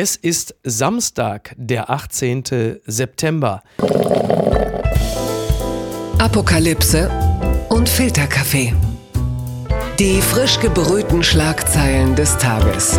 Es 0.00 0.14
ist 0.14 0.54
Samstag, 0.62 1.56
der 1.58 1.90
18. 1.90 2.44
September. 2.86 3.64
Apokalypse 6.18 7.10
und 7.68 7.88
Filterkaffee. 7.88 8.74
Die 9.98 10.22
frisch 10.22 10.60
gebrühten 10.60 11.24
Schlagzeilen 11.24 12.14
des 12.14 12.38
Tages. 12.38 12.96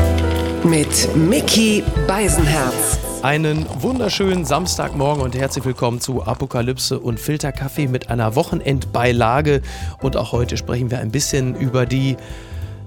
Mit 0.66 1.16
Mickey 1.16 1.86
Beisenherz. 2.06 3.00
Einen 3.22 3.66
wunderschönen 3.82 4.44
Samstagmorgen 4.44 5.24
und 5.24 5.38
herzlich 5.38 5.64
willkommen 5.64 6.02
zu 6.02 6.24
Apokalypse 6.24 7.00
und 7.00 7.18
Filterkaffee 7.18 7.88
mit 7.88 8.10
einer 8.10 8.36
Wochenendbeilage. 8.36 9.62
Und 10.02 10.18
auch 10.18 10.34
heute 10.34 10.58
sprechen 10.58 10.92
wir 10.92 11.00
ein 11.00 11.12
bisschen 11.12 11.56
über 11.56 11.86
die 11.86 12.18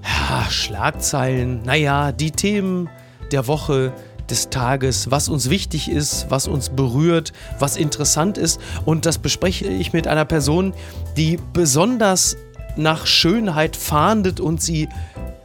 ja, 0.03 0.51
Schlagzeilen, 0.51 1.63
naja, 1.63 2.11
die 2.11 2.29
Themen 2.29 2.91
der 3.33 3.47
Woche, 3.47 3.93
des 4.29 4.49
Tages, 4.49 5.11
was 5.11 5.29
uns 5.29 5.49
wichtig 5.49 5.89
ist, 5.89 6.27
was 6.29 6.47
uns 6.47 6.69
berührt, 6.69 7.33
was 7.59 7.77
interessant 7.77 8.37
ist. 8.37 8.59
Und 8.85 9.05
das 9.05 9.17
bespreche 9.17 9.67
ich 9.67 9.93
mit 9.93 10.07
einer 10.07 10.25
Person, 10.25 10.73
die 11.17 11.37
besonders 11.53 12.37
nach 12.75 13.05
Schönheit 13.05 13.75
fahndet 13.75 14.39
und 14.39 14.61
sie 14.61 14.89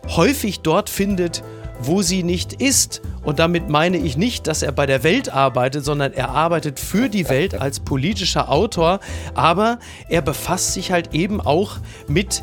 häufig 0.08 0.60
dort 0.60 0.88
findet, 0.88 1.42
wo 1.80 2.02
sie 2.02 2.22
nicht 2.22 2.54
ist. 2.54 3.02
Und 3.22 3.38
damit 3.38 3.68
meine 3.68 3.98
ich 3.98 4.16
nicht, 4.16 4.46
dass 4.46 4.62
er 4.62 4.72
bei 4.72 4.86
der 4.86 5.02
Welt 5.02 5.32
arbeitet, 5.32 5.84
sondern 5.84 6.12
er 6.12 6.30
arbeitet 6.30 6.80
für 6.80 7.08
die 7.08 7.28
Welt 7.28 7.54
als 7.60 7.80
politischer 7.80 8.50
Autor. 8.50 9.00
Aber 9.34 9.78
er 10.08 10.22
befasst 10.22 10.72
sich 10.72 10.92
halt 10.92 11.14
eben 11.14 11.40
auch 11.40 11.76
mit 12.06 12.42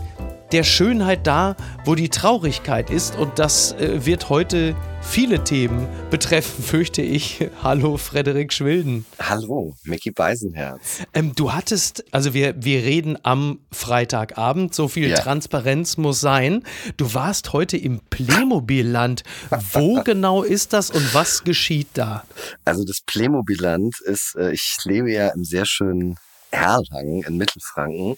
der 0.51 0.63
Schönheit 0.63 1.25
da, 1.25 1.55
wo 1.85 1.95
die 1.95 2.09
Traurigkeit 2.09 2.89
ist. 2.89 3.17
Und 3.17 3.39
das 3.39 3.73
äh, 3.73 4.05
wird 4.05 4.29
heute 4.29 4.75
viele 5.01 5.43
Themen 5.43 5.87
betreffen, 6.09 6.63
fürchte 6.63 7.01
ich. 7.01 7.49
Hallo, 7.63 7.97
Frederik 7.97 8.53
Schwilden. 8.53 9.05
Hallo, 9.19 9.75
Mickey 9.83 10.11
Beisenherz. 10.11 11.03
Ähm, 11.13 11.33
du 11.35 11.53
hattest, 11.53 12.03
also 12.11 12.33
wir, 12.33 12.55
wir 12.57 12.83
reden 12.83 13.17
am 13.23 13.59
Freitagabend, 13.71 14.73
so 14.73 14.87
viel 14.87 15.09
ja. 15.09 15.17
Transparenz 15.17 15.97
muss 15.97 16.21
sein. 16.21 16.63
Du 16.97 17.13
warst 17.13 17.53
heute 17.53 17.77
im 17.77 17.99
Playmobil-Land. 18.09 19.23
Wo 19.71 20.01
genau 20.03 20.43
ist 20.43 20.73
das 20.73 20.91
und 20.91 21.13
was 21.13 21.43
geschieht 21.43 21.87
da? 21.93 22.23
Also 22.65 22.83
das 22.83 23.01
Playmobil-Land 23.05 23.99
ist, 24.01 24.35
äh, 24.37 24.51
ich 24.51 24.77
lebe 24.83 25.11
ja 25.11 25.29
im 25.29 25.43
sehr 25.43 25.65
schönen 25.65 26.17
Erlangen 26.51 27.23
in 27.23 27.37
Mittelfranken. 27.37 28.15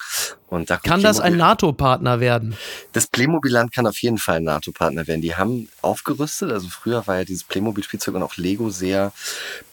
Und 0.48 0.70
da 0.70 0.78
kann 0.78 1.02
das 1.02 1.20
ein 1.20 1.38
NATO-Partner 1.38 2.20
werden? 2.20 2.56
Das 2.94 3.08
Playmobil-Land 3.08 3.74
kann 3.74 3.88
auf 3.88 4.02
jeden 4.02 4.18
Fall 4.18 4.38
ein 4.38 4.44
NATO-Partner 4.44 5.08
werden. 5.08 5.22
Die 5.22 5.36
haben 5.36 5.70
aufgerüstet. 5.82 6.52
Also 6.52 6.68
früher 6.70 7.06
war 7.08 7.18
ja 7.18 7.26
dieses 7.26 7.44
Playmobil-Spielzeug 7.44 8.16
und 8.16 8.24
auch 8.24 8.38
Lego 8.38 8.70
sehr 8.70 9.12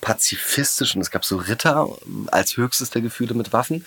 pazifistisch 0.00 0.97
und 0.97 1.02
es 1.02 1.10
gab 1.10 1.25
so 1.25 1.36
Ritter 1.36 1.88
als 2.28 2.56
höchstes 2.56 2.91
der 2.91 3.02
Gefühle 3.02 3.34
mit 3.34 3.52
Waffen. 3.52 3.84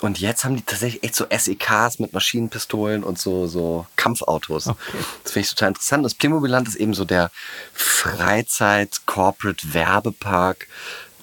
Und 0.00 0.20
jetzt 0.20 0.44
haben 0.44 0.54
die 0.56 0.62
tatsächlich 0.62 1.02
echt 1.02 1.16
so 1.16 1.26
SEKs 1.28 1.98
mit 1.98 2.12
Maschinenpistolen 2.12 3.02
und 3.02 3.18
so, 3.18 3.48
so 3.48 3.84
Kampfautos. 3.96 4.68
Okay. 4.68 4.78
Das 5.24 5.32
finde 5.32 5.46
ich 5.46 5.50
total 5.50 5.70
interessant. 5.70 6.04
Das 6.04 6.14
Playmobil-Land 6.14 6.68
ist 6.68 6.76
eben 6.76 6.94
so 6.94 7.04
der 7.04 7.32
Freizeit-Corporate-Werbepark, 7.72 10.68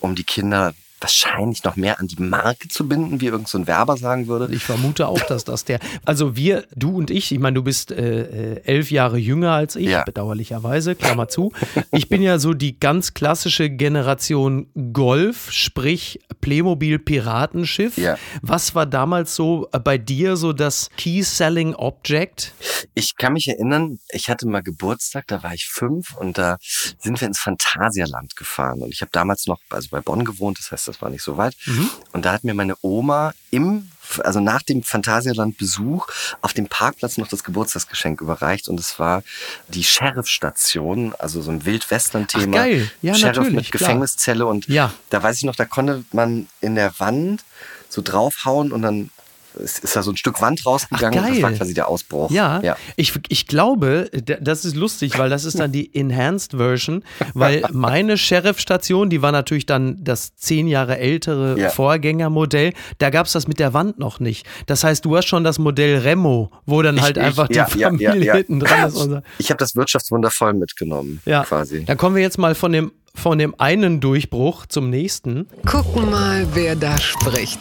um 0.02 0.16
die 0.16 0.26
Kinder 0.26 0.74
wahrscheinlich 1.00 1.64
noch 1.64 1.76
mehr 1.76 2.00
an 2.00 2.08
die 2.08 2.22
Marke 2.22 2.68
zu 2.68 2.88
binden, 2.88 3.22
wie 3.22 3.26
irgendein 3.26 3.48
so 3.48 3.68
Werber 3.68 3.98
sagen 3.98 4.28
würde. 4.28 4.54
Ich 4.54 4.64
vermute 4.64 5.08
auch, 5.08 5.20
dass 5.22 5.44
das 5.44 5.66
der. 5.66 5.80
Also 6.06 6.36
wir, 6.36 6.66
du 6.76 6.98
und 6.98 7.12
ich, 7.12 7.32
ich 7.32 7.40
meine, 7.40 7.56
du 7.56 7.64
bist 7.64 7.92
äh, 7.92 8.56
äh, 8.56 8.62
elf 8.64 8.92
Jahre 8.92 9.18
jünger 9.18 9.52
als 9.52 9.76
ich, 9.76 9.90
ja. 9.90 10.04
bedauerlicherweise, 10.04 10.96
Klammer 10.96 11.28
zu. 11.28 11.52
Ich 11.92 12.10
bin 12.10 12.22
ja 12.22 12.40
so 12.40 12.54
die 12.54 12.80
ganz 12.80 13.14
klassische 13.14 13.70
Generation 13.70 14.68
Golf, 14.94 15.52
sprich 15.52 16.20
Playmobil 16.42 17.00
Piratenschiff. 17.00 17.98
Ja. 17.98 18.18
Was 18.42 18.76
war 18.76 18.86
damals 18.86 19.36
so 19.36 19.68
bei 19.84 19.98
dir 19.98 20.38
so 20.38 20.54
das 20.54 20.90
Key 20.98 21.24
Selling 21.24 21.76
Object? 21.76 22.54
Ich 22.94 23.16
kann 23.18 23.34
mich 23.34 23.48
erinnern, 23.48 24.00
ich 24.10 24.30
hatte 24.30 24.48
mal 24.48 24.62
Geburtstag, 24.62 25.28
da 25.28 25.44
war 25.44 25.54
ich 25.54 25.66
fünf 25.66 26.16
und 26.16 26.38
da 26.38 26.58
sind 26.62 27.20
wir 27.20 27.28
ins 27.28 27.40
Phantasialand 27.40 28.36
gefahren. 28.36 28.82
Und 28.82 28.92
ich 28.92 29.02
habe 29.02 29.12
damals 29.12 29.48
noch, 29.48 29.60
also 29.70 29.90
bei 29.92 30.02
Bonn 30.02 30.24
gewohnt, 30.24 30.60
das 30.60 30.72
heißt, 30.72 30.85
das 30.86 31.02
war 31.02 31.10
nicht 31.10 31.24
so 31.24 31.38
weit. 31.38 31.56
Mhm. 31.66 31.90
Und 32.14 32.26
da 32.26 32.34
hat 32.34 32.44
mir 32.44 32.54
meine 32.54 32.76
Oma 32.82 33.34
im 33.52 33.90
also 34.24 34.40
nach 34.40 34.62
dem 34.62 34.84
Phantasialand-Besuch 34.84 36.08
auf 36.42 36.54
dem 36.54 36.68
Parkplatz 36.68 37.18
noch 37.18 37.28
das 37.28 37.44
Geburtstagsgeschenk 37.44 38.22
überreicht 38.22 38.68
und 38.68 38.80
es 38.80 39.00
war 39.00 39.24
die 39.68 39.84
Sheriff-Station, 39.84 41.16
also 41.18 41.42
so 41.42 41.52
ein 41.52 41.66
Wildwestern-Thema. 41.66 42.58
Geil, 42.58 42.92
ja, 43.02 43.16
Sheriff 43.16 43.50
mit 43.50 43.72
Gefängniszelle 43.72 44.46
und 44.46 44.68
ja. 44.68 44.94
da 45.10 45.24
weiß 45.24 45.38
ich 45.38 45.44
noch, 45.44 45.56
da 45.56 45.66
konnte 45.66 46.06
man 46.12 46.48
in 46.62 46.76
der 46.76 47.00
Wand 47.00 47.44
so 47.90 48.02
draufhauen 48.02 48.72
und 48.72 48.82
dann 48.82 49.10
ist, 49.58 49.84
ist 49.84 49.96
da 49.96 50.04
so 50.04 50.12
ein 50.12 50.18
Stück 50.18 50.42
Wand 50.42 50.66
rausgegangen 50.66 51.20
Ach, 51.20 51.28
und 51.28 51.36
das 51.36 51.42
war 51.42 51.52
quasi 51.52 51.74
der 51.74 51.88
Ausbruch. 51.88 52.32
Ja, 52.32 52.62
ja, 52.62 52.78
Ich, 52.96 53.14
ich 53.30 53.48
glaube, 53.48 54.10
das 54.12 54.66
ist 54.66 54.76
lustig, 54.76 55.18
weil 55.18 55.30
das 55.30 55.46
ist 55.46 55.60
dann 55.60 55.72
die 55.72 55.94
Enhanced 55.96 56.54
Version, 56.54 57.04
weil 57.34 57.64
meine 57.72 58.18
Sheriff-Station, 58.18 59.10
die 59.10 59.22
war 59.22 59.32
natürlich 59.32 59.66
dann 59.66 60.04
das 60.04 60.36
zehn 60.36 60.68
Jahre 60.68 60.98
ältere 60.98 61.60
ja. 61.60 61.70
Vorgängermodell, 61.70 62.74
da 62.98 63.10
gab 63.10 63.28
es 63.28 63.34
das 63.34 63.48
mit 63.48 63.60
der 63.60 63.74
Wand 63.74 64.00
noch 64.00 64.20
nicht. 64.20 64.46
Das 64.66 64.84
heißt, 64.84 65.06
du 65.06 65.16
hast 65.18 65.28
schon 65.28 65.44
das 65.44 65.60
Modell 65.60 66.00
Remo, 66.00 66.52
wo 66.66 66.82
dann 66.82 67.02
halt 67.02 67.18
ich, 67.18 67.24
einfach 67.24 67.50
ich, 67.50 67.58
die 67.58 67.80
ja, 67.80 67.88
Familie 67.90 68.34
hinten 68.34 68.60
dran 68.60 68.88
ist. 68.88 68.96
Ich 69.38 69.50
habe 69.50 69.58
das 69.58 69.76
Wirtschaftswunder 69.76 70.32
voll 70.32 70.54
mitgenommen, 70.54 71.22
ja. 71.26 71.44
quasi. 71.44 71.86
Dann 71.86 71.98
kommen 71.98 72.16
wir 72.16 72.22
jetzt 72.22 72.38
mal 72.38 72.56
von 72.56 72.72
dem 72.72 72.92
von 73.16 73.38
dem 73.38 73.56
einen 73.60 74.02
Durchbruch 74.02 74.66
zum 74.66 74.90
nächsten. 74.90 75.48
Gucken 75.66 76.12
mal, 76.12 76.46
wer 76.54 76.76
da 76.76 77.00
spricht. 77.00 77.60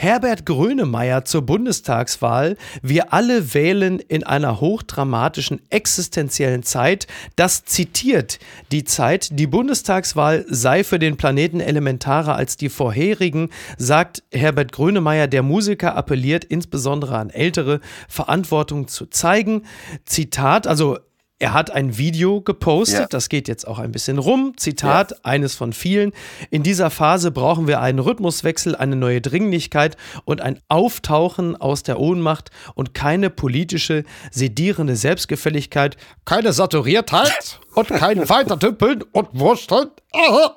Herbert 0.00 0.46
Grönemeyer 0.46 1.24
zur 1.24 1.42
Bundestagswahl. 1.42 2.56
Wir 2.82 3.12
alle 3.12 3.52
wählen 3.52 3.98
in 3.98 4.22
einer 4.22 4.60
hochdramatischen 4.60 5.60
existenziellen 5.70 6.62
Zeit. 6.62 7.08
Das 7.34 7.64
zitiert 7.64 8.38
die 8.70 8.84
Zeit. 8.84 9.30
Die 9.32 9.48
Bundestagswahl 9.48 10.44
sei 10.48 10.84
für 10.84 11.00
den 11.00 11.16
Planeten 11.16 11.58
elementarer 11.58 12.36
als 12.36 12.56
die 12.56 12.68
vorherigen, 12.68 13.50
sagt 13.76 14.22
Herbert 14.30 14.70
Grönemeyer. 14.70 15.26
Der 15.26 15.42
Musiker 15.42 15.96
appelliert 15.96 16.44
insbesondere 16.44 17.18
an 17.18 17.30
Ältere, 17.30 17.80
Verantwortung 18.06 18.86
zu 18.86 19.06
zeigen. 19.06 19.64
Zitat, 20.04 20.68
also 20.68 20.98
er 21.40 21.52
hat 21.52 21.70
ein 21.70 21.96
Video 21.98 22.40
gepostet, 22.40 23.00
ja. 23.00 23.06
das 23.06 23.28
geht 23.28 23.46
jetzt 23.46 23.66
auch 23.66 23.78
ein 23.78 23.92
bisschen 23.92 24.18
rum. 24.18 24.54
Zitat, 24.56 25.12
ja. 25.12 25.16
eines 25.22 25.54
von 25.54 25.72
vielen. 25.72 26.12
In 26.50 26.64
dieser 26.64 26.90
Phase 26.90 27.30
brauchen 27.30 27.68
wir 27.68 27.80
einen 27.80 28.00
Rhythmuswechsel, 28.00 28.74
eine 28.74 28.96
neue 28.96 29.20
Dringlichkeit 29.20 29.96
und 30.24 30.40
ein 30.40 30.58
Auftauchen 30.68 31.54
aus 31.54 31.84
der 31.84 32.00
Ohnmacht 32.00 32.50
und 32.74 32.92
keine 32.92 33.30
politische, 33.30 34.02
sedierende 34.32 34.96
Selbstgefälligkeit, 34.96 35.96
keine 36.24 36.52
Saturiertheit 36.52 37.60
und 37.74 37.88
kein 37.88 38.28
Weitertüppeln 38.28 39.04
und 39.12 39.28
Wursteln. 39.32 39.90
Aha. 40.12 40.56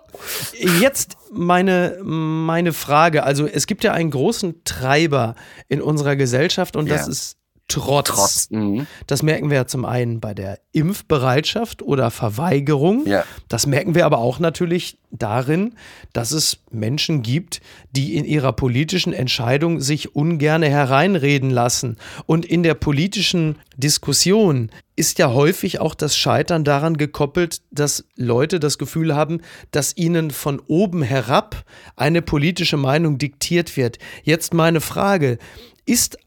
Jetzt 0.80 1.18
meine, 1.31 2.00
meine 2.02 2.74
Frage. 2.74 3.24
Also 3.24 3.46
es 3.46 3.68
gibt 3.68 3.84
ja 3.84 3.94
einen 3.94 4.09
großen 4.09 4.64
Treiber 4.64 5.36
in 5.68 5.80
unserer 5.80 6.16
Gesellschaft 6.16 6.75
und 6.75 6.88
ja. 6.88 6.96
das 6.96 7.08
ist 7.08 7.41
Trotz. 7.80 8.08
Trotz. 8.08 8.50
Mhm. 8.52 8.88
Das 9.08 9.24
merken 9.24 9.50
wir 9.50 9.58
ja 9.58 9.68
zum 9.68 9.86
einen 9.86 10.20
bei 10.20 10.34
der 10.34 10.59
Impfbereitschaft 10.72 11.82
oder 11.82 12.12
Verweigerung. 12.12 13.06
Ja. 13.06 13.24
Das 13.48 13.66
merken 13.66 13.96
wir 13.96 14.06
aber 14.06 14.20
auch 14.20 14.40
natürlich 14.40 14.98
darin, 15.12 15.76
dass 16.14 16.32
es 16.32 16.59
Menschen 16.72 17.22
gibt, 17.22 17.62
die 17.92 18.16
in 18.16 18.26
ihrer 18.26 18.54
politischen 18.54 19.14
Entscheidung 19.14 19.82
sich 19.82 20.16
ungerne 20.16 20.70
hereinreden 20.70 21.50
lassen. 21.50 21.98
Und 22.26 22.46
in 22.46 22.64
der 22.64 22.74
politischen 22.74 23.58
Diskussion 23.76 24.70
ist 24.96 25.20
ja 25.20 25.34
häufig 25.34 25.80
auch 25.80 25.96
das 25.96 26.16
Scheitern 26.16 26.64
daran 26.64 26.98
gekoppelt, 26.98 27.62
dass 27.72 28.06
Leute 28.16 28.59
das 28.59 28.78
Gefühl 28.78 29.16
haben, 29.16 29.41
dass 29.72 29.97
ihnen 29.97 30.32
von 30.32 30.62
oben 30.67 31.02
herab 31.02 31.64
eine 31.96 32.22
politische 32.22 32.78
Meinung 32.78 33.17
diktiert 33.17 33.76
wird. 33.78 33.97
Jetzt 34.24 34.53
meine 34.53 34.82
Frage, 34.82 35.38
ist 35.85 36.17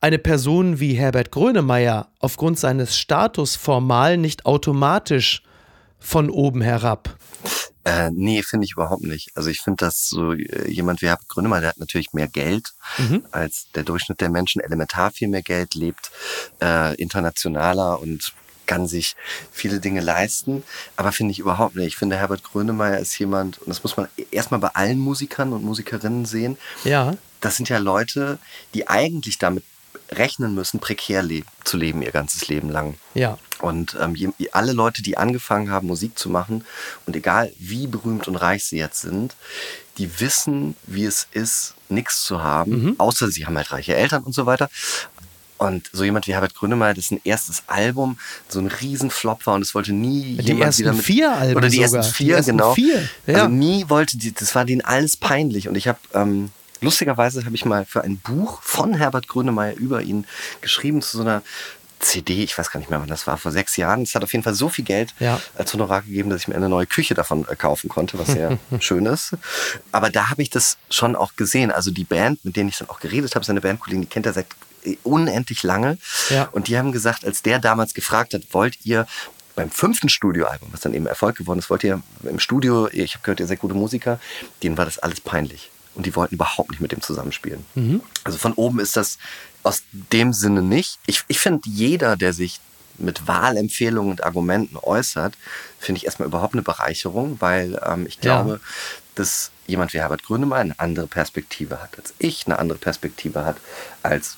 eine 0.00 0.18
Person 0.18 0.80
wie 0.80 0.94
Herbert 0.94 1.30
Grönemeyer 1.30 2.08
aufgrund 2.18 2.58
seines 2.58 2.96
Status 2.96 3.56
formal 3.56 4.16
nicht 4.16 4.46
automatisch 4.46 5.42
von 5.98 6.30
oben 6.30 6.62
herab? 6.62 7.16
Äh, 7.84 8.10
nee, 8.12 8.42
finde 8.42 8.66
ich 8.66 8.72
überhaupt 8.72 9.02
nicht. 9.02 9.30
Also 9.34 9.48
ich 9.48 9.60
finde, 9.60 9.84
dass 9.84 10.08
so 10.08 10.32
äh, 10.32 10.70
jemand 10.70 11.00
wie 11.00 11.06
Herbert 11.06 11.28
Grönemeyer, 11.28 11.60
der 11.60 11.70
hat 11.70 11.78
natürlich 11.78 12.12
mehr 12.12 12.28
Geld 12.28 12.72
mhm. 12.98 13.24
als 13.30 13.68
der 13.74 13.84
Durchschnitt 13.84 14.20
der 14.20 14.30
Menschen, 14.30 14.60
elementar 14.60 15.10
viel 15.10 15.28
mehr 15.28 15.42
Geld, 15.42 15.74
lebt 15.74 16.10
äh, 16.62 16.94
internationaler 16.96 18.00
und 18.00 18.34
kann 18.66 18.86
sich 18.86 19.16
viele 19.50 19.80
Dinge 19.80 20.00
leisten, 20.00 20.62
aber 20.94 21.10
finde 21.10 21.32
ich 21.32 21.40
überhaupt 21.40 21.74
nicht. 21.74 21.88
Ich 21.88 21.96
finde, 21.96 22.16
Herbert 22.16 22.44
Grönemeyer 22.44 22.98
ist 22.98 23.18
jemand, 23.18 23.58
und 23.58 23.68
das 23.68 23.82
muss 23.82 23.96
man 23.96 24.06
erstmal 24.30 24.60
bei 24.60 24.68
allen 24.68 25.00
Musikern 25.00 25.52
und 25.52 25.64
Musikerinnen 25.64 26.24
sehen. 26.24 26.56
Ja. 26.84 27.16
Das 27.40 27.56
sind 27.56 27.68
ja 27.68 27.78
Leute, 27.78 28.38
die 28.74 28.86
eigentlich 28.86 29.38
damit 29.38 29.64
rechnen 30.12 30.54
müssen, 30.54 30.80
prekär 30.80 31.22
leben, 31.22 31.46
zu 31.64 31.76
leben 31.76 32.02
ihr 32.02 32.12
ganzes 32.12 32.48
Leben 32.48 32.68
lang. 32.68 32.94
Ja. 33.14 33.38
Und 33.60 33.96
ähm, 34.00 34.14
je, 34.14 34.30
alle 34.52 34.72
Leute, 34.72 35.02
die 35.02 35.18
angefangen 35.18 35.70
haben, 35.70 35.86
Musik 35.86 36.18
zu 36.18 36.30
machen, 36.30 36.64
und 37.06 37.16
egal 37.16 37.52
wie 37.58 37.86
berühmt 37.86 38.26
und 38.28 38.36
reich 38.36 38.64
sie 38.64 38.78
jetzt 38.78 39.02
sind, 39.02 39.36
die 39.98 40.20
wissen, 40.20 40.76
wie 40.86 41.04
es 41.04 41.26
ist, 41.32 41.74
nichts 41.88 42.24
zu 42.24 42.42
haben, 42.42 42.84
mhm. 42.84 42.94
außer 42.98 43.30
sie 43.30 43.46
haben 43.46 43.56
halt 43.56 43.72
reiche 43.72 43.94
Eltern 43.94 44.22
und 44.22 44.34
so 44.34 44.46
weiter. 44.46 44.70
Und 45.58 45.90
so 45.92 46.04
jemand 46.04 46.26
wie 46.26 46.32
Herbert 46.32 46.54
Grönemeyer, 46.54 46.94
ein 47.10 47.20
erstes 47.22 47.64
Album, 47.66 48.18
so 48.48 48.60
ein 48.60 48.68
Riesenflop 48.68 49.44
war 49.44 49.54
und 49.56 49.62
es 49.62 49.74
wollte 49.74 49.92
nie 49.92 50.38
die 50.38 50.46
jemand 50.46 50.64
ersten 50.64 50.80
wieder 50.80 50.92
mit, 50.94 51.04
vier 51.04 51.32
Alben 51.32 51.56
oder 51.56 51.68
die 51.68 51.84
sogar. 51.84 52.02
ersten 52.02 52.14
vier, 52.14 52.26
die 52.26 52.32
ersten 52.32 52.50
genau. 52.52 52.74
Vier. 52.74 53.08
Ja. 53.26 53.34
Also 53.34 53.48
nie 53.48 53.84
wollte 53.90 54.16
die, 54.16 54.32
das 54.32 54.54
war 54.54 54.64
denen 54.64 54.80
alles 54.80 55.18
peinlich 55.18 55.68
und 55.68 55.74
ich 55.74 55.86
habe 55.86 55.98
ähm, 56.14 56.50
lustigerweise 56.80 57.44
habe 57.44 57.54
ich 57.54 57.64
mal 57.64 57.84
für 57.84 58.02
ein 58.02 58.18
Buch 58.18 58.62
von 58.62 58.94
Herbert 58.94 59.28
Grönemeyer 59.28 59.74
über 59.76 60.02
ihn 60.02 60.26
geschrieben 60.60 61.02
zu 61.02 61.16
so 61.18 61.22
einer 61.22 61.42
CD, 62.02 62.42
ich 62.42 62.56
weiß 62.56 62.70
gar 62.70 62.80
nicht 62.80 62.88
mehr, 62.88 62.98
wann 63.00 63.08
das 63.08 63.26
war, 63.26 63.36
vor 63.36 63.52
sechs 63.52 63.76
Jahren. 63.76 64.02
Es 64.02 64.14
hat 64.14 64.22
auf 64.24 64.32
jeden 64.32 64.42
Fall 64.42 64.54
so 64.54 64.70
viel 64.70 64.86
Geld 64.86 65.14
Ja. 65.18 65.38
als 65.54 65.74
Honorar 65.74 66.00
gegeben, 66.00 66.30
dass 66.30 66.40
ich 66.40 66.48
mir 66.48 66.54
eine 66.54 66.70
neue 66.70 66.86
Küche 66.86 67.12
davon 67.12 67.46
äh, 67.48 67.54
kaufen 67.56 67.90
konnte, 67.90 68.18
was 68.18 68.28
sehr 68.28 68.58
schön 68.80 69.04
ist. 69.04 69.32
Aber 69.92 70.08
da 70.08 70.30
habe 70.30 70.40
ich 70.40 70.48
das 70.48 70.78
schon 70.88 71.14
auch 71.14 71.36
gesehen. 71.36 71.70
Also 71.70 71.90
die 71.90 72.04
Band, 72.04 72.42
mit 72.42 72.56
denen 72.56 72.70
ich 72.70 72.78
dann 72.78 72.88
auch 72.88 73.00
geredet 73.00 73.34
habe, 73.34 73.44
seine 73.44 73.60
Bandkollegen, 73.60 74.00
die 74.00 74.08
kennt 74.08 74.24
er 74.24 74.32
seit 74.32 74.46
äh, 74.84 74.96
unendlich 75.02 75.62
lange. 75.62 75.98
Ja. 76.30 76.44
Und 76.52 76.68
die 76.68 76.78
haben 76.78 76.90
gesagt, 76.92 77.26
als 77.26 77.42
der 77.42 77.58
damals 77.58 77.92
gefragt 77.92 78.32
hat, 78.32 78.44
wollt 78.52 78.78
ihr 78.86 79.06
beim 79.54 79.70
fünften 79.70 80.08
Studioalbum, 80.08 80.70
was 80.72 80.80
dann 80.80 80.94
eben 80.94 81.06
Erfolg 81.06 81.36
geworden 81.36 81.58
ist, 81.58 81.68
wollt 81.68 81.84
ihr 81.84 82.00
im 82.22 82.38
Studio, 82.38 82.88
ich 82.92 83.12
habe 83.12 83.24
gehört, 83.24 83.40
ihr 83.40 83.46
seid 83.46 83.58
gute 83.58 83.74
Musiker, 83.74 84.18
denen 84.62 84.78
war 84.78 84.86
das 84.86 84.98
alles 85.00 85.20
peinlich. 85.20 85.70
Und 85.94 86.06
die 86.06 86.14
wollten 86.16 86.34
überhaupt 86.36 86.70
nicht 86.70 86.80
mit 86.80 86.92
dem 86.92 87.00
zusammenspielen. 87.02 87.64
Also 88.24 88.38
von 88.38 88.52
oben 88.54 88.78
ist 88.80 88.96
das 88.96 89.18
aus 89.62 89.82
dem 89.92 90.32
Sinne 90.32 90.62
nicht. 90.62 90.98
Ich, 91.06 91.24
ich 91.28 91.38
finde, 91.40 91.68
jeder, 91.68 92.16
der 92.16 92.32
sich 92.32 92.60
mit 92.96 93.26
Wahlempfehlungen 93.26 94.10
und 94.12 94.24
Argumenten 94.24 94.76
äußert, 94.76 95.34
finde 95.78 95.98
ich 95.98 96.04
erstmal 96.06 96.28
überhaupt 96.28 96.54
eine 96.54 96.62
Bereicherung, 96.62 97.36
weil 97.40 97.80
ähm, 97.84 98.06
ich 98.06 98.16
Ja. 98.16 98.20
glaube, 98.42 98.60
dass 99.14 99.50
jemand 99.66 99.92
wie 99.92 99.98
Herbert 99.98 100.22
Grönemeyer 100.22 100.60
eine 100.60 100.78
andere 100.78 101.06
Perspektive 101.06 101.82
hat 101.82 101.96
als 101.98 102.14
ich, 102.18 102.46
eine 102.46 102.58
andere 102.58 102.78
Perspektive 102.78 103.44
hat 103.44 103.56
als 104.02 104.36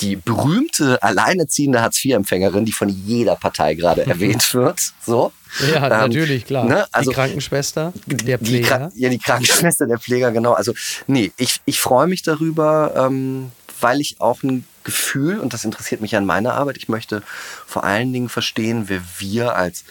die 0.00 0.16
berühmte 0.16 1.02
alleinerziehende 1.02 1.80
Hartz-IV-Empfängerin, 1.80 2.64
die 2.64 2.72
von 2.72 2.88
jeder 2.88 3.36
Partei 3.36 3.74
gerade 3.74 4.06
erwähnt 4.06 4.52
wird. 4.54 4.78
So. 5.04 5.32
Ja, 5.72 5.84
Ähm, 5.84 5.90
natürlich, 5.90 6.44
klar. 6.44 6.64
ne, 6.66 6.86
also- 6.92 7.10
die 7.10 7.14
Krankenschwester, 7.14 7.92
der 8.06 8.38
Die 8.38 8.44
Pfleger. 8.44 8.92
ja, 8.94 9.08
die 9.08 9.18
Krankenschwester, 9.18 9.86
der 9.86 9.98
Pfleger, 9.98 10.32
genau. 10.32 10.52
Also, 10.52 10.74
nee, 11.06 11.32
ich, 11.38 11.60
ich 11.64 11.80
freue 11.80 12.06
mich 12.08 12.22
darüber, 12.22 12.92
ähm, 12.96 13.52
weil 13.80 14.00
ich 14.00 14.20
auch 14.20 14.42
ein 14.42 14.66
Gefühl, 14.84 15.38
und 15.40 15.52
das 15.54 15.64
interessiert 15.64 16.00
mich 16.00 16.14
an 16.14 16.26
meiner 16.26 16.54
Arbeit, 16.54 16.76
ich 16.76 16.88
möchte 16.88 17.22
vor 17.66 17.84
allen 17.84 18.12
Dingen 18.12 18.28
verstehen, 18.28 18.84
wer 18.88 19.00
wir 19.18 19.56
als 19.56 19.84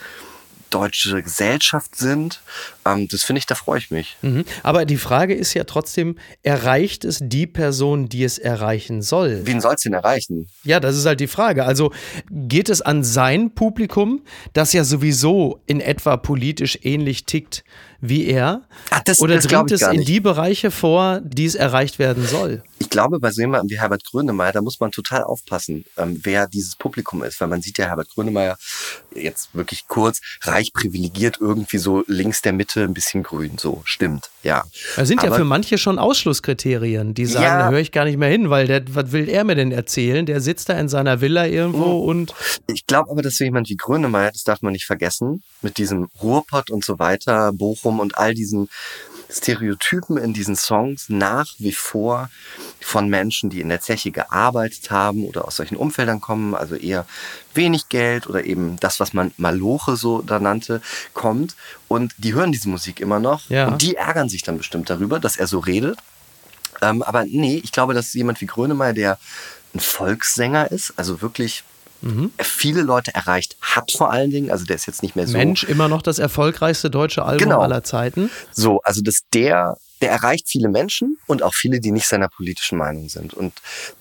deutsche 0.69 1.21
Gesellschaft 1.23 1.95
sind. 1.95 2.41
Ähm, 2.85 3.07
das 3.07 3.23
finde 3.23 3.39
ich, 3.39 3.45
da 3.45 3.55
freue 3.55 3.79
ich 3.79 3.91
mich. 3.91 4.15
Mhm. 4.21 4.45
Aber 4.63 4.85
die 4.85 4.97
Frage 4.97 5.33
ist 5.33 5.53
ja 5.53 5.63
trotzdem, 5.63 6.17
erreicht 6.43 7.03
es 7.03 7.19
die 7.21 7.47
Person, 7.47 8.09
die 8.09 8.23
es 8.23 8.37
erreichen 8.37 9.01
soll? 9.01 9.41
Wen 9.45 9.59
soll 9.59 9.73
es 9.75 9.81
denn 9.81 9.93
erreichen? 9.93 10.47
Ja, 10.63 10.79
das 10.79 10.95
ist 10.95 11.05
halt 11.05 11.19
die 11.19 11.27
Frage. 11.27 11.65
Also 11.65 11.91
geht 12.29 12.69
es 12.69 12.81
an 12.81 13.03
sein 13.03 13.51
Publikum, 13.55 14.21
das 14.53 14.73
ja 14.73 14.83
sowieso 14.83 15.59
in 15.65 15.81
etwa 15.81 16.17
politisch 16.17 16.79
ähnlich 16.83 17.25
tickt 17.25 17.63
wie 18.01 18.25
er? 18.27 18.61
Ach, 18.91 19.01
das- 19.03 19.19
Oder 19.19 19.35
das 19.35 19.47
dringt 19.47 19.71
es 19.71 19.81
in 19.81 20.03
die 20.03 20.19
Bereiche 20.19 20.69
vor, 20.69 21.21
die 21.23 21.45
es 21.45 21.55
erreicht 21.55 21.97
werden 21.97 22.25
soll? 22.27 22.61
Ich 22.77 22.89
glaube, 22.89 23.19
bei 23.19 23.31
so 23.31 23.41
jemandem 23.41 23.69
wie 23.69 23.79
Herbert 23.79 24.03
Grönemeyer, 24.03 24.51
da 24.51 24.61
muss 24.61 24.79
man 24.79 24.91
total 24.91 25.23
aufpassen, 25.23 25.85
ähm, 25.97 26.19
wer 26.23 26.45
dieses 26.47 26.75
Publikum 26.75 27.23
ist. 27.23 27.39
Weil 27.41 27.47
man 27.47 27.61
sieht 27.61 27.77
ja 27.79 27.85
Herbert 27.87 28.09
Grönemeyer 28.13 28.57
jetzt 29.15 29.55
wirklich 29.55 29.87
kurz, 29.87 30.19
reich 30.43 30.71
privilegiert, 30.73 31.37
irgendwie 31.39 31.77
so 31.77 32.03
links 32.07 32.41
der 32.41 32.53
Mitte, 32.53 32.74
ein 32.83 32.93
bisschen 32.93 33.23
grün. 33.23 33.57
So, 33.57 33.81
stimmt, 33.85 34.29
ja. 34.43 34.63
Da 34.95 35.05
sind 35.05 35.21
ja 35.21 35.29
Aber- 35.29 35.37
für 35.37 35.43
manche 35.45 35.77
schon 35.77 35.97
Ausschlusskriterien, 35.99 37.13
die 37.13 37.25
sagen, 37.25 37.43
Ja. 37.45 37.59
da 37.59 37.69
höre 37.69 37.79
ich 37.79 37.91
gar 37.91 38.05
nicht 38.05 38.17
mehr 38.17 38.29
hin, 38.29 38.49
weil 38.49 38.67
der, 38.67 38.83
was 38.93 39.11
will 39.11 39.29
er 39.29 39.43
mir 39.43 39.55
denn 39.55 39.71
erzählen? 39.71 40.25
Der 40.25 40.41
sitzt 40.41 40.69
da 40.69 40.73
in 40.79 40.89
seiner 40.89 41.21
Villa 41.21 41.45
irgendwo 41.47 42.01
Mhm. 42.03 42.09
und 42.09 42.33
Ich 42.67 42.87
glaube 42.87 43.09
aber, 43.11 43.21
dass 43.21 43.35
so 43.37 43.43
jemand 43.43 43.69
wie 43.69 43.77
Grönemeyer, 43.77 44.31
das 44.31 44.43
darf 44.43 44.61
man 44.61 44.73
nicht 44.73 44.85
vergessen, 44.85 45.43
mit 45.61 45.77
diesem 45.77 46.07
Ruhrpott 46.21 46.69
und 46.71 46.83
so 46.83 46.99
weiter, 46.99 47.51
Bochum 47.53 47.99
und 47.99 48.17
all 48.17 48.33
diesen 48.33 48.69
Stereotypen 49.29 50.17
in 50.17 50.33
diesen 50.33 50.55
Songs 50.55 51.05
nach 51.09 51.47
wie 51.57 51.71
vor 51.71 52.29
von 52.79 53.09
Menschen, 53.09 53.49
die 53.49 53.61
in 53.61 53.69
der 53.69 53.81
Zeche 53.81 54.11
gearbeitet 54.11 54.91
haben 54.91 55.25
oder 55.25 55.45
aus 55.45 55.55
solchen 55.57 55.75
Umfeldern 55.77 56.21
kommen, 56.21 56.55
also 56.55 56.75
eher 56.75 57.05
wenig 57.53 57.89
Geld 57.89 58.27
oder 58.27 58.43
eben 58.45 58.77
das, 58.79 58.99
was 58.99 59.13
man 59.13 59.31
Maloche 59.37 59.95
so 59.95 60.21
da 60.21 60.39
nannte, 60.39 60.81
kommt. 61.13 61.55
Und 61.87 62.13
die 62.17 62.33
hören 62.33 62.51
diese 62.51 62.69
Musik 62.69 62.99
immer 62.99 63.19
noch 63.19 63.49
Ja. 63.49 63.67
und 63.67 63.81
die 63.81 63.95
ärgern 63.95 64.29
sich 64.29 64.43
dann 64.43 64.57
bestimmt 64.57 64.89
darüber, 64.89 65.19
dass 65.19 65.37
er 65.37 65.47
so 65.47 65.59
redet. 65.59 65.97
Ähm, 66.81 67.01
aber 67.03 67.25
nee, 67.25 67.61
ich 67.63 67.71
glaube, 67.71 67.93
dass 67.93 68.13
jemand 68.13 68.41
wie 68.41 68.45
Grönemeyer, 68.47 68.93
der 68.93 69.17
ein 69.73 69.79
Volkssänger 69.79 70.71
ist, 70.71 70.93
also 70.97 71.21
wirklich 71.21 71.63
viele 72.39 72.81
Leute 72.81 73.13
erreicht 73.15 73.57
hat 73.61 73.91
vor 73.91 74.11
allen 74.11 74.29
Dingen, 74.31 74.51
also 74.51 74.65
der 74.65 74.75
ist 74.75 74.85
jetzt 74.85 75.01
nicht 75.03 75.15
mehr 75.15 75.27
so. 75.27 75.37
Mensch, 75.37 75.63
immer 75.63 75.87
noch 75.87 76.01
das 76.01 76.19
erfolgreichste 76.19 76.89
deutsche 76.89 77.23
Album 77.23 77.49
Genau. 77.49 77.61
aller 77.61 77.83
Zeiten. 77.83 78.29
So, 78.51 78.79
also 78.83 79.01
dass 79.01 79.21
der, 79.33 79.77
der 80.01 80.11
erreicht 80.11 80.47
viele 80.47 80.69
Menschen 80.69 81.17
und 81.27 81.41
auch 81.43 81.53
viele, 81.53 81.79
die 81.79 81.91
nicht 81.91 82.07
seiner 82.07 82.29
politischen 82.29 82.77
Meinung 82.77 83.09
sind. 83.09 83.33
Und 83.33 83.53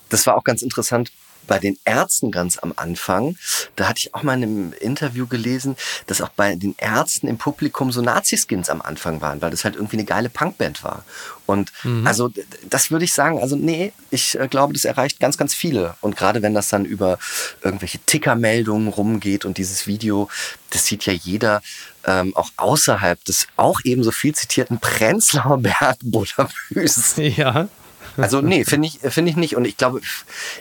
das 0.09 0.27
war 0.27 0.35
auch 0.37 0.43
ganz 0.43 0.61
interessant 0.61 1.11
bei 1.47 1.59
den 1.59 1.77
Ärzten 1.85 2.31
ganz 2.31 2.57
am 2.57 2.73
Anfang. 2.75 3.37
Da 3.75 3.87
hatte 3.87 3.99
ich 3.99 4.13
auch 4.13 4.23
mal 4.23 4.33
in 4.35 4.43
einem 4.43 4.73
Interview 4.73 5.27
gelesen, 5.27 5.75
dass 6.07 6.21
auch 6.21 6.29
bei 6.29 6.55
den 6.55 6.75
Ärzten 6.77 7.27
im 7.27 7.37
Publikum 7.37 7.91
so 7.91 8.01
Nazi-Skins 8.01 8.69
am 8.69 8.81
Anfang 8.81 9.21
waren, 9.21 9.41
weil 9.41 9.51
das 9.51 9.63
halt 9.63 9.75
irgendwie 9.75 9.97
eine 9.97 10.05
geile 10.05 10.29
Punkband 10.29 10.83
war. 10.83 11.03
Und 11.47 11.71
also 12.05 12.29
d- 12.29 12.43
das 12.69 12.89
würde 12.89 13.05
ich 13.05 13.13
sagen, 13.13 13.39
also 13.39 13.55
nee, 13.55 13.93
ich 14.09 14.39
äh, 14.39 14.47
glaube, 14.47 14.73
das 14.73 14.83
erreicht 14.83 15.19
ganz, 15.19 15.37
ganz 15.37 15.53
viele. 15.53 15.95
Und 16.01 16.17
gerade 16.17 16.41
wenn 16.41 16.55
das 16.55 16.69
dann 16.69 16.85
über 16.85 17.19
irgendwelche 17.61 17.99
Tickermeldungen 17.99 18.87
rumgeht 18.87 19.45
und 19.45 19.57
dieses 19.59 19.85
Video, 19.85 20.27
das 20.71 20.85
sieht 20.87 21.05
ja 21.05 21.13
jeder 21.13 21.61
ähm, 22.05 22.35
auch 22.35 22.49
außerhalb 22.57 23.23
des 23.25 23.47
auch 23.57 23.79
ebenso 23.83 24.11
viel 24.11 24.33
zitierten 24.33 24.79
Prenzlauer 24.79 25.57
Berg 25.61 25.97
Butterbüß. 26.01 27.13
Ja. 27.17 27.67
Also 28.17 28.41
nee, 28.41 28.65
finde 28.65 28.87
ich, 28.87 28.99
finde 28.99 29.31
ich 29.31 29.37
nicht. 29.37 29.55
Und 29.55 29.65
ich 29.65 29.77
glaube, 29.77 30.01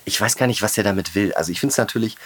ich 0.04 0.20
weiß 0.20 0.36
gar 0.36 0.46
nicht, 0.46 0.62
was 0.62 0.76
er 0.78 0.84
damit 0.84 1.14
will. 1.14 1.32
Also 1.34 1.52
ich 1.52 1.60
finde 1.60 1.72
es 1.72 1.78
natürlich, 1.78 2.16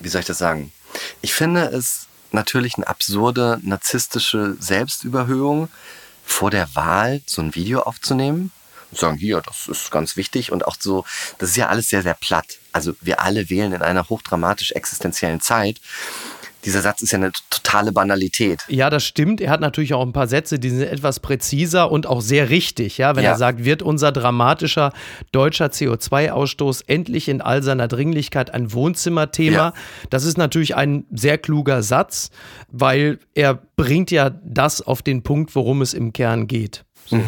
wie 0.00 0.08
soll 0.08 0.20
ich 0.20 0.26
das 0.26 0.38
sagen? 0.38 0.72
Ich 1.20 1.34
finde 1.34 1.64
es 1.64 2.06
natürlich 2.32 2.76
eine 2.76 2.86
absurde, 2.86 3.58
narzisstische 3.62 4.56
Selbstüberhöhung, 4.58 5.68
vor 6.30 6.50
der 6.50 6.74
Wahl 6.74 7.20
so 7.26 7.42
ein 7.42 7.54
Video 7.54 7.80
aufzunehmen 7.80 8.52
und 8.90 8.98
sagen, 8.98 9.16
hier, 9.18 9.40
das 9.40 9.66
ist 9.68 9.90
ganz 9.90 10.16
wichtig 10.16 10.52
und 10.52 10.66
auch 10.66 10.76
so, 10.78 11.04
das 11.38 11.50
ist 11.50 11.56
ja 11.56 11.68
alles 11.68 11.88
sehr, 11.88 12.02
sehr 12.02 12.14
platt. 12.14 12.58
Also 12.72 12.94
wir 13.00 13.20
alle 13.20 13.50
wählen 13.50 13.72
in 13.72 13.82
einer 13.82 14.08
hochdramatisch 14.08 14.72
existenziellen 14.72 15.40
Zeit. 15.40 15.80
Dieser 16.64 16.82
Satz 16.82 17.00
ist 17.02 17.12
ja 17.12 17.18
eine 17.18 17.32
totale 17.48 17.92
Banalität. 17.92 18.60
Ja, 18.68 18.90
das 18.90 19.04
stimmt. 19.04 19.40
Er 19.40 19.50
hat 19.50 19.60
natürlich 19.60 19.94
auch 19.94 20.02
ein 20.04 20.12
paar 20.12 20.26
Sätze, 20.28 20.58
die 20.58 20.68
sind 20.70 20.82
etwas 20.82 21.20
präziser 21.20 21.90
und 21.90 22.06
auch 22.06 22.20
sehr 22.20 22.50
richtig. 22.50 22.98
Ja, 22.98 23.16
wenn 23.16 23.24
Ja. 23.24 23.30
er 23.30 23.36
sagt, 23.38 23.64
wird 23.64 23.82
unser 23.82 24.12
dramatischer 24.12 24.92
deutscher 25.32 25.66
CO2-Ausstoß 25.66 26.84
endlich 26.86 27.28
in 27.28 27.40
all 27.40 27.62
seiner 27.62 27.88
Dringlichkeit 27.88 28.52
ein 28.52 28.72
Wohnzimmerthema. 28.72 29.56
Ja. 29.56 29.72
Das 30.10 30.24
ist 30.24 30.36
natürlich 30.36 30.76
ein 30.76 31.04
sehr 31.10 31.38
kluger 31.38 31.82
Satz, 31.82 32.30
weil 32.70 33.18
er 33.34 33.54
bringt 33.76 34.10
ja 34.10 34.30
das 34.30 34.82
auf 34.82 35.02
den 35.02 35.22
Punkt, 35.22 35.54
worum 35.54 35.82
es 35.82 35.94
im 35.94 36.12
Kern 36.12 36.46
geht. 36.46 36.84
So. 37.06 37.18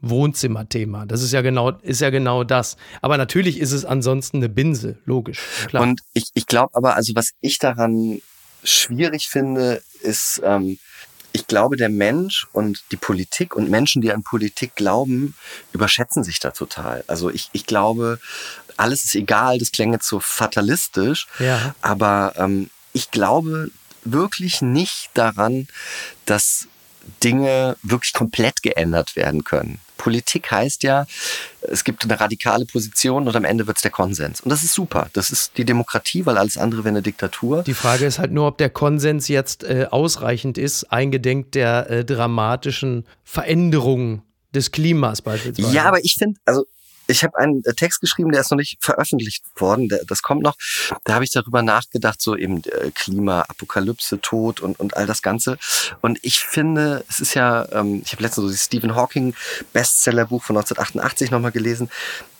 Wohnzimmerthema. 0.00 1.06
Das 1.06 1.22
ist 1.22 1.32
ja 1.32 1.42
genau, 1.42 1.70
ist 1.82 2.00
ja 2.00 2.10
genau 2.10 2.44
das. 2.44 2.76
Aber 3.00 3.16
natürlich 3.16 3.58
ist 3.60 3.72
es 3.72 3.84
ansonsten 3.84 4.38
eine 4.38 4.48
Binse, 4.48 4.98
logisch. 5.04 5.40
Klar. 5.68 5.84
Und 5.84 6.00
ich, 6.12 6.24
ich 6.34 6.46
glaube 6.46 6.74
aber, 6.74 6.96
also 6.96 7.14
was 7.14 7.30
ich 7.40 7.58
daran 7.58 8.20
schwierig 8.64 9.28
finde, 9.28 9.82
ist, 10.00 10.40
ähm, 10.44 10.78
ich 11.32 11.46
glaube, 11.46 11.76
der 11.76 11.88
Mensch 11.88 12.46
und 12.52 12.84
die 12.92 12.96
Politik 12.96 13.54
und 13.56 13.70
Menschen, 13.70 14.02
die 14.02 14.12
an 14.12 14.22
Politik 14.22 14.74
glauben, 14.76 15.34
überschätzen 15.72 16.24
sich 16.24 16.40
da 16.40 16.50
total. 16.50 17.04
Also 17.06 17.30
ich, 17.30 17.48
ich 17.52 17.64
glaube, 17.66 18.18
alles 18.76 19.04
ist 19.04 19.14
egal, 19.14 19.58
das 19.58 19.72
klingt 19.72 19.92
jetzt 19.94 20.08
so 20.08 20.20
fatalistisch, 20.20 21.26
Ja. 21.38 21.74
aber 21.80 22.34
ähm, 22.36 22.68
ich 22.92 23.10
glaube 23.10 23.70
wirklich 24.04 24.60
nicht 24.60 25.10
daran, 25.14 25.68
dass 26.26 26.68
Dinge 27.24 27.76
wirklich 27.82 28.12
komplett 28.12 28.62
geändert 28.62 29.16
werden 29.16 29.44
können. 29.44 29.80
Politik 30.02 30.50
heißt 30.50 30.82
ja, 30.82 31.06
es 31.60 31.84
gibt 31.84 32.02
eine 32.02 32.18
radikale 32.18 32.66
Position 32.66 33.28
und 33.28 33.36
am 33.36 33.44
Ende 33.44 33.68
wird 33.68 33.76
es 33.76 33.82
der 33.82 33.92
Konsens. 33.92 34.40
Und 34.40 34.50
das 34.50 34.64
ist 34.64 34.74
super. 34.74 35.08
Das 35.12 35.30
ist 35.30 35.56
die 35.58 35.64
Demokratie, 35.64 36.26
weil 36.26 36.38
alles 36.38 36.58
andere 36.58 36.82
wäre 36.82 36.88
eine 36.88 37.02
Diktatur. 37.02 37.62
Die 37.62 37.72
Frage 37.72 38.04
ist 38.04 38.18
halt 38.18 38.32
nur, 38.32 38.48
ob 38.48 38.58
der 38.58 38.68
Konsens 38.68 39.28
jetzt 39.28 39.62
äh, 39.62 39.86
ausreichend 39.88 40.58
ist, 40.58 40.90
eingedenk 40.90 41.52
der 41.52 41.88
äh, 41.88 42.04
dramatischen 42.04 43.06
Veränderungen 43.22 44.22
des 44.52 44.72
Klimas 44.72 45.22
beispielsweise. 45.22 45.72
Ja, 45.72 45.84
aber 45.84 46.04
ich 46.04 46.16
finde, 46.18 46.40
also 46.46 46.64
ich 47.06 47.24
habe 47.24 47.38
einen 47.38 47.64
äh, 47.64 47.74
Text 47.74 48.00
geschrieben, 48.00 48.32
der 48.32 48.40
ist 48.40 48.50
noch 48.50 48.58
nicht 48.58 48.78
veröffentlicht 48.80 49.44
worden, 49.56 49.88
der, 49.88 50.04
das 50.04 50.22
kommt 50.22 50.42
noch. 50.42 50.56
Da 51.04 51.14
habe 51.14 51.24
ich 51.24 51.30
darüber 51.30 51.62
nachgedacht, 51.62 52.20
so 52.20 52.36
eben 52.36 52.62
äh, 52.64 52.90
Klima, 52.94 53.42
Apokalypse, 53.42 54.20
Tod 54.20 54.60
und, 54.60 54.78
und 54.80 54.96
all 54.96 55.06
das 55.06 55.22
Ganze. 55.22 55.58
Und 56.00 56.18
ich 56.22 56.40
finde, 56.40 57.04
es 57.08 57.20
ist 57.20 57.34
ja, 57.34 57.66
ähm, 57.72 58.02
ich 58.04 58.12
habe 58.12 58.22
letztens 58.22 58.44
so 58.44 58.50
das 58.50 58.64
Stephen 58.64 58.94
Hawking 58.94 59.34
Bestsellerbuch 59.72 60.42
von 60.42 60.56
1988 60.56 61.30
nochmal 61.30 61.52
gelesen 61.52 61.90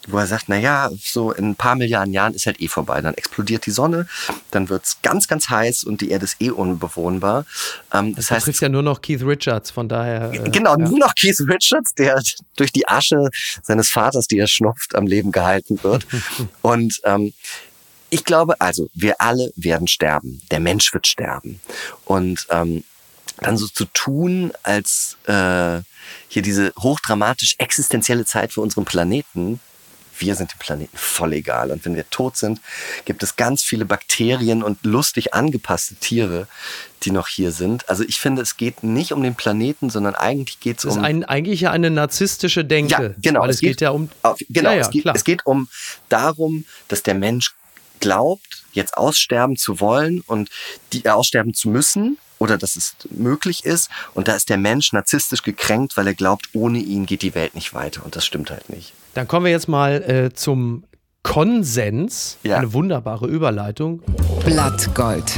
wo 0.09 0.19
er 0.19 0.27
sagt, 0.27 0.49
na 0.49 0.59
ja, 0.59 0.91
so 1.01 1.33
in 1.33 1.51
ein 1.51 1.57
paar 1.57 1.77
Milliarden 1.77 2.13
Jahren 2.13 2.35
ist 2.35 2.47
halt 2.47 2.61
eh 2.61 2.69
vorbei. 2.69 3.01
Dann 3.01 3.15
explodiert 3.15 3.67
die 3.67 3.71
Sonne, 3.71 4.09
dann 4.51 4.69
wird's 4.69 4.99
ganz, 5.03 5.29
ganz 5.29 5.49
heiß 5.49 5.85
und 5.85 6.01
die 6.01 6.11
Erde 6.11 6.25
ist 6.25 6.37
eh 6.41 6.51
unbewohnbar. 6.51 7.47
Ähm, 7.93 8.15
das, 8.15 8.27
das 8.27 8.31
heißt, 8.31 8.47
betrifft 8.47 8.63
ja 8.63 8.69
nur 8.69 8.83
noch 8.83 9.01
Keith 9.01 9.23
Richards, 9.23 9.71
von 9.71 9.89
daher. 9.89 10.33
Äh, 10.33 10.51
genau, 10.51 10.73
ja. 10.73 10.89
nur 10.89 10.99
noch 10.99 11.15
Keith 11.15 11.41
Richards, 11.49 11.95
der 11.95 12.21
durch 12.57 12.73
die 12.73 12.89
Asche 12.89 13.29
seines 13.63 13.91
Vaters, 13.91 14.27
die 14.27 14.39
er 14.39 14.49
schnupft, 14.49 14.95
am 14.95 15.07
Leben 15.07 15.33
gehalten 15.33 15.83
wird. 15.83 16.07
und 16.63 17.01
ähm, 17.05 17.33
ich 18.11 18.25
glaube, 18.25 18.61
also 18.61 18.91
wir 18.95 19.21
alle 19.21 19.53
werden 19.57 19.89
sterben. 19.89 20.43
Der 20.51 20.61
Mensch 20.61 20.93
wird 20.93 21.07
sterben. 21.07 21.61
Und 22.05 22.47
ähm, 22.51 22.85
dann 23.39 23.57
so 23.57 23.67
zu 23.67 23.87
tun, 23.87 24.53
als 24.63 25.17
äh, 25.27 25.81
hier 26.29 26.43
diese 26.43 26.73
hochdramatisch 26.79 27.57
existenzielle 27.59 28.25
Zeit 28.25 28.53
für 28.53 28.61
unseren 28.61 28.85
Planeten 28.85 29.61
wir 30.19 30.35
sind 30.35 30.53
dem 30.53 30.59
Planeten 30.59 30.97
voll 30.97 31.33
egal. 31.33 31.71
Und 31.71 31.85
wenn 31.85 31.95
wir 31.95 32.09
tot 32.11 32.37
sind, 32.37 32.61
gibt 33.05 33.23
es 33.23 33.37
ganz 33.37 33.63
viele 33.63 33.85
Bakterien 33.85 34.63
und 34.63 34.85
lustig 34.85 35.35
angepasste 35.35 35.95
Tiere, 35.97 36.47
die 37.03 37.11
noch 37.11 37.29
hier 37.29 37.51
sind. 37.51 37.89
Also 37.89 38.05
ich 38.05 38.21
finde, 38.21 38.43
es 38.43 38.57
geht 38.57 38.83
nicht 38.83 39.13
um 39.13 39.23
den 39.23 39.35
Planeten, 39.35 39.91
sondern 39.91 40.15
eigentlich 40.15 40.61
geht 40.61 40.79
es 40.79 40.85
um... 40.85 40.91
Das 40.91 40.99
ist 40.99 41.05
ein, 41.05 41.25
eigentlich 41.25 41.63
ja 41.63 41.71
eine 41.71 41.91
narzisstische 41.91 42.65
Denke. 42.65 43.03
Ja, 43.03 43.15
genau. 43.21 43.41
Weil 43.41 43.51
es, 43.51 43.57
es 43.57 43.61
geht, 43.61 43.71
geht, 43.71 43.81
ja 43.81 43.91
um... 43.91 44.09
Auf, 44.23 44.39
genau, 44.49 44.71
ja, 44.71 44.77
ja, 44.77 44.83
es, 44.83 44.91
geht, 44.91 45.07
es 45.07 45.25
geht 45.25 45.47
um 45.47 45.69
darum, 46.09 46.65
dass 46.89 47.03
der 47.03 47.15
Mensch 47.15 47.55
glaubt, 48.01 48.65
jetzt 48.73 48.97
aussterben 48.97 49.57
zu 49.57 49.81
wollen 49.81 50.21
und 50.21 50.51
die 50.93 51.09
aussterben 51.09 51.55
zu 51.55 51.69
müssen 51.69 52.19
oder 52.39 52.59
dass 52.59 52.75
es 52.77 52.97
möglich 53.11 53.65
ist. 53.65 53.89
Und 54.15 54.29
da 54.29 54.35
ist 54.35 54.49
der 54.49 54.59
Mensch 54.59 54.93
narzisstisch 54.93 55.43
gekränkt, 55.43 55.97
weil 55.97 56.09
er 56.09 56.15
glaubt, 56.15 56.49
ohne 56.53 56.79
ihn 56.79 57.07
geht 57.07 57.23
die 57.23 57.35
Welt 57.35 57.55
nicht 57.55 57.73
weiter. 57.75 58.05
Und 58.05 58.17
das 58.17 58.27
stimmt 58.27 58.51
halt 58.51 58.69
nicht. 58.69 58.93
Dann 59.15 59.29
kommen 59.29 59.45
wir 59.45 59.53
jetzt 59.53 59.69
mal 59.69 60.03
äh, 60.03 60.33
zum 60.33 60.85
Konsens. 61.23 62.39
Ja. 62.43 62.57
Eine 62.57 62.73
wunderbare 62.73 63.27
Überleitung. 63.27 64.03
Blattgold. 64.45 65.33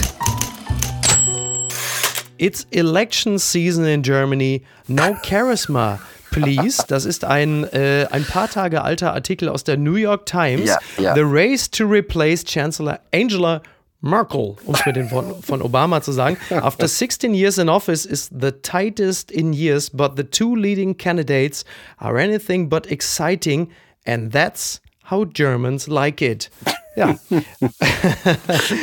It's 2.38 2.66
election 2.70 3.38
season 3.38 3.84
in 3.84 4.02
Germany. 4.02 4.62
No 4.86 5.16
charisma. 5.22 5.98
Please. 6.30 6.84
Das 6.88 7.04
ist 7.04 7.24
ein, 7.24 7.64
äh, 7.72 8.06
ein 8.10 8.24
paar 8.24 8.48
Tage 8.48 8.82
alter 8.82 9.12
Artikel 9.12 9.48
aus 9.48 9.64
der 9.64 9.76
New 9.76 9.94
York 9.94 10.26
Times. 10.26 10.68
Ja, 10.68 10.78
ja. 10.98 11.14
The 11.14 11.22
race 11.24 11.70
to 11.70 11.84
replace 11.84 12.44
Chancellor 12.44 13.00
Angela 13.12 13.60
Merkel, 14.04 14.56
um 14.66 14.74
es 14.74 14.84
mit 14.84 14.96
den 14.96 15.10
Worten 15.10 15.42
von 15.42 15.62
Obama 15.62 16.02
zu 16.02 16.12
sagen. 16.12 16.36
After 16.50 16.86
16 16.86 17.34
years 17.34 17.56
in 17.56 17.68
office 17.68 18.04
is 18.04 18.28
the 18.30 18.52
tightest 18.52 19.30
in 19.30 19.52
years, 19.52 19.88
but 19.88 20.12
the 20.16 20.24
two 20.24 20.54
leading 20.54 20.96
candidates 20.96 21.64
are 21.96 22.20
anything 22.20 22.68
but 22.68 22.86
exciting, 22.90 23.70
and 24.06 24.30
that's 24.30 24.82
how 25.10 25.24
Germans 25.24 25.86
like 25.88 26.22
it. 26.22 26.50
Ja. 26.96 27.16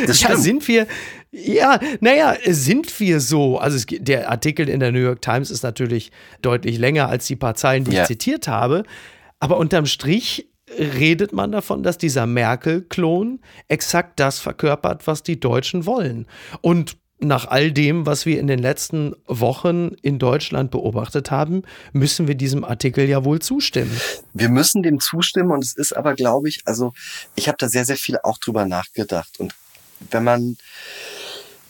ja, 0.08 0.36
sind 0.36 0.68
wir, 0.68 0.88
ja, 1.32 1.80
naja, 2.02 2.36
sind 2.48 3.00
wir 3.00 3.20
so. 3.20 3.58
Also 3.58 3.78
es, 3.78 3.86
der 3.88 4.30
Artikel 4.30 4.68
in 4.68 4.80
der 4.80 4.92
New 4.92 5.00
York 5.00 5.22
Times 5.22 5.50
ist 5.52 5.64
natürlich 5.64 6.12
deutlich 6.42 6.78
länger 6.78 7.08
als 7.08 7.28
die 7.28 7.36
paar 7.36 7.56
Zeilen, 7.56 7.86
die 7.86 7.92
ja. 7.92 8.02
ich 8.02 8.08
zitiert 8.08 8.48
habe. 8.48 8.84
Aber 9.40 9.58
unterm 9.58 9.86
Strich 9.86 10.51
redet 10.78 11.34
man 11.34 11.52
davon, 11.52 11.84
dass 11.84 11.98
dieser 11.98 12.26
Merkel-Klon 12.26 13.40
exakt 13.68 14.20
das 14.20 14.40
verkörpert, 14.40 15.08
was 15.08 15.24
die 15.24 15.40
Deutschen 15.40 15.86
wollen. 15.86 16.28
Und 16.62 16.98
nach 17.24 17.48
all 17.48 17.72
dem, 17.72 18.06
was 18.08 18.26
wir 18.26 18.40
in 18.40 18.48
den 18.48 18.60
letzten 18.60 19.16
Wochen 19.28 19.90
in 20.02 20.18
Deutschland 20.18 20.72
beobachtet 20.72 21.30
haben, 21.30 21.62
müssen 21.94 22.28
wir 22.28 22.36
diesem 22.36 22.64
Artikel 22.64 23.08
ja 23.08 23.24
wohl 23.24 23.40
zustimmen. 23.40 23.96
Wir 24.34 24.50
müssen 24.50 24.82
dem 24.82 25.00
zustimmen 25.00 25.52
und 25.52 25.64
es 25.64 25.76
ist 25.76 25.96
aber, 25.96 26.16
glaube 26.16 26.50
ich, 26.50 26.62
also 26.66 26.94
ich 27.36 27.48
habe 27.48 27.58
da 27.60 27.70
sehr, 27.70 27.86
sehr 27.86 27.98
viel 27.98 28.18
auch 28.24 28.40
drüber 28.40 28.66
nachgedacht. 28.66 29.40
Und 29.40 29.54
wenn 30.10 30.24
man 30.24 30.58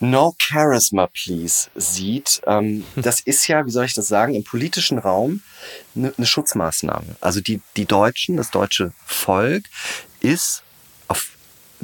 No 0.02 0.34
Charisma 0.36 1.06
Please 1.06 1.70
sieht, 1.76 2.42
ähm, 2.46 2.84
das 2.96 3.20
ist 3.20 3.46
ja, 3.46 3.64
wie 3.64 3.70
soll 3.70 3.84
ich 3.84 3.94
das 3.94 4.08
sagen, 4.08 4.34
im 4.34 4.42
politischen 4.42 4.98
Raum 4.98 5.42
eine 5.94 6.12
ne 6.16 6.26
Schutzmaßnahme. 6.26 7.16
Also 7.20 7.40
die, 7.40 7.60
die 7.76 7.86
Deutschen, 7.86 8.36
das 8.36 8.50
deutsche 8.50 8.92
Volk 9.06 9.64
ist 10.20 10.64
auf 11.06 11.28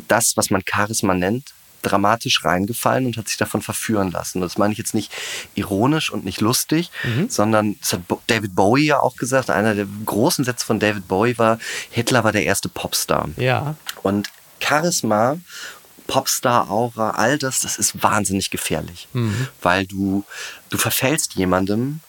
das, 0.08 0.36
was 0.36 0.50
man 0.50 0.62
Charisma 0.68 1.14
nennt, 1.14 1.54
dramatisch 1.82 2.44
reingefallen 2.44 3.06
und 3.06 3.16
hat 3.16 3.28
sich 3.28 3.36
davon 3.36 3.62
verführen 3.62 4.10
lassen. 4.10 4.40
Das 4.40 4.58
meine 4.58 4.72
ich 4.72 4.78
jetzt 4.78 4.94
nicht 4.94 5.12
ironisch 5.54 6.10
und 6.10 6.24
nicht 6.24 6.40
lustig, 6.40 6.90
mhm. 7.04 7.30
sondern 7.30 7.78
das 7.78 7.92
hat 7.92 8.00
David 8.26 8.56
Bowie 8.56 8.86
ja 8.86 8.98
auch 8.98 9.14
gesagt. 9.14 9.48
Einer 9.48 9.76
der 9.76 9.86
großen 10.04 10.44
Sätze 10.44 10.66
von 10.66 10.80
David 10.80 11.06
Bowie 11.06 11.38
war, 11.38 11.60
Hitler 11.90 12.24
war 12.24 12.32
der 12.32 12.44
erste 12.44 12.68
Popstar. 12.68 13.28
Ja. 13.36 13.76
Und 14.02 14.28
Charisma 14.60 15.38
Popstar-Aura, 16.08 17.10
all 17.10 17.38
das, 17.38 17.60
das 17.60 17.78
ist 17.78 18.02
wahnsinnig 18.02 18.50
gefährlich, 18.50 19.06
mhm. 19.12 19.46
weil 19.62 19.86
du, 19.86 20.24
du 20.70 20.78
verfällst 20.78 21.34
jemandem, 21.34 22.00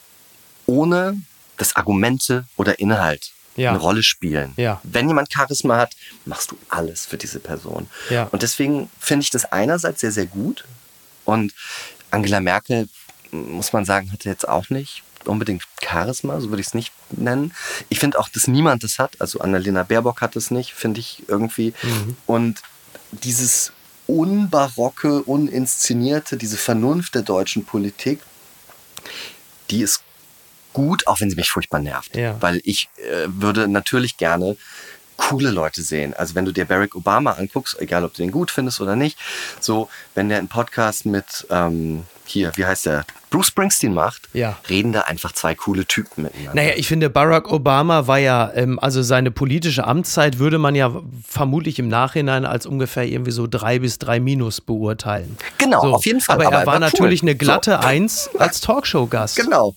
ohne 0.65 1.21
dass 1.57 1.75
Argumente 1.75 2.45
oder 2.57 2.79
Inhalt 2.79 3.31
ja. 3.57 3.69
eine 3.69 3.79
Rolle 3.79 4.01
spielen. 4.01 4.53
Ja. 4.55 4.79
Wenn 4.83 5.07
jemand 5.07 5.31
Charisma 5.31 5.77
hat, 5.77 5.95
machst 6.25 6.51
du 6.51 6.57
alles 6.69 7.05
für 7.05 7.17
diese 7.17 7.39
Person. 7.39 7.87
Ja. 8.09 8.23
Und 8.31 8.41
deswegen 8.41 8.89
finde 8.99 9.23
ich 9.23 9.29
das 9.29 9.51
einerseits 9.51 10.01
sehr, 10.01 10.11
sehr 10.11 10.25
gut. 10.25 10.65
Und 11.25 11.53
Angela 12.09 12.39
Merkel, 12.39 12.87
muss 13.31 13.73
man 13.73 13.85
sagen, 13.85 14.11
hatte 14.11 14.29
jetzt 14.29 14.47
auch 14.47 14.69
nicht 14.69 15.03
unbedingt 15.25 15.63
Charisma, 15.83 16.39
so 16.39 16.49
würde 16.49 16.61
ich 16.61 16.67
es 16.67 16.73
nicht 16.73 16.93
nennen. 17.11 17.53
Ich 17.89 17.99
finde 17.99 18.17
auch, 18.17 18.29
dass 18.29 18.47
niemand 18.47 18.83
das 18.83 18.97
hat. 18.97 19.19
Also 19.19 19.39
Annalena 19.39 19.83
Baerbock 19.83 20.21
hat 20.21 20.37
es 20.37 20.49
nicht, 20.49 20.73
finde 20.73 21.01
ich 21.01 21.23
irgendwie. 21.27 21.73
Mhm. 21.83 22.15
Und 22.25 22.61
dieses 23.11 23.73
unbarocke, 24.09 25.21
uninszenierte, 25.23 26.35
diese 26.35 26.57
Vernunft 26.57 27.13
der 27.13 27.21
deutschen 27.21 27.63
Politik, 27.63 28.19
die 29.69 29.81
ist 29.81 30.01
gut, 30.73 31.05
auch 31.07 31.19
wenn 31.19 31.29
sie 31.29 31.35
mich 31.35 31.51
furchtbar 31.51 31.79
nervt. 31.79 32.15
Ja. 32.15 32.41
Weil 32.41 32.59
ich 32.63 32.89
äh, 32.97 33.27
würde 33.27 33.67
natürlich 33.67 34.17
gerne 34.17 34.57
coole 35.15 35.51
Leute 35.51 35.81
sehen. 35.81 36.13
Also 36.13 36.33
wenn 36.33 36.45
du 36.45 36.51
dir 36.51 36.65
Barack 36.65 36.95
Obama 36.95 37.33
anguckst, 37.33 37.79
egal 37.79 38.03
ob 38.03 38.13
du 38.13 38.23
den 38.23 38.31
gut 38.31 38.51
findest 38.51 38.81
oder 38.81 38.95
nicht, 38.95 39.17
so 39.59 39.89
wenn 40.15 40.29
der 40.29 40.39
einen 40.39 40.47
Podcast 40.47 41.05
mit 41.05 41.45
ähm, 41.49 42.05
hier, 42.29 42.51
wie 42.55 42.65
heißt 42.65 42.85
der, 42.85 43.05
Bruce 43.29 43.47
Springsteen 43.47 43.93
macht, 43.93 44.27
ja. 44.33 44.57
reden 44.69 44.91
da 44.91 45.01
einfach 45.01 45.33
zwei 45.33 45.53
coole 45.53 45.85
Typen 45.85 46.23
miteinander. 46.23 46.55
Naja, 46.55 46.73
ich 46.77 46.87
finde, 46.87 47.11
Barack 47.11 47.51
Obama 47.51 48.07
war 48.07 48.17
ja, 48.17 48.51
ähm, 48.55 48.79
also 48.79 49.03
seine 49.03 49.29
politische 49.29 49.85
Amtszeit 49.85 50.39
würde 50.39 50.57
man 50.57 50.73
ja 50.73 50.99
vermutlich 51.27 51.77
im 51.77 51.89
Nachhinein 51.89 52.45
als 52.45 52.65
ungefähr 52.65 53.03
irgendwie 53.03 53.29
so 53.29 53.45
drei 53.45 53.77
bis 53.77 53.99
drei 53.99 54.19
Minus 54.19 54.61
beurteilen. 54.61 55.37
Genau, 55.59 55.81
so. 55.81 55.93
auf 55.93 56.05
jeden 56.07 56.21
Fall. 56.21 56.37
Aber, 56.37 56.47
aber 56.47 56.55
er 56.55 56.65
war, 56.65 56.73
war 56.73 56.79
natürlich 56.79 57.21
cool. 57.21 57.29
eine 57.29 57.37
glatte 57.37 57.79
so. 57.79 57.87
Eins 57.87 58.29
als 58.39 58.61
Talkshow-Gast. 58.61 59.35
Genau. 59.35 59.75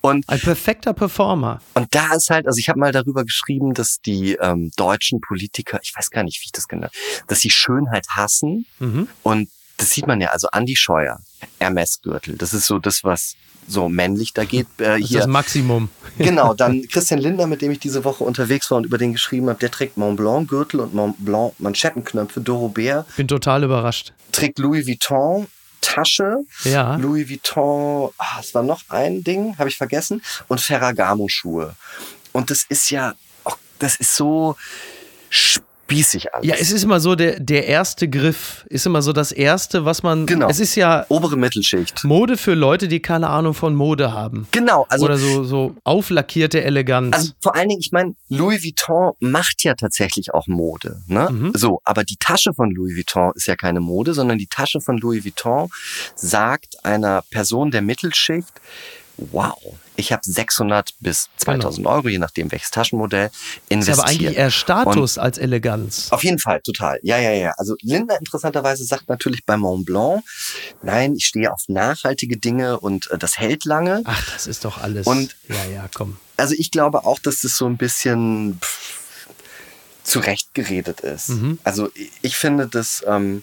Und 0.00 0.26
Ein 0.28 0.40
perfekter 0.40 0.94
Performer. 0.94 1.60
Und 1.74 1.94
da 1.94 2.14
ist 2.14 2.30
halt, 2.30 2.46
also 2.46 2.58
ich 2.58 2.70
habe 2.70 2.78
mal 2.78 2.92
darüber 2.92 3.24
geschrieben, 3.24 3.74
dass 3.74 4.00
die 4.00 4.32
ähm, 4.40 4.70
deutschen 4.76 5.20
Politiker, 5.20 5.78
ich 5.82 5.92
weiß 5.94 6.10
gar 6.10 6.22
nicht, 6.22 6.40
wie 6.40 6.46
ich 6.46 6.52
das 6.52 6.68
genannt 6.68 6.92
dass 7.26 7.40
sie 7.40 7.50
Schönheit 7.50 8.06
hassen 8.10 8.66
mhm. 8.78 9.08
und 9.22 9.48
das 9.76 9.90
sieht 9.90 10.06
man 10.06 10.20
ja, 10.20 10.28
also 10.28 10.48
Andy 10.52 10.76
Scheuer, 10.76 11.18
Hermes-Gürtel, 11.60 12.36
das 12.36 12.54
ist 12.54 12.66
so 12.66 12.78
das, 12.78 13.04
was 13.04 13.36
so 13.66 13.88
männlich 13.88 14.34
da 14.34 14.44
geht. 14.44 14.66
Äh, 14.78 15.00
das 15.00 15.08
hier. 15.08 15.18
das 15.20 15.26
Maximum. 15.26 15.88
genau, 16.18 16.54
dann 16.54 16.82
Christian 16.88 17.20
Linder, 17.20 17.46
mit 17.46 17.62
dem 17.62 17.70
ich 17.70 17.78
diese 17.78 18.04
Woche 18.04 18.24
unterwegs 18.24 18.70
war 18.70 18.78
und 18.78 18.84
über 18.84 18.98
den 18.98 19.12
geschrieben 19.12 19.48
habe, 19.48 19.58
der 19.58 19.70
trägt 19.70 19.96
Mont 19.96 20.16
Blanc 20.16 20.48
Gürtel 20.48 20.80
und 20.80 20.94
Mont 20.94 21.16
Blanc 21.18 21.54
Manschettenknöpfe. 21.58 22.40
Doro 22.40 22.68
Bär. 22.68 23.06
Bin 23.16 23.28
total 23.28 23.64
überrascht. 23.64 24.12
Trägt 24.32 24.58
Louis 24.58 24.86
Vuitton 24.86 25.46
Tasche. 25.80 26.38
Ja. 26.64 26.96
Louis 26.96 27.28
Vuitton, 27.28 28.10
ah, 28.16 28.40
es 28.40 28.54
war 28.54 28.62
noch 28.62 28.82
ein 28.88 29.22
Ding, 29.22 29.56
habe 29.58 29.68
ich 29.68 29.76
vergessen. 29.76 30.22
Und 30.48 30.60
Ferragamo 30.60 31.28
Schuhe. 31.28 31.74
Und 32.32 32.50
das 32.50 32.64
ist 32.68 32.90
ja, 32.90 33.14
oh, 33.44 33.52
das 33.78 33.96
ist 33.96 34.14
so 34.16 34.56
spießig 35.84 36.34
alles. 36.34 36.46
Ja, 36.46 36.54
es 36.58 36.72
ist 36.72 36.82
immer 36.82 37.00
so, 37.00 37.14
der, 37.14 37.40
der 37.40 37.66
erste 37.66 38.08
Griff 38.08 38.64
ist 38.68 38.86
immer 38.86 39.02
so 39.02 39.12
das 39.12 39.32
Erste, 39.32 39.84
was 39.84 40.02
man. 40.02 40.26
Genau. 40.26 40.48
Es 40.48 40.60
ist 40.60 40.74
ja. 40.74 41.06
Obere 41.08 41.36
Mittelschicht. 41.36 42.04
Mode 42.04 42.36
für 42.36 42.54
Leute, 42.54 42.88
die 42.88 43.00
keine 43.00 43.28
Ahnung 43.28 43.54
von 43.54 43.74
Mode 43.74 44.12
haben. 44.12 44.46
Genau. 44.50 44.86
Also, 44.88 45.04
Oder 45.04 45.18
so, 45.18 45.44
so 45.44 45.76
auflackierte 45.84 46.62
Eleganz. 46.62 47.14
Also 47.14 47.32
vor 47.40 47.54
allen 47.54 47.68
Dingen, 47.68 47.80
ich 47.80 47.92
meine, 47.92 48.14
Louis 48.28 48.62
Vuitton 48.62 49.12
macht 49.20 49.62
ja 49.64 49.74
tatsächlich 49.74 50.32
auch 50.32 50.46
Mode. 50.46 51.02
Ne? 51.06 51.28
Mhm. 51.30 51.52
So, 51.54 51.80
aber 51.84 52.04
die 52.04 52.16
Tasche 52.18 52.52
von 52.54 52.70
Louis 52.70 52.96
Vuitton 52.96 53.32
ist 53.34 53.46
ja 53.46 53.56
keine 53.56 53.80
Mode, 53.80 54.14
sondern 54.14 54.38
die 54.38 54.46
Tasche 54.46 54.80
von 54.80 54.98
Louis 54.98 55.24
Vuitton 55.24 55.68
sagt 56.14 56.84
einer 56.84 57.22
Person 57.30 57.70
der 57.70 57.82
Mittelschicht, 57.82 58.52
wow, 59.16 59.56
ich 59.96 60.12
habe 60.12 60.22
600 60.24 60.92
bis 61.00 61.28
2000 61.36 61.86
Euro, 61.86 62.08
je 62.08 62.18
nachdem 62.18 62.50
welches 62.50 62.70
Taschenmodell, 62.72 63.30
investiert. 63.68 63.96
Ist 63.96 64.02
aber 64.02 64.08
eigentlich 64.10 64.36
eher 64.36 64.50
Status 64.50 65.16
Und 65.18 65.22
als 65.22 65.38
Eleganz. 65.38 66.08
auf 66.10 66.24
jeden 66.24 66.38
Fall, 66.40 66.60
total. 66.62 66.98
Ja, 67.02 67.18
ja, 67.18 67.30
ja. 67.30 67.52
Also 67.56 67.76
Linda 67.80 68.16
interessanterweise 68.16 68.84
sagt 68.84 69.08
natürlich 69.08 69.44
bei 69.46 69.56
Mont 69.56 69.86
Blanc, 69.86 70.22
nein, 70.82 71.14
ich 71.14 71.26
stehe 71.26 71.52
auf 71.52 71.62
nachhaltige 71.68 72.36
Dinge 72.38 72.80
und 72.80 73.10
äh, 73.10 73.18
das 73.18 73.38
hält 73.38 73.64
lange. 73.64 74.02
Ach, 74.04 74.32
das 74.32 74.46
ist 74.48 74.64
doch 74.64 74.78
alles. 74.78 75.06
Und- 75.06 75.36
ja, 75.48 75.64
ja, 75.72 75.88
komm. 75.94 76.16
Also 76.36 76.54
ich 76.58 76.72
glaube 76.72 77.04
auch, 77.04 77.20
dass 77.20 77.42
das 77.42 77.56
so 77.56 77.66
ein 77.66 77.76
bisschen 77.76 78.58
pff, 78.60 79.28
zurechtgeredet 80.02 81.00
ist. 81.00 81.30
Mhm. 81.30 81.58
Also 81.64 81.90
ich- 81.94 82.10
ich 82.22 82.36
finde, 82.36 82.66
das, 82.66 83.04
ähm, 83.06 83.42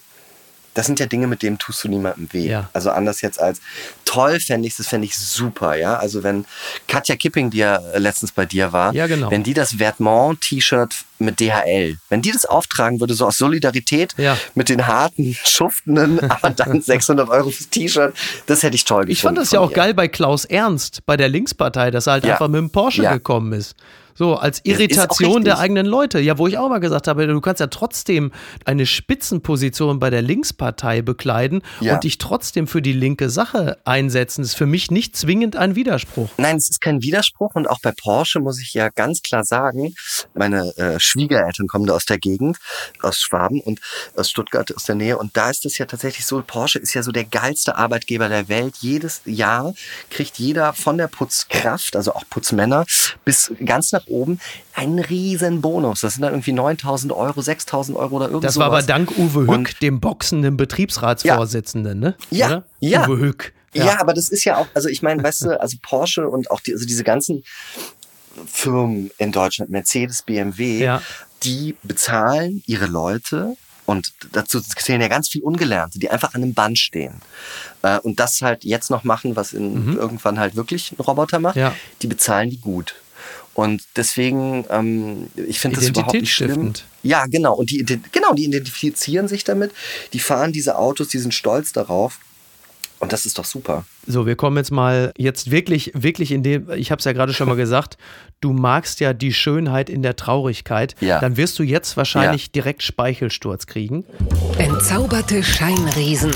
das 0.73 0.85
sind 0.85 0.99
ja 1.01 1.05
Dinge, 1.05 1.27
mit 1.27 1.41
denen 1.43 1.57
tust 1.57 1.83
du 1.83 1.89
niemandem 1.89 2.29
weh. 2.31 2.47
Ja. 2.47 2.69
Also 2.73 2.91
anders 2.91 3.19
jetzt 3.21 3.41
als 3.41 3.59
toll 4.05 4.39
fände 4.39 4.67
ich 4.67 4.75
das 4.77 4.87
fände 4.87 5.05
ich 5.05 5.17
super, 5.17 5.75
ja. 5.75 5.97
Also 5.97 6.23
wenn 6.23 6.45
Katja 6.87 7.15
Kipping, 7.17 7.49
die 7.49 7.57
ja 7.57 7.75
äh, 7.93 7.99
letztens 7.99 8.31
bei 8.31 8.45
dir 8.45 8.71
war, 8.71 8.93
Ja, 8.93 9.07
genau. 9.07 9.29
wenn 9.31 9.43
die 9.43 9.53
das 9.53 9.73
Vertmont-T-Shirt 9.75 10.93
mit 11.19 11.39
DHL, 11.39 11.97
wenn 12.09 12.21
die 12.21 12.31
das 12.31 12.45
auftragen 12.45 12.99
würde, 12.99 13.13
so 13.13 13.27
aus 13.27 13.37
Solidarität 13.37 14.13
Ja. 14.17 14.37
mit 14.55 14.69
den 14.69 14.87
harten, 14.87 15.35
schuftenden, 15.45 16.19
aber 16.31 16.49
dann 16.51 16.81
600 16.81 17.29
Euro 17.29 17.49
fürs 17.49 17.69
T-Shirt, 17.69 18.13
das 18.45 18.63
hätte 18.63 18.75
ich 18.75 18.85
toll 18.85 19.01
gefunden. 19.01 19.11
Ich 19.11 19.21
fand 19.21 19.37
das 19.37 19.51
ja 19.51 19.59
auch 19.59 19.71
ihr. 19.71 19.75
geil 19.75 19.93
bei 19.93 20.07
Klaus 20.07 20.45
Ernst, 20.45 21.05
bei 21.05 21.17
der 21.17 21.29
Linkspartei, 21.29 21.91
dass 21.91 22.07
er 22.07 22.13
halt 22.13 22.25
einfach 22.25 22.47
mit 22.47 22.59
dem 22.59 22.69
Porsche 22.71 23.03
gekommen 23.07 23.53
ist. 23.53 23.75
So, 24.21 24.35
als 24.35 24.61
Irritation 24.65 25.43
der 25.43 25.57
eigenen 25.57 25.87
Leute. 25.87 26.19
Ja, 26.19 26.37
wo 26.37 26.45
ich 26.45 26.59
auch 26.59 26.69
mal 26.69 26.77
gesagt 26.77 27.07
habe, 27.07 27.25
du 27.25 27.41
kannst 27.41 27.59
ja 27.59 27.65
trotzdem 27.65 28.31
eine 28.65 28.85
Spitzenposition 28.85 29.97
bei 29.97 30.11
der 30.11 30.21
Linkspartei 30.21 31.01
bekleiden 31.01 31.63
Ja. 31.79 31.95
und 31.95 32.03
dich 32.03 32.19
trotzdem 32.19 32.67
für 32.67 32.83
die 32.83 32.93
linke 32.93 33.31
Sache 33.31 33.79
einsetzen. 33.83 34.43
Das 34.43 34.51
ist 34.51 34.57
für 34.57 34.67
mich 34.67 34.91
nicht 34.91 35.17
zwingend 35.17 35.55
ein 35.55 35.73
Widerspruch. 35.73 36.29
Nein, 36.37 36.57
es 36.57 36.69
ist 36.69 36.81
kein 36.81 37.01
Widerspruch 37.01 37.55
und 37.55 37.67
auch 37.67 37.79
bei 37.81 37.93
Porsche 37.99 38.39
muss 38.39 38.61
ich 38.61 38.75
ja 38.75 38.89
ganz 38.89 39.23
klar 39.23 39.43
sagen, 39.43 39.95
meine 40.35 40.71
äh, 40.77 40.99
Schwiegereltern 40.99 41.65
kommen 41.65 41.87
da 41.87 41.95
aus 41.95 42.05
der 42.05 42.19
Gegend, 42.19 42.57
aus 43.01 43.17
Schwaben 43.17 43.59
und 43.59 43.79
aus 44.15 44.29
Stuttgart 44.29 44.71
aus 44.75 44.83
der 44.83 44.93
Nähe 44.93 45.17
und 45.17 45.35
da 45.35 45.49
ist 45.49 45.65
es 45.65 45.79
ja 45.79 45.87
tatsächlich 45.87 46.27
so, 46.27 46.43
Porsche 46.45 46.77
ist 46.77 46.93
ja 46.93 47.01
so 47.01 47.11
der 47.11 47.25
geilste 47.25 47.75
Arbeitgeber 47.75 48.29
der 48.29 48.49
Welt. 48.49 48.75
Jedes 48.81 49.23
Jahr 49.25 49.73
kriegt 50.11 50.37
jeder 50.37 50.73
von 50.73 50.99
der 50.99 51.07
Putzkraft, 51.07 51.95
also 51.95 52.13
auch 52.13 52.25
Putzmänner, 52.29 52.85
bis 53.25 53.51
ganz 53.65 53.91
nach 53.91 54.05
oben 54.11 54.39
einen 54.73 54.99
riesen 54.99 55.61
Bonus. 55.61 56.01
Das 56.01 56.13
sind 56.13 56.21
dann 56.23 56.33
irgendwie 56.33 56.51
9000 56.51 57.11
Euro, 57.13 57.41
6000 57.41 57.97
Euro 57.97 58.17
oder 58.17 58.25
irgendwas. 58.25 58.53
Das 58.53 58.57
war 58.59 58.67
aber 58.67 58.81
dank 58.83 59.17
Uwe 59.17 59.41
Hück, 59.41 59.49
Und- 59.49 59.81
dem 59.81 59.99
boxenden 59.99 60.57
Betriebsratsvorsitzenden, 60.57 61.99
ne? 61.99 62.15
Ja, 62.29 62.47
Oder? 62.47 62.63
ja. 62.79 63.07
Uwe 63.07 63.19
Hück. 63.19 63.53
Ja. 63.73 64.01
aber 64.01 64.13
das 64.13 64.27
ist 64.27 64.43
ja 64.43 64.57
auch, 64.57 64.67
also 64.73 64.89
ich 64.89 65.01
meine, 65.01 65.23
weißt 65.23 65.43
du, 65.43 65.61
also 65.61 65.77
Porsche 65.81 66.27
und 66.27 66.51
auch 66.51 66.59
die, 66.59 66.73
also 66.73 66.85
diese 66.85 67.05
ganzen 67.05 67.43
Firmen 68.45 69.11
in 69.17 69.31
Deutschland, 69.31 69.71
Mercedes, 69.71 70.23
BMW, 70.23 70.83
Ja. 70.83 71.01
die 71.43 71.75
bezahlen 71.83 72.63
ihre 72.65 72.85
Leute 72.87 73.55
und 73.85 74.13
dazu 74.31 74.59
zählen 74.61 75.01
ja 75.01 75.07
ganz 75.07 75.27
viel 75.29 75.41
Ungelernte, 75.41 75.99
die 75.99 76.09
einfach 76.09 76.33
an 76.33 76.43
einem 76.43 76.53
Band 76.53 76.77
stehen. 76.79 77.15
Äh, 77.81 77.99
und 77.99 78.19
das 78.19 78.41
halt 78.41 78.63
jetzt 78.63 78.89
noch 78.89 79.03
machen, 79.03 79.35
was 79.35 79.53
in, 79.53 79.97
irgendwann 79.97 80.39
halt 80.39 80.55
wirklich 80.55 80.91
ein 80.93 81.01
Roboter 81.01 81.39
macht, 81.39 81.55
Mhm. 81.55 81.61
Ja. 81.61 81.75
die 82.01 82.07
bezahlen 82.07 82.49
die 82.49 82.59
gut. 82.59 82.95
Und 83.53 83.83
deswegen, 83.95 84.65
ähm, 84.69 85.27
ich 85.35 85.59
finde 85.59 85.77
das 85.77 85.89
überhaupt 85.89 86.13
nicht 86.13 86.33
schlimm. 86.33 86.51
Identitätsstiftend. 86.51 86.85
Ja, 87.03 87.25
genau. 87.25 87.55
Und 87.55 87.69
die, 87.69 87.85
genau, 88.11 88.33
die 88.33 88.45
identifizieren 88.45 89.27
sich 89.27 89.43
damit. 89.43 89.71
Die 90.13 90.19
fahren 90.19 90.53
diese 90.53 90.77
Autos, 90.77 91.09
die 91.09 91.17
sind 91.17 91.33
stolz 91.33 91.73
darauf. 91.73 92.19
Und 92.99 93.11
das 93.13 93.25
ist 93.25 93.39
doch 93.39 93.45
super. 93.45 93.83
So, 94.05 94.27
wir 94.27 94.35
kommen 94.35 94.57
jetzt 94.57 94.71
mal 94.71 95.11
jetzt 95.17 95.49
wirklich, 95.49 95.91
wirklich 95.95 96.31
in 96.31 96.43
dem, 96.43 96.69
ich 96.71 96.91
habe 96.91 96.99
es 96.99 97.05
ja 97.05 97.13
gerade 97.13 97.33
schon 97.33 97.47
mal 97.47 97.55
gesagt, 97.57 97.97
du 98.41 98.53
magst 98.53 98.99
ja 98.99 99.13
die 99.13 99.33
Schönheit 99.33 99.89
in 99.89 100.03
der 100.03 100.15
Traurigkeit. 100.15 100.95
Ja. 101.01 101.19
Dann 101.19 101.35
wirst 101.35 101.57
du 101.57 101.63
jetzt 101.63 101.97
wahrscheinlich 101.97 102.51
direkt 102.51 102.83
Speichelsturz 102.83 103.65
kriegen. 103.65 104.05
Entzauberte 104.59 105.41
Scheinriesen. 105.41 106.31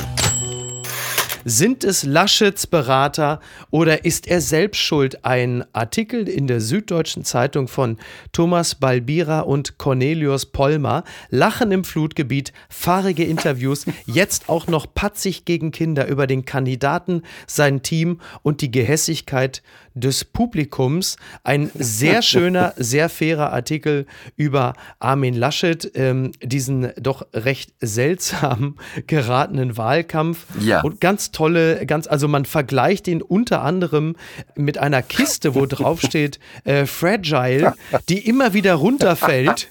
Sind 1.48 1.84
es 1.84 2.02
Laschets 2.02 2.66
Berater 2.66 3.40
oder 3.70 4.04
ist 4.04 4.26
er 4.26 4.42
selbst 4.42 4.80
schuld? 4.80 5.24
Ein 5.26 5.64
Artikel 5.74 6.28
in 6.28 6.48
der 6.48 6.60
Süddeutschen 6.60 7.24
Zeitung 7.24 7.68
von 7.68 7.98
Thomas 8.32 8.74
Balbira 8.74 9.42
und 9.42 9.78
Cornelius 9.78 10.48
Pollmer. 10.48 11.04
Lachen 11.30 11.72
im 11.72 11.84
Flutgebiet, 11.84 12.52
fahrige 12.68 13.26
Interviews, 13.26 13.86
jetzt 14.08 14.50
auch 14.50 14.66
noch 14.66 14.92
patzig 14.92 15.46
gegen 15.46 15.70
Kinder 15.70 16.08
über 16.08 16.26
den 16.26 16.46
Kandidaten, 16.46 17.22
sein 17.46 17.84
Team 17.84 18.22
und 18.42 18.62
die 18.62 18.72
Gehässigkeit 18.72 19.62
des 19.96 20.26
Publikums. 20.26 21.18
Ein 21.44 21.72
sehr 21.74 22.22
schöner, 22.22 22.74
sehr 22.78 23.10
fairer 23.10 23.52
Artikel 23.52 24.06
über 24.36 24.74
Armin 25.00 25.34
Laschet, 25.34 25.90
ähm, 25.96 26.34
diesen 26.44 26.92
doch 27.02 27.26
recht 27.34 27.74
seltsam 27.80 28.76
geratenen 29.08 29.78
Wahlkampf. 29.78 30.46
Ja. 30.60 30.82
Und 30.82 31.02
ganz 31.02 31.32
tolle, 31.32 31.86
ganz, 31.86 32.08
also 32.08 32.28
man 32.28 32.46
vergleicht 32.46 33.08
ihn 33.08 33.22
unter 33.22 33.64
anderem 33.64 34.16
mit 34.56 34.78
einer 34.78 35.02
Kiste, 35.02 35.56
wo 35.56 35.66
drauf 35.66 36.02
steht 36.06 36.40
äh, 36.66 36.86
Fragile, 36.86 37.74
die 38.10 38.28
immer 38.28 38.54
wieder 38.54 38.76
runterfällt. 38.76 39.70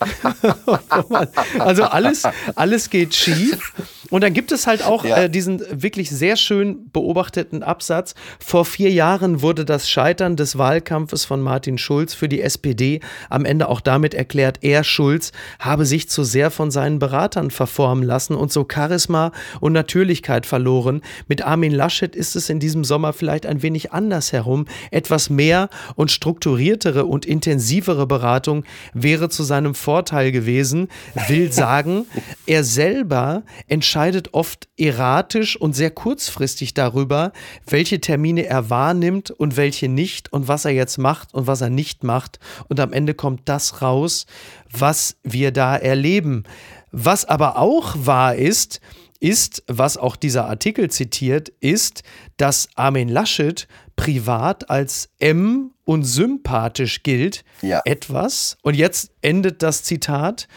also 1.59 1.85
alles, 1.85 2.25
alles 2.55 2.91
geht 2.91 3.15
schief. 3.15 3.73
Und 4.15 4.21
dann 4.21 4.33
gibt 4.33 4.53
es 4.53 4.69
halt 4.69 4.85
auch 4.85 5.05
Ja. 5.05 5.25
äh, 5.25 5.29
diesen 5.29 5.61
wirklich 5.73 6.09
sehr 6.09 6.37
schön 6.37 6.89
beobachteten 6.93 7.65
Absatz. 7.65 8.15
Vor 8.39 8.65
vier 8.65 8.93
Jahren 8.93 9.43
wurde 9.43 9.65
das 9.65 9.91
Scheitern 9.91 10.37
des 10.37 10.57
Wahlkampfes 10.57 11.25
von 11.25 11.41
Martin 11.41 11.79
Schulz 11.79 12.15
für 12.15 12.29
die 12.29 12.41
SPD 12.41 13.01
am 13.29 13.45
Ende 13.45 13.69
auch 13.69 13.81
damit 13.81 14.15
erklärt, 14.15 14.59
er 14.61 14.85
Schulz 14.85 15.33
habe 15.59 15.85
sich 15.85 16.09
zu 16.09 16.23
sehr 16.23 16.53
von 16.53 16.71
seinen 16.71 17.01
Beratern 17.01 17.51
verformen 17.51 18.05
lassen 18.05 18.37
und 18.37 18.53
so 18.53 18.65
Charisma 18.73 19.33
und 19.59 19.73
Natürlichkeit 19.73 20.47
verloren. 20.47 21.03
Mit 21.27 21.43
Armin 21.43 21.73
Laschet 21.73 22.15
ist 22.15 22.37
es 22.37 22.49
in 22.49 22.61
diesem 22.61 22.85
Sommer 22.85 23.15
vielleicht 23.15 23.47
ein 23.47 23.63
wenig 23.63 23.91
anders 23.91 24.33
herum. 24.33 24.67
Etwas 24.93 25.29
mehr 25.29 25.71
und 25.97 26.13
strukturiertere 26.13 27.05
und 27.05 27.27
intensivere 27.27 28.07
Beratung 28.07 28.63
wäre 28.93 29.29
zu 29.29 29.43
seinem 29.43 29.75
Vorteil 29.75 30.31
gewesen. 30.31 30.87
Will 31.27 31.51
sagen, 31.53 32.07
er 32.47 32.63
selber 32.63 33.43
entscheidet 33.67 34.04
oft 34.33 34.69
erratisch 34.77 35.57
und 35.57 35.75
sehr 35.75 35.91
kurzfristig 35.91 36.75
darüber, 36.75 37.33
welche 37.67 38.01
Termine 38.01 38.47
er 38.47 38.71
wahrnimmt 38.71 39.31
und 39.31 39.57
welche 39.57 39.89
nicht 39.89 40.33
und 40.33 40.49
was 40.49 40.65
er 40.65 40.73
jetzt 40.73 40.99
macht 40.99 41.35
und 41.35 41.47
was 41.47 41.61
er 41.61 41.71
nicht 41.71 42.05
macht. 42.05 42.39
Und 42.69 42.81
am 42.81 42.93
Ende 42.93 43.15
kommt 43.15 43.43
das 43.47 43.83
raus, 43.83 44.27
was 44.71 45.17
wir 45.23 45.53
da 45.53 45.77
erleben. 45.77 46.45
Was 46.91 47.25
aber 47.25 47.59
auch 47.59 47.95
wahr 47.99 48.35
ist, 48.37 48.81
ist, 49.21 49.63
was 49.67 49.97
auch 49.97 50.17
dieser 50.17 50.47
Artikel 50.49 50.91
zitiert, 50.91 51.49
ist, 51.61 52.03
dass 52.37 52.69
Armin 52.75 53.09
Laschet 53.09 53.67
privat 53.97 54.69
als 54.69 55.09
M 55.19 55.71
und 55.85 56.05
sympathisch 56.05 57.03
gilt. 57.03 57.45
Ja. 57.63 57.81
Etwas, 57.85 58.59
und 58.63 58.75
jetzt 58.75 59.13
endet 59.23 59.63
das 59.63 59.83
Zitat, 59.83 60.49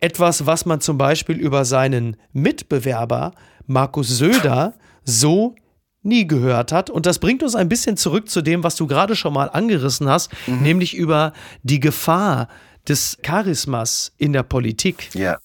etwas, 0.00 0.46
was 0.46 0.66
man 0.66 0.80
zum 0.80 0.98
Beispiel 0.98 1.36
über 1.36 1.64
seinen 1.64 2.16
Mitbewerber 2.32 3.32
Markus 3.66 4.08
Söder 4.08 4.74
so 5.04 5.54
nie 6.02 6.26
gehört 6.26 6.72
hat. 6.72 6.88
Und 6.88 7.06
das 7.06 7.18
bringt 7.18 7.42
uns 7.42 7.54
ein 7.54 7.68
bisschen 7.68 7.96
zurück 7.96 8.28
zu 8.28 8.42
dem, 8.42 8.62
was 8.62 8.76
du 8.76 8.86
gerade 8.86 9.16
schon 9.16 9.32
mal 9.32 9.48
angerissen 9.48 10.08
hast, 10.08 10.30
nämlich 10.46 10.94
über 10.94 11.32
die 11.62 11.80
Gefahr 11.80 12.48
des 12.88 13.18
Charismas 13.22 14.12
in 14.16 14.32
der 14.32 14.44
Politik. 14.44 15.10
Ja. 15.14 15.38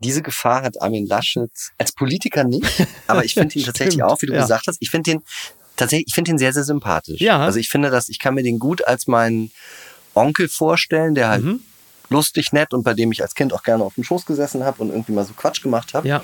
Diese 0.00 0.20
Gefahr 0.20 0.62
hat 0.62 0.82
Armin 0.82 1.06
Laschet 1.06 1.50
als 1.78 1.92
Politiker 1.92 2.44
nicht, 2.44 2.86
aber 3.06 3.24
ich 3.24 3.32
finde 3.32 3.54
ihn 3.58 3.64
tatsächlich 3.64 4.02
auch, 4.02 4.20
wie 4.20 4.26
du 4.26 4.34
ja. 4.34 4.42
gesagt 4.42 4.66
hast, 4.66 4.76
ich 4.80 4.90
finde 4.90 5.12
ihn 5.12 5.22
tatsächlich, 5.76 6.08
ich 6.08 6.14
finde 6.14 6.32
ihn 6.32 6.38
sehr, 6.38 6.52
sehr 6.52 6.64
sympathisch. 6.64 7.22
Ja. 7.22 7.38
Also 7.38 7.58
ich 7.58 7.70
finde 7.70 7.88
das, 7.88 8.10
ich 8.10 8.18
kann 8.18 8.34
mir 8.34 8.42
den 8.42 8.58
gut 8.58 8.86
als 8.86 9.06
meinen 9.06 9.50
Onkel 10.14 10.48
vorstellen, 10.48 11.14
der 11.14 11.28
halt 11.28 11.44
Mhm. 11.44 11.60
Lustig, 12.10 12.52
nett 12.52 12.72
und 12.74 12.82
bei 12.82 12.94
dem 12.94 13.12
ich 13.12 13.22
als 13.22 13.34
Kind 13.34 13.52
auch 13.52 13.62
gerne 13.62 13.84
auf 13.84 13.94
dem 13.94 14.04
Schoß 14.04 14.26
gesessen 14.26 14.64
habe 14.64 14.82
und 14.82 14.90
irgendwie 14.90 15.12
mal 15.12 15.24
so 15.24 15.32
Quatsch 15.34 15.62
gemacht 15.62 15.94
habe. 15.94 16.06
Ja, 16.08 16.22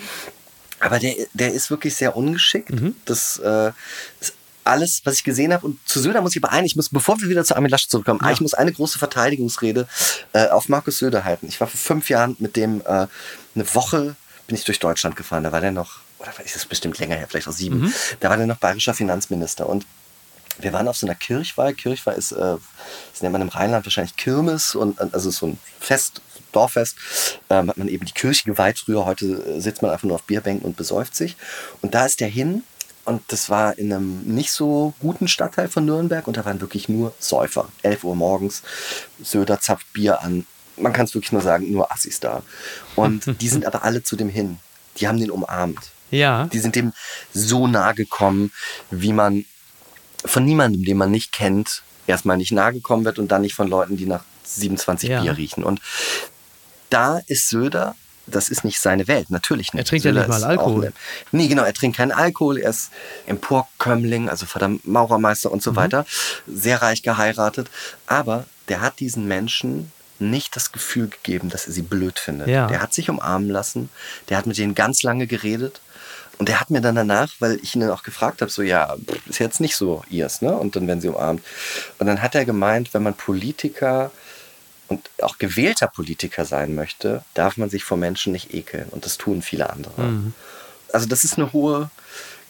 Aber 0.80 0.98
der, 0.98 1.14
der 1.34 1.52
ist 1.52 1.70
wirklich 1.70 1.94
sehr 1.94 2.16
ungeschickt. 2.16 2.70
Mhm. 2.70 2.94
Das 3.04 3.38
äh, 3.38 3.72
ist 4.20 4.34
alles, 4.64 5.00
was 5.04 5.14
ich 5.16 5.24
gesehen 5.24 5.52
habe. 5.52 5.66
Und 5.66 5.78
zu 5.88 6.00
Söder 6.00 6.20
muss 6.22 6.36
ich 6.36 6.42
aber 6.42 6.52
ein, 6.52 6.64
ich 6.64 6.76
muss, 6.76 6.88
bevor 6.88 7.20
wir 7.20 7.28
wieder 7.28 7.44
zu 7.44 7.56
Armin 7.56 7.70
Laschet 7.70 7.90
zurückkommen, 7.90 8.20
Ja. 8.22 8.30
ich 8.30 8.40
muss 8.40 8.54
eine 8.54 8.72
große 8.72 8.98
Verteidigungsrede 8.98 9.88
äh, 10.32 10.48
auf 10.48 10.68
Markus 10.68 10.98
Söder 10.98 11.24
halten. 11.24 11.46
Ich 11.48 11.60
war 11.60 11.66
vor 11.66 11.78
fünf 11.78 12.08
Jahren 12.08 12.36
mit 12.38 12.56
dem 12.56 12.80
äh, 12.82 13.06
eine 13.54 13.74
Woche 13.74 14.14
bin 14.46 14.56
ich 14.56 14.64
durch 14.64 14.78
Deutschland 14.78 15.16
gefahren. 15.16 15.42
Da 15.44 15.52
war 15.52 15.60
der 15.60 15.72
noch, 15.72 16.00
oder 16.18 16.30
ist 16.44 16.54
das 16.54 16.66
bestimmt 16.66 16.98
länger 16.98 17.16
her, 17.16 17.26
vielleicht 17.28 17.48
auch 17.48 17.52
sieben. 17.52 17.80
Mhm. 17.80 17.92
Da 18.20 18.30
war 18.30 18.36
der 18.36 18.46
noch 18.46 18.58
bayerischer 18.58 18.94
Finanzminister. 18.94 19.68
Und 19.68 19.84
wir 20.58 20.72
waren 20.72 20.88
auf 20.88 20.96
so 20.96 21.06
einer 21.06 21.14
Kirchweih. 21.14 21.72
Kirchweih 21.72 22.14
ist, 22.14 22.32
äh, 22.32 22.56
das 23.12 23.22
nennt 23.22 23.32
man 23.32 23.42
im 23.42 23.48
Rheinland 23.48 23.86
wahrscheinlich 23.86 24.16
Kirmes 24.16 24.74
und 24.74 24.98
äh, 25.00 25.06
also 25.12 25.30
so 25.30 25.46
ein 25.46 25.58
Fest, 25.80 26.20
Dorffest. 26.52 26.96
Ähm, 27.48 27.68
hat 27.68 27.78
man 27.78 27.88
eben 27.88 28.04
die 28.04 28.12
Kirche 28.12 28.44
geweiht. 28.44 28.78
Früher, 28.78 29.06
heute 29.06 29.26
äh, 29.26 29.60
sitzt 29.60 29.82
man 29.82 29.90
einfach 29.90 30.04
nur 30.04 30.16
auf 30.16 30.24
Bierbänken 30.24 30.64
und 30.66 30.76
besäuft 30.76 31.16
sich. 31.16 31.36
Und 31.80 31.94
da 31.94 32.04
ist 32.04 32.20
der 32.20 32.28
hin 32.28 32.62
und 33.04 33.22
das 33.28 33.50
war 33.50 33.78
in 33.78 33.92
einem 33.92 34.22
nicht 34.22 34.52
so 34.52 34.94
guten 35.00 35.26
Stadtteil 35.26 35.68
von 35.68 35.84
Nürnberg 35.84 36.26
und 36.28 36.36
da 36.36 36.44
waren 36.44 36.60
wirklich 36.60 36.88
nur 36.88 37.14
Säufer. 37.18 37.68
11 37.82 38.04
Uhr 38.04 38.14
morgens, 38.14 38.62
Söder 39.20 39.60
zapft 39.60 39.92
Bier 39.92 40.20
an. 40.22 40.46
Man 40.76 40.92
kann 40.92 41.06
es 41.06 41.14
wirklich 41.14 41.32
nur 41.32 41.42
sagen, 41.42 41.70
nur 41.72 41.90
Assis 41.90 42.20
da. 42.20 42.42
Und 42.94 43.24
die 43.40 43.48
sind 43.48 43.66
aber 43.66 43.82
alle 43.82 44.02
zu 44.02 44.16
dem 44.16 44.28
hin. 44.28 44.58
Die 44.98 45.08
haben 45.08 45.18
den 45.18 45.30
umarmt. 45.30 45.90
Ja. 46.10 46.46
Die 46.52 46.58
sind 46.58 46.76
dem 46.76 46.92
so 47.32 47.66
nahe 47.66 47.94
gekommen, 47.94 48.52
wie 48.90 49.12
man 49.12 49.46
von 50.24 50.44
niemandem, 50.44 50.84
den 50.84 50.96
man 50.96 51.10
nicht 51.10 51.32
kennt, 51.32 51.82
erstmal 52.06 52.36
nicht 52.36 52.52
nahe 52.52 52.72
gekommen 52.72 53.04
wird 53.04 53.18
und 53.18 53.28
dann 53.28 53.42
nicht 53.42 53.54
von 53.54 53.68
Leuten, 53.68 53.96
die 53.96 54.06
nach 54.06 54.24
27 54.44 55.08
Ja. 55.10 55.22
Bier 55.22 55.36
riechen. 55.36 55.64
Und 55.64 55.80
da 56.90 57.20
ist 57.26 57.48
Söder, 57.48 57.94
das 58.26 58.48
ist 58.48 58.64
nicht 58.64 58.78
seine 58.80 59.08
Welt, 59.08 59.30
natürlich 59.30 59.72
nicht. 59.72 59.80
Er 59.80 59.84
trinkt 59.84 60.04
ja 60.04 60.10
Söder 60.12 60.28
nicht 60.28 60.40
mal 60.40 60.44
Alkohol. 60.44 60.82
auch 60.82 60.86
ein- 60.88 60.92
Nee, 61.32 61.48
genau, 61.48 61.62
er 61.62 61.74
trinkt 61.74 61.96
keinen 61.96 62.12
Alkohol, 62.12 62.58
er 62.58 62.70
ist 62.70 62.90
Emporkömmling, 63.26 64.28
also 64.28 64.46
Vater 64.46 64.70
Maurermeister 64.84 65.50
und 65.50 65.58
Mhm. 65.58 65.62
so 65.62 65.76
weiter, 65.76 66.06
sehr 66.46 66.80
reich 66.82 67.02
geheiratet. 67.02 67.68
Aber 68.06 68.44
der 68.68 68.80
hat 68.80 69.00
diesen 69.00 69.26
Menschen 69.26 69.90
nicht 70.18 70.54
das 70.54 70.70
Gefühl 70.70 71.08
gegeben, 71.08 71.48
dass 71.50 71.66
er 71.66 71.72
sie 71.72 71.82
blöd 71.82 72.18
findet. 72.18 72.46
Ja. 72.46 72.68
Der 72.68 72.80
hat 72.80 72.94
sich 72.94 73.10
umarmen 73.10 73.48
lassen, 73.50 73.88
der 74.28 74.38
hat 74.38 74.46
mit 74.46 74.56
denen 74.56 74.74
ganz 74.76 75.02
lange 75.02 75.26
geredet. 75.26 75.80
Und 76.42 76.48
der 76.48 76.58
hat 76.58 76.70
mir 76.70 76.80
dann 76.80 76.96
danach, 76.96 77.32
weil 77.38 77.60
ich 77.62 77.76
ihn 77.76 77.82
dann 77.82 77.90
auch 77.90 78.02
gefragt 78.02 78.40
habe, 78.40 78.50
so 78.50 78.62
ja, 78.62 78.96
ist 79.28 79.38
jetzt 79.38 79.60
nicht 79.60 79.76
so 79.76 80.02
ihrs, 80.10 80.42
ne? 80.42 80.52
Und 80.52 80.74
dann 80.74 80.88
werden 80.88 81.00
sie 81.00 81.06
umarmt. 81.06 81.40
Und 82.00 82.08
dann 82.08 82.20
hat 82.20 82.34
er 82.34 82.44
gemeint, 82.44 82.92
wenn 82.94 83.04
man 83.04 83.14
Politiker 83.14 84.10
und 84.88 85.08
auch 85.22 85.38
gewählter 85.38 85.86
Politiker 85.86 86.44
sein 86.44 86.74
möchte, 86.74 87.24
darf 87.34 87.58
man 87.58 87.70
sich 87.70 87.84
vor 87.84 87.96
Menschen 87.96 88.32
nicht 88.32 88.52
ekeln. 88.52 88.88
Und 88.88 89.04
das 89.04 89.18
tun 89.18 89.40
viele 89.40 89.70
andere. 89.70 90.32
Also 90.92 91.06
das 91.06 91.22
ist 91.22 91.38
eine 91.38 91.52
hohe 91.52 91.90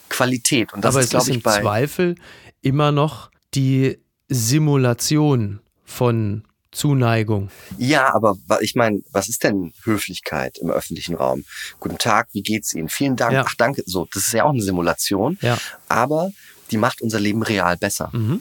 Qualität. 0.09 0.73
Und 0.73 0.87
das 0.87 0.95
Aber 0.95 1.05
ist 1.05 1.11
glaube 1.11 1.29
ich, 1.29 1.35
im 1.37 1.43
bei. 1.43 1.61
Zweifel 1.61 2.15
immer 2.63 2.93
noch 2.93 3.31
die 3.53 3.99
Simulation 4.31 5.61
von 5.85 6.45
Zuneigung. 6.73 7.51
Ja, 7.79 8.13
aber 8.15 8.37
ich 8.61 8.75
meine, 8.75 9.03
was 9.13 9.29
ist 9.29 9.45
denn 9.45 9.75
Höflichkeit 9.85 10.59
im 10.59 10.71
öffentlichen 10.71 11.15
Raum? 11.15 11.45
Guten 11.79 11.99
Tag, 11.99 12.29
wie 12.33 12.43
geht's 12.43 12.73
Ihnen? 12.75 12.89
Vielen 12.89 13.15
Dank. 13.17 13.35
Ja. 13.35 13.45
Ach, 13.47 13.55
danke. 13.55 13.85
So, 13.87 14.09
das 14.13 14.27
ist 14.27 14.33
ja 14.33 14.45
auch 14.45 14.51
eine 14.51 14.63
Simulation. 14.63 15.39
Ja. 15.43 15.59
Aber 15.89 16.31
die 16.71 16.79
macht 16.79 17.03
unser 17.03 17.21
Leben 17.21 17.43
real 17.43 17.77
besser. 17.77 18.09
Mhm. 18.13 18.41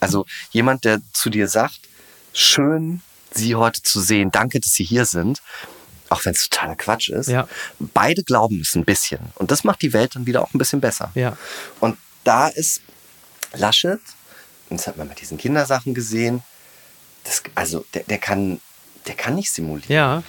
Also 0.00 0.26
jemand, 0.50 0.84
der 0.84 1.00
zu 1.12 1.30
dir 1.30 1.48
sagt, 1.48 1.80
schön, 2.32 3.00
Sie 3.30 3.54
heute 3.54 3.82
zu 3.82 4.00
sehen, 4.00 4.30
danke, 4.32 4.58
dass 4.58 4.72
Sie 4.72 4.84
hier 4.84 5.04
sind, 5.04 5.40
auch 6.08 6.24
wenn 6.24 6.32
es 6.32 6.48
totaler 6.48 6.76
Quatsch 6.76 7.10
ist. 7.10 7.28
Ja. 7.28 7.46
Beide 7.78 8.24
glauben 8.24 8.60
es 8.60 8.74
ein 8.74 8.84
bisschen. 8.84 9.20
Und 9.36 9.50
das 9.50 9.64
macht 9.64 9.82
die 9.82 9.92
Welt 9.92 10.16
dann 10.16 10.26
wieder 10.26 10.42
auch 10.42 10.52
ein 10.52 10.58
bisschen 10.58 10.80
besser. 10.80 11.12
Ja. 11.14 11.36
Und 11.78 11.96
da 12.24 12.48
ist 12.48 12.80
Laschet, 13.52 14.00
und 14.68 14.80
das 14.80 14.86
hat 14.86 14.96
man 14.96 15.08
mit 15.08 15.20
diesen 15.20 15.38
Kindersachen 15.38 15.94
gesehen, 15.94 16.42
das, 17.28 17.42
also 17.54 17.84
der, 17.94 18.02
der, 18.04 18.18
kann, 18.18 18.60
der 19.06 19.14
kann 19.14 19.34
nicht 19.34 19.50
simulieren. 19.50 19.84
Ja. 19.92 20.22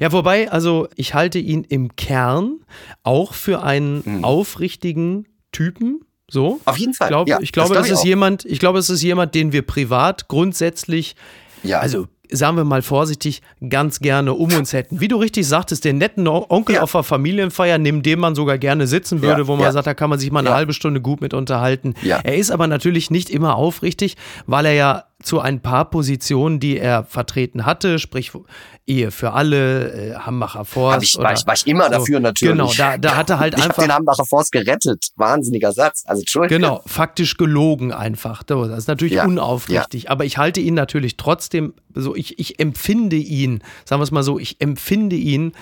Ja, 0.00 0.10
wobei, 0.10 0.50
also 0.50 0.88
ich 0.96 1.12
halte 1.14 1.38
ihn 1.38 1.62
im 1.64 1.96
Kern 1.96 2.60
auch 3.02 3.34
für 3.34 3.62
einen 3.62 4.02
Mhm. 4.04 4.24
aufrichtigen 4.24 5.26
Typen. 5.52 6.00
So. 6.30 6.60
Auf 6.64 6.78
jeden 6.78 6.94
Fall. 6.94 7.06
Ich 7.06 7.10
glaube, 7.10 7.30
ja, 7.30 7.38
ich 7.40 7.52
glaube, 7.52 7.74
das 7.74 7.78
das 7.82 7.86
glaub 7.88 7.92
ist 7.94 7.98
ich 8.00 8.04
auch. 8.04 8.08
jemand, 8.08 8.44
ich 8.46 8.58
glaube, 8.58 8.78
es 8.78 8.90
ist 8.90 9.02
jemand, 9.02 9.34
den 9.34 9.52
wir 9.52 9.62
privat 9.62 10.28
grundsätzlich, 10.28 11.14
Ja. 11.62 11.78
also 11.80 12.06
sagen 12.32 12.56
wir 12.56 12.64
mal 12.64 12.82
vorsichtig, 12.82 13.40
ganz 13.68 14.00
gerne 14.00 14.32
um 14.34 14.52
uns 14.52 14.72
hätten. 14.72 14.98
Wie 14.98 15.06
du 15.06 15.16
richtig 15.18 15.46
sagtest, 15.46 15.84
den 15.84 15.98
netten 15.98 16.26
Onkel 16.26 16.76
Ja. 16.76 16.82
auf 16.82 16.90
der 16.92 17.04
Familienfeier, 17.04 17.78
neben 17.78 18.02
dem 18.02 18.18
man 18.18 18.34
sogar 18.34 18.58
gerne 18.58 18.88
sitzen 18.88 19.22
würde, 19.22 19.42
Ja, 19.42 19.46
wo 19.46 19.54
man 19.54 19.70
sagt, 19.72 19.86
da 19.86 19.94
kann 19.94 20.10
man 20.10 20.18
sich 20.18 20.32
mal 20.32 20.40
eine 20.40 20.52
halbe 20.52 20.72
Stunde 20.72 21.00
gut 21.00 21.20
mit 21.20 21.34
unterhalten. 21.34 21.94
Er 22.02 22.36
ist 22.36 22.50
aber 22.50 22.66
natürlich 22.66 23.10
nicht 23.12 23.30
immer 23.30 23.54
aufrichtig, 23.54 24.16
weil 24.46 24.66
er 24.66 24.72
ja 24.72 25.04
zu 25.22 25.40
ein 25.40 25.60
paar 25.60 25.88
Positionen, 25.88 26.60
die 26.60 26.78
er 26.78 27.04
vertreten 27.04 27.64
hatte, 27.64 27.98
sprich 27.98 28.32
Ehe 28.86 29.10
für 29.10 29.32
alle, 29.32 29.92
äh, 29.92 30.14
Hambacher 30.14 30.64
Forst. 30.64 30.94
Hab 30.94 31.02
ich, 31.02 31.16
war, 31.18 31.32
ich, 31.32 31.46
war 31.46 31.54
ich 31.54 31.66
immer 31.66 31.84
so. 31.84 31.90
dafür 31.90 32.20
natürlich. 32.20 32.52
Genau, 32.54 32.72
da, 32.76 32.98
da 32.98 33.16
hat 33.16 33.30
er 33.30 33.38
halt 33.38 33.54
ich 33.54 33.60
habe 33.60 33.70
einfach 33.70 33.82
den 33.82 33.92
Hambacher 33.92 34.24
Forst 34.26 34.52
gerettet. 34.52 35.08
Wahnsinniger 35.16 35.72
Satz. 35.72 36.04
Also 36.06 36.20
Entschuldigung. 36.20 36.62
Genau, 36.62 36.82
faktisch 36.86 37.36
gelogen 37.36 37.92
einfach. 37.92 38.42
Das 38.42 38.78
ist 38.78 38.88
natürlich 38.88 39.14
Ja, 39.14 39.24
unaufrichtig. 39.24 40.10
Aber 40.10 40.24
ich 40.24 40.38
halte 40.38 40.60
ihn 40.60 40.74
natürlich 40.74 41.16
trotzdem 41.16 41.74
so, 41.94 42.14
ich, 42.14 42.38
ich 42.38 42.60
empfinde 42.60 43.16
ihn, 43.16 43.62
sagen 43.86 44.00
wir 44.00 44.04
es 44.04 44.10
mal 44.10 44.22
so, 44.22 44.38
ich 44.38 44.60
empfinde 44.60 45.16
ihn 45.16 45.52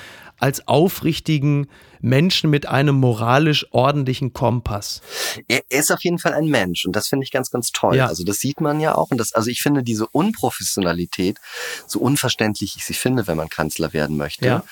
als 0.45 0.69
aufrichtigen 0.69 1.69
Menschen 2.03 2.51
mit 2.51 2.67
einem 2.67 2.97
moralisch 2.97 3.65
ordentlichen 3.71 4.35
Kompass. 4.35 5.01
Er, 5.49 5.63
er 5.71 5.81
ist 5.81 5.91
auf 5.91 6.05
jeden 6.05 6.19
Fall 6.19 6.35
ein 6.35 6.49
Mensch 6.49 6.85
und 6.85 6.95
das 6.95 7.09
finde 7.09 7.25
ich 7.25 7.31
ganz, 7.31 7.51
ganz 7.51 7.73
toll. 7.73 7.97
Ja. 7.97 8.09
Also 8.09 8.25
das 8.25 8.41
sieht 8.41 8.61
man 8.61 8.79
ja 8.79 8.95
auch 8.95 9.11
und 9.11 9.17
das, 9.17 9.33
also 9.33 9.49
ich 9.49 9.63
finde 9.63 9.83
diese 9.83 10.07
Unprofessionalität, 10.07 11.39
so 11.87 11.99
unverständlich 11.99 12.77
ich 12.77 12.85
sie 12.85 12.93
finde, 12.93 13.27
wenn 13.27 13.39
man 13.39 13.49
Kanzler 13.49 13.95
werden 13.95 14.19
möchte, 14.19 14.45
Ja. 14.45 14.65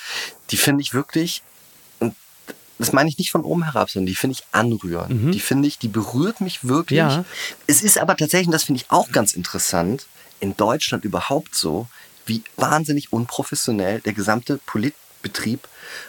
die 0.50 0.58
finde 0.58 0.82
ich 0.82 0.92
wirklich, 0.92 1.42
das 2.78 2.92
meine 2.92 3.08
ich 3.08 3.16
nicht 3.16 3.30
von 3.30 3.42
oben 3.42 3.62
herab, 3.62 3.88
sondern 3.88 4.08
die 4.08 4.14
finde 4.14 4.36
ich 4.38 4.44
anrührend. 4.52 5.34
Die 5.34 5.40
finde 5.40 5.68
ich, 5.68 5.78
die 5.78 5.88
berührt 5.88 6.42
mich 6.42 6.68
wirklich. 6.68 7.00
Mhm. 7.00 7.08
Ja. 7.08 7.24
Es 7.66 7.80
ist 7.82 7.96
aber 7.96 8.14
tatsächlich, 8.14 8.48
und 8.48 8.52
das 8.52 8.64
finde 8.64 8.82
ich 8.82 8.90
auch 8.90 9.10
ganz 9.10 9.32
interessant, 9.32 10.04
in 10.38 10.54
Deutschland 10.54 11.06
überhaupt 11.06 11.54
so, 11.54 11.86
wie 12.26 12.42
wahnsinnig 12.56 13.10
unprofessionell 13.10 14.00
der 14.00 14.12
gesamte 14.12 14.60
Politbetrieb 15.22 15.68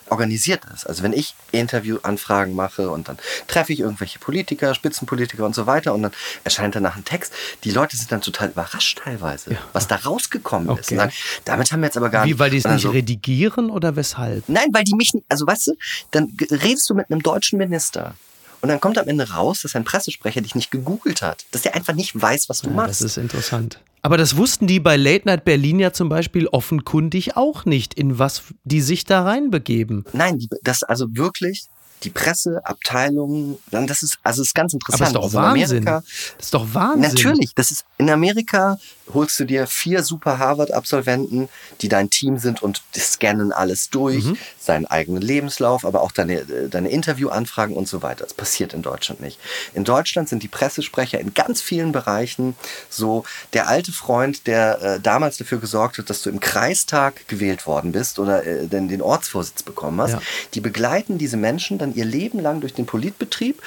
organisiert 0.09 0.61
ist. 0.73 0.85
Also 0.87 1.03
wenn 1.03 1.13
ich 1.13 1.35
Interviewanfragen 1.51 2.55
mache 2.55 2.89
und 2.89 3.09
dann 3.09 3.17
treffe 3.47 3.73
ich 3.73 3.79
irgendwelche 3.79 4.19
Politiker, 4.19 4.73
Spitzenpolitiker 4.73 5.45
und 5.45 5.55
so 5.55 5.65
weiter 5.65 5.93
und 5.93 6.03
dann 6.03 6.11
erscheint 6.43 6.75
danach 6.75 6.95
ein 6.95 7.03
Text, 7.05 7.33
die 7.63 7.71
Leute 7.71 7.97
sind 7.97 8.11
dann 8.11 8.21
total 8.21 8.49
überrascht 8.49 8.99
teilweise, 9.03 9.57
was 9.73 9.87
da 9.87 9.95
rausgekommen 9.97 10.69
ist. 10.77 10.85
Okay. 10.87 10.93
Und 10.93 10.99
sagen, 10.99 11.13
damit 11.45 11.71
haben 11.71 11.81
wir 11.81 11.87
jetzt 11.87 11.97
aber 11.97 12.09
gar 12.09 12.25
nicht... 12.25 12.35
Wie, 12.35 12.39
weil 12.39 12.49
die 12.49 12.57
es 12.57 12.63
dann 12.63 12.75
nicht 12.75 12.83
so, 12.83 12.91
redigieren 12.91 13.69
oder 13.69 13.95
weshalb? 13.95 14.47
Nein, 14.47 14.67
weil 14.71 14.83
die 14.83 14.95
mich 14.95 15.13
nicht, 15.13 15.25
also 15.29 15.45
weißt 15.45 15.67
du, 15.67 15.73
dann 16.11 16.35
redest 16.49 16.89
du 16.89 16.93
mit 16.93 17.09
einem 17.09 17.21
deutschen 17.23 17.57
Minister 17.59 18.15
und 18.61 18.69
dann 18.69 18.79
kommt 18.79 18.97
am 18.97 19.07
Ende 19.07 19.29
raus, 19.31 19.61
dass 19.63 19.75
ein 19.75 19.83
Pressesprecher 19.83 20.39
dich 20.41 20.55
nicht 20.55 20.71
gegoogelt 20.71 21.21
hat, 21.21 21.45
dass 21.51 21.63
der 21.63 21.75
einfach 21.75 21.93
nicht 21.93 22.19
weiß, 22.19 22.47
was 22.47 22.61
du 22.61 22.69
Ja, 22.69 22.75
machst. 22.75 23.01
das 23.01 23.01
ist 23.01 23.17
interessant. 23.17 23.79
Aber 24.05 24.17
das 24.17 24.35
wussten 24.35 24.67
die 24.67 24.81
bei 24.81 24.97
Late 24.97 25.25
Night 25.27 25.45
Berlin 25.45 25.79
ja 25.79 25.93
zum 25.93 26.09
Beispiel 26.09 26.47
offenkundig 26.47 27.37
auch 27.37 27.63
nicht, 27.63 27.93
in 27.93 28.19
was 28.19 28.43
die 28.65 28.81
sich 28.81 29.05
da 29.05 29.23
reinbegeben. 29.23 30.03
Nein, 30.11 30.39
das 30.61 30.83
also 30.83 31.07
wirklich 31.15 31.67
die 32.03 32.09
Presseabteilung, 32.09 33.59
dann 33.71 33.87
das 33.87 34.03
ist 34.03 34.17
also 34.23 34.41
das 34.41 34.47
ist 34.47 34.55
ganz 34.55 34.73
Aber 34.73 34.77
interessant. 34.77 35.01
das 35.01 35.07
ist 35.09 35.15
doch 35.15 35.23
also 35.23 35.37
in 35.39 35.43
Wahnsinn. 35.43 35.77
Amerika, 35.87 36.03
Das 36.37 36.45
ist 36.45 36.53
doch 36.53 36.67
Wahnsinn. 36.73 37.01
Natürlich, 37.01 37.55
das 37.55 37.71
ist 37.71 37.85
in 37.97 38.09
Amerika 38.09 38.77
holst 39.13 39.37
du 39.39 39.43
dir 39.45 39.67
vier 39.67 40.01
super 40.01 40.37
Harvard-Absolventen, 40.39 41.49
die 41.81 41.89
dein 41.89 42.09
Team 42.09 42.37
sind 42.37 42.63
und 42.63 42.81
scannen 42.97 43.51
alles 43.51 43.89
durch, 43.89 44.23
Mhm. 44.23 44.37
seinen 44.59 44.85
eigenen 44.85 45.21
Lebenslauf, 45.21 45.83
aber 45.85 46.01
auch 46.01 46.13
deine, 46.13 46.45
deine 46.69 46.89
Interviewanfragen 46.89 47.75
und 47.75 47.87
so 47.87 48.01
weiter. 48.01 48.23
Das 48.23 48.33
passiert 48.33 48.73
in 48.73 48.81
Deutschland 48.81 49.19
nicht. 49.19 49.39
In 49.73 49.83
Deutschland 49.83 50.29
sind 50.29 50.41
die 50.41 50.47
Pressesprecher 50.47 51.19
in 51.19 51.33
ganz 51.33 51.61
vielen 51.61 51.91
Bereichen 51.91 52.55
so 52.89 53.25
der 53.51 53.67
alte 53.67 53.91
Freund, 53.91 54.47
der 54.47 54.81
äh, 54.81 54.99
damals 55.01 55.37
dafür 55.37 55.59
gesorgt 55.59 55.97
hat, 55.97 56.09
dass 56.09 56.21
du 56.21 56.29
im 56.29 56.39
Kreistag 56.39 57.27
gewählt 57.27 57.67
worden 57.67 57.91
bist 57.91 58.19
oder 58.19 58.45
äh, 58.45 58.67
den, 58.67 58.87
den 58.87 59.01
Ortsvorsitz 59.01 59.63
bekommen 59.63 59.99
hast. 59.99 60.11
Ja. 60.13 60.21
Die 60.53 60.61
begleiten 60.61 61.17
diese 61.17 61.35
Menschen 61.35 61.77
dann 61.77 61.92
ihr 61.95 62.05
Leben 62.05 62.39
lang 62.39 62.61
durch 62.61 62.73
den 62.73 62.85
Politbetrieb 62.85 63.61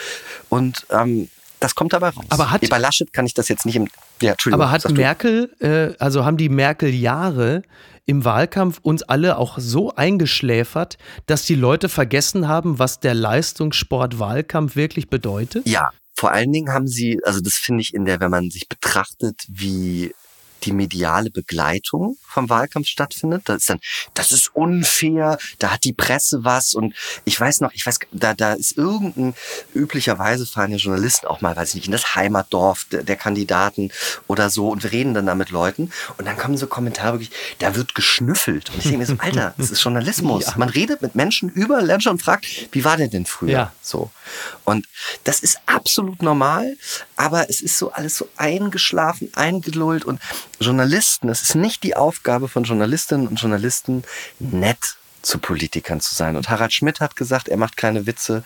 und 0.48 0.86
ähm, 0.90 1.28
das 1.60 1.74
kommt 1.74 1.92
dabei 1.94 2.10
raus. 2.10 2.24
Aber 2.28 2.50
hat- 2.50 2.68
bei 2.68 2.78
Laschet 2.78 3.12
kann 3.12 3.26
ich 3.26 3.34
das 3.34 3.48
jetzt 3.48 3.64
nicht 3.66 3.76
im. 3.76 3.88
Ja. 4.20 4.34
Aber 4.52 4.70
hat. 4.70 4.88
Merkel, 4.90 5.50
äh, 5.60 5.94
also 5.98 6.24
haben 6.24 6.36
die 6.36 6.48
Merkel-Jahre 6.48 7.62
im 8.04 8.24
Wahlkampf 8.24 8.78
uns 8.82 9.02
alle 9.02 9.36
auch 9.36 9.58
so 9.58 9.94
eingeschläfert, 9.94 10.96
dass 11.26 11.44
die 11.44 11.54
Leute 11.56 11.88
vergessen 11.88 12.46
haben, 12.46 12.78
was 12.78 13.00
der 13.00 13.14
Leistungssport-Wahlkampf 13.14 14.76
wirklich 14.76 15.08
bedeutet? 15.10 15.66
Ja, 15.66 15.90
vor 16.14 16.30
allen 16.32 16.52
Dingen 16.52 16.72
haben 16.72 16.86
sie, 16.86 17.20
also 17.24 17.40
das 17.40 17.54
finde 17.54 17.82
ich 17.82 17.94
in 17.94 18.04
der, 18.04 18.20
wenn 18.20 18.30
man 18.30 18.50
sich 18.50 18.68
betrachtet, 18.68 19.42
wie 19.48 20.14
die 20.64 20.72
mediale 20.72 21.30
Begleitung 21.30 22.16
vom 22.26 22.48
Wahlkampf 22.48 22.88
stattfindet. 22.88 23.42
Das 23.46 23.58
ist 23.58 23.70
dann, 23.70 23.80
das 24.14 24.32
ist 24.32 24.54
unfair, 24.54 25.38
da 25.58 25.72
hat 25.72 25.84
die 25.84 25.92
Presse 25.92 26.44
was 26.44 26.74
und 26.74 26.94
ich 27.24 27.38
weiß 27.38 27.60
noch, 27.60 27.72
ich 27.72 27.86
weiß, 27.86 28.00
da, 28.12 28.34
da 28.34 28.54
ist 28.54 28.76
irgendein, 28.76 29.34
üblicherweise 29.74 30.46
fahren 30.46 30.72
ja 30.72 30.76
Journalisten 30.76 31.26
auch 31.26 31.40
mal, 31.40 31.56
weiß 31.56 31.70
ich 31.70 31.74
nicht, 31.76 31.86
in 31.86 31.92
das 31.92 32.14
Heimatdorf 32.14 32.86
der, 32.90 33.02
der 33.02 33.16
Kandidaten 33.16 33.90
oder 34.26 34.50
so 34.50 34.68
und 34.70 34.82
wir 34.82 34.92
reden 34.92 35.14
dann 35.14 35.26
da 35.26 35.34
mit 35.34 35.50
Leuten 35.50 35.90
und 36.18 36.26
dann 36.26 36.36
kommen 36.36 36.56
so 36.56 36.66
Kommentare 36.66 37.14
wirklich, 37.14 37.30
da 37.58 37.74
wird 37.76 37.94
geschnüffelt. 37.94 38.70
Und 38.70 38.78
ich 38.78 38.84
denke 38.84 38.98
mir 38.98 39.06
so, 39.06 39.16
Alter, 39.18 39.54
das 39.56 39.70
ist 39.70 39.82
Journalismus. 39.82 40.56
Man 40.56 40.68
redet 40.68 41.02
mit 41.02 41.14
Menschen 41.14 41.48
über 41.48 41.82
Menschen 41.82 42.12
und 42.12 42.22
fragt, 42.22 42.46
wie 42.72 42.84
war 42.84 42.96
der 42.96 43.08
denn 43.08 43.26
früher? 43.26 43.50
Ja. 43.50 43.72
So. 43.80 44.10
Und 44.64 44.86
das 45.24 45.40
ist 45.40 45.58
absolut 45.66 46.22
normal, 46.22 46.76
aber 47.16 47.48
es 47.48 47.60
ist 47.60 47.78
so 47.78 47.92
alles 47.92 48.16
so 48.16 48.28
eingeschlafen, 48.36 49.30
eingelullt 49.34 50.04
und 50.04 50.20
Journalisten, 50.60 51.28
es 51.28 51.42
ist 51.42 51.54
nicht 51.54 51.82
die 51.82 51.96
Aufgabe 51.96 52.48
von 52.48 52.64
Journalistinnen 52.64 53.28
und 53.28 53.40
Journalisten, 53.40 54.02
nett 54.38 54.96
zu 55.26 55.38
Politikern 55.38 56.00
zu 56.00 56.14
sein. 56.14 56.36
Und 56.36 56.48
Harald 56.48 56.72
Schmidt 56.72 57.00
hat 57.00 57.16
gesagt, 57.16 57.48
er 57.48 57.56
macht 57.56 57.76
keine 57.76 58.06
Witze 58.06 58.44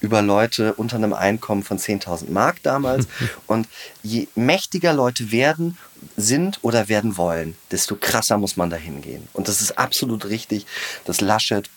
über 0.00 0.22
Leute 0.22 0.72
unter 0.74 0.96
einem 0.96 1.12
Einkommen 1.12 1.62
von 1.62 1.78
10.000 1.78 2.30
Mark 2.30 2.62
damals. 2.62 3.06
Und 3.46 3.68
je 4.02 4.28
mächtiger 4.34 4.94
Leute 4.94 5.30
werden, 5.30 5.76
sind 6.16 6.58
oder 6.62 6.88
werden 6.88 7.16
wollen, 7.16 7.56
desto 7.70 7.96
krasser 7.96 8.38
muss 8.38 8.56
man 8.56 8.70
dahin 8.70 9.02
gehen. 9.02 9.28
Und 9.34 9.46
das 9.46 9.60
ist 9.60 9.78
absolut 9.78 10.24
richtig, 10.24 10.66
dass 11.04 11.20
Laschet 11.20 11.68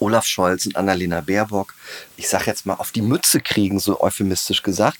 Olaf 0.00 0.26
Scholz 0.26 0.66
und 0.66 0.76
Annalena 0.76 1.20
Baerbock, 1.20 1.74
ich 2.16 2.28
sag 2.28 2.46
jetzt 2.46 2.66
mal, 2.66 2.74
auf 2.74 2.92
die 2.92 3.02
Mütze 3.02 3.40
kriegen, 3.40 3.78
so 3.78 4.00
euphemistisch 4.00 4.62
gesagt, 4.62 4.98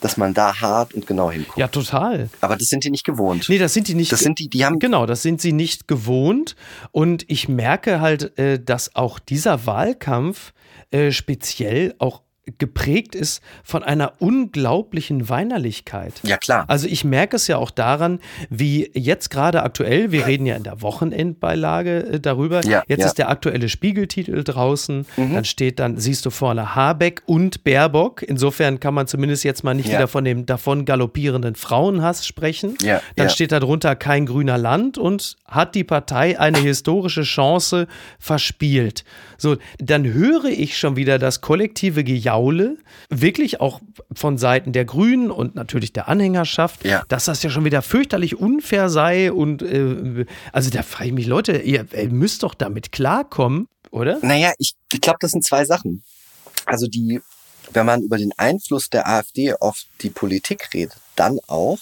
dass 0.00 0.16
man 0.16 0.34
da 0.34 0.60
hart 0.60 0.94
und 0.94 1.06
genau 1.06 1.30
hinguckt. 1.30 1.58
Ja, 1.58 1.68
total. 1.68 2.28
Aber 2.40 2.56
das 2.56 2.68
sind 2.68 2.84
die 2.84 2.90
nicht 2.90 3.04
gewohnt. 3.04 3.48
Nee, 3.48 3.58
das 3.58 3.74
sind 3.74 3.88
die 3.88 3.94
nicht. 3.94 4.12
Das 4.12 4.20
sind 4.20 4.38
die, 4.38 4.48
die 4.48 4.64
haben. 4.64 4.78
Genau, 4.78 5.06
das 5.06 5.22
sind 5.22 5.40
sie 5.40 5.52
nicht 5.52 5.88
gewohnt. 5.88 6.56
Und 6.92 7.24
ich 7.28 7.48
merke 7.48 8.00
halt, 8.00 8.38
äh, 8.38 8.60
dass 8.62 8.94
auch 8.94 9.18
dieser 9.18 9.66
Wahlkampf 9.66 10.52
äh, 10.90 11.10
speziell 11.10 11.94
auch 11.98 12.22
geprägt 12.58 13.14
ist 13.14 13.42
von 13.64 13.82
einer 13.82 14.12
unglaublichen 14.20 15.28
Weinerlichkeit. 15.28 16.14
Ja, 16.22 16.36
klar. 16.36 16.64
Also 16.68 16.86
ich 16.86 17.04
merke 17.04 17.36
es 17.36 17.48
ja 17.48 17.58
auch 17.58 17.70
daran, 17.70 18.20
wie 18.50 18.90
jetzt 18.94 19.30
gerade 19.30 19.62
aktuell, 19.62 20.12
wir 20.12 20.26
reden 20.26 20.46
ja 20.46 20.54
in 20.54 20.62
der 20.62 20.80
Wochenendbeilage 20.80 22.06
äh, 22.06 22.20
darüber, 22.20 22.64
ja, 22.64 22.84
jetzt 22.86 23.00
ja. 23.00 23.06
ist 23.06 23.18
der 23.18 23.30
aktuelle 23.30 23.68
Spiegeltitel 23.68 24.44
draußen, 24.44 25.06
mhm. 25.16 25.34
dann 25.34 25.44
steht 25.44 25.80
dann, 25.80 25.98
siehst 25.98 26.24
du 26.24 26.30
vorne 26.30 26.76
Habeck 26.76 27.22
und 27.26 27.64
Baerbock, 27.64 28.22
insofern 28.22 28.78
kann 28.78 28.94
man 28.94 29.08
zumindest 29.08 29.42
jetzt 29.42 29.64
mal 29.64 29.74
nicht 29.74 29.88
ja. 29.88 29.98
wieder 29.98 30.08
von 30.08 30.24
dem 30.24 30.46
davon 30.46 30.84
galoppierenden 30.84 31.56
Frauenhass 31.56 32.26
sprechen. 32.26 32.76
Ja, 32.82 33.02
dann 33.16 33.28
steht 33.28 33.50
darunter 33.50 33.96
kein 33.96 34.26
grüner 34.26 34.58
Land 34.58 34.98
und 34.98 35.36
hat 35.46 35.74
die 35.74 35.84
Partei 35.84 36.38
eine 36.38 36.58
historische 36.58 37.22
Chance 37.22 37.88
verspielt. 38.18 39.04
So, 39.38 39.56
dann 39.78 40.04
höre 40.04 40.46
ich 40.46 40.78
schon 40.78 40.96
wieder 40.96 41.18
das 41.18 41.40
kollektive 41.40 42.04
Gejaule, 42.04 42.76
wirklich 43.08 43.60
auch 43.60 43.80
von 44.14 44.38
Seiten 44.38 44.72
der 44.72 44.84
Grünen 44.84 45.30
und 45.30 45.54
natürlich 45.54 45.92
der 45.92 46.08
Anhängerschaft, 46.08 46.84
ja. 46.84 47.04
dass 47.08 47.26
das 47.26 47.42
ja 47.42 47.50
schon 47.50 47.64
wieder 47.64 47.82
fürchterlich 47.82 48.36
unfair 48.38 48.88
sei. 48.88 49.32
Und 49.32 49.62
äh, 49.62 50.26
also 50.52 50.70
da 50.70 50.82
frage 50.82 51.08
ich 51.08 51.14
mich, 51.14 51.26
Leute, 51.26 51.58
ihr, 51.58 51.86
ihr 51.92 52.10
müsst 52.10 52.42
doch 52.42 52.54
damit 52.54 52.92
klarkommen, 52.92 53.68
oder? 53.90 54.18
Naja, 54.22 54.52
ich, 54.58 54.74
ich 54.92 55.00
glaube, 55.00 55.18
das 55.20 55.32
sind 55.32 55.44
zwei 55.44 55.64
Sachen. 55.64 56.02
Also 56.64 56.86
die, 56.86 57.20
wenn 57.72 57.86
man 57.86 58.02
über 58.02 58.18
den 58.18 58.32
Einfluss 58.36 58.90
der 58.90 59.08
AfD 59.08 59.54
auf 59.54 59.82
die 60.02 60.10
Politik 60.10 60.68
redet, 60.74 60.96
dann 61.14 61.38
auch, 61.46 61.78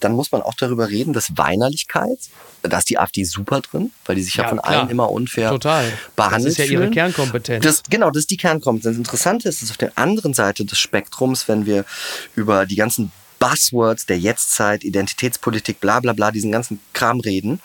dann 0.00 0.12
muss 0.12 0.32
man 0.32 0.42
auch 0.42 0.54
darüber 0.54 0.88
reden, 0.88 1.12
dass 1.12 1.36
Weinerlichkeit, 1.36 2.18
da 2.62 2.78
ist 2.78 2.90
die 2.90 2.98
AfD 2.98 3.24
super 3.24 3.60
drin, 3.60 3.90
weil 4.04 4.16
die 4.16 4.22
sich 4.22 4.34
ja, 4.34 4.44
ja 4.44 4.48
von 4.48 4.58
klar. 4.58 4.80
allen 4.80 4.90
immer 4.90 5.10
unfair 5.10 5.50
Total. 5.50 5.92
behandelt 6.16 6.46
Das 6.46 6.52
ist 6.52 6.58
ja 6.58 6.64
fühlen. 6.66 6.82
ihre 6.82 6.90
Kernkompetenz. 6.90 7.64
Das, 7.64 7.82
genau, 7.88 8.10
das 8.10 8.20
ist 8.22 8.30
die 8.30 8.36
Kernkompetenz. 8.36 8.96
Interessant 8.96 9.44
ist, 9.44 9.62
dass 9.62 9.70
auf 9.70 9.76
der 9.76 9.96
anderen 9.96 10.34
Seite 10.34 10.64
des 10.64 10.78
Spektrums, 10.78 11.48
wenn 11.48 11.66
wir 11.66 11.84
über 12.34 12.66
die 12.66 12.76
ganzen 12.76 13.12
Buzzwords 13.38 14.06
der 14.06 14.18
Jetztzeit, 14.18 14.84
Identitätspolitik, 14.84 15.80
bla 15.80 16.00
bla 16.00 16.12
bla, 16.12 16.30
diesen 16.30 16.52
ganzen 16.52 16.80
Kram 16.92 17.20
reden, 17.20 17.60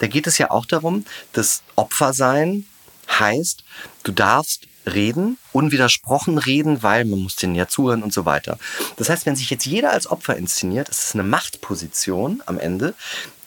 da 0.00 0.08
geht 0.08 0.26
es 0.26 0.38
ja 0.38 0.50
auch 0.50 0.66
darum, 0.66 1.04
dass 1.32 1.62
Opfersein 1.76 2.66
heißt, 3.08 3.64
du 4.02 4.12
darfst 4.12 4.66
reden, 4.94 5.38
unwidersprochen 5.52 6.38
reden, 6.38 6.82
weil 6.82 7.04
man 7.04 7.20
muss 7.20 7.36
denen 7.36 7.54
ja 7.54 7.68
zuhören 7.68 8.02
und 8.02 8.12
so 8.12 8.24
weiter. 8.24 8.58
Das 8.96 9.08
heißt, 9.08 9.26
wenn 9.26 9.36
sich 9.36 9.50
jetzt 9.50 9.66
jeder 9.66 9.92
als 9.92 10.06
Opfer 10.06 10.36
inszeniert, 10.36 10.88
ist 10.88 11.04
es 11.04 11.14
eine 11.14 11.22
Machtposition 11.22 12.42
am 12.46 12.58
Ende, 12.58 12.94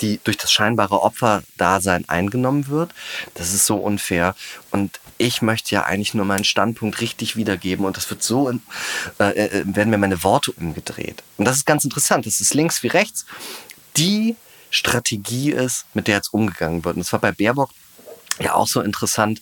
die 0.01 0.19
durch 0.23 0.37
das 0.37 0.51
scheinbare 0.51 1.01
Opferdasein 1.01 2.07
eingenommen 2.09 2.67
wird. 2.67 2.91
Das 3.35 3.53
ist 3.53 3.65
so 3.65 3.77
unfair. 3.77 4.35
Und 4.71 4.99
ich 5.17 5.41
möchte 5.41 5.75
ja 5.75 5.83
eigentlich 5.83 6.13
nur 6.13 6.25
meinen 6.25 6.43
Standpunkt 6.43 6.99
richtig 7.01 7.35
wiedergeben 7.35 7.85
und 7.85 7.97
das 7.97 8.09
wird 8.09 8.23
so, 8.23 8.49
äh, 8.49 9.23
äh, 9.23 9.63
werden 9.65 9.89
mir 9.89 9.97
meine 9.97 10.23
Worte 10.23 10.51
umgedreht. 10.51 11.23
Und 11.37 11.45
das 11.45 11.57
ist 11.57 11.65
ganz 11.65 11.83
interessant. 11.83 12.25
Das 12.25 12.41
ist 12.41 12.53
links 12.53 12.83
wie 12.83 12.87
rechts. 12.87 13.25
Die 13.97 14.35
Strategie 14.69 15.51
ist, 15.51 15.85
mit 15.93 16.07
der 16.07 16.15
jetzt 16.15 16.33
umgegangen 16.33 16.83
wird. 16.83 16.95
Und 16.95 17.01
das 17.01 17.13
war 17.13 17.19
bei 17.19 17.31
Baerbock 17.31 17.69
ja 18.39 18.53
auch 18.55 18.67
so 18.67 18.81
interessant, 18.81 19.41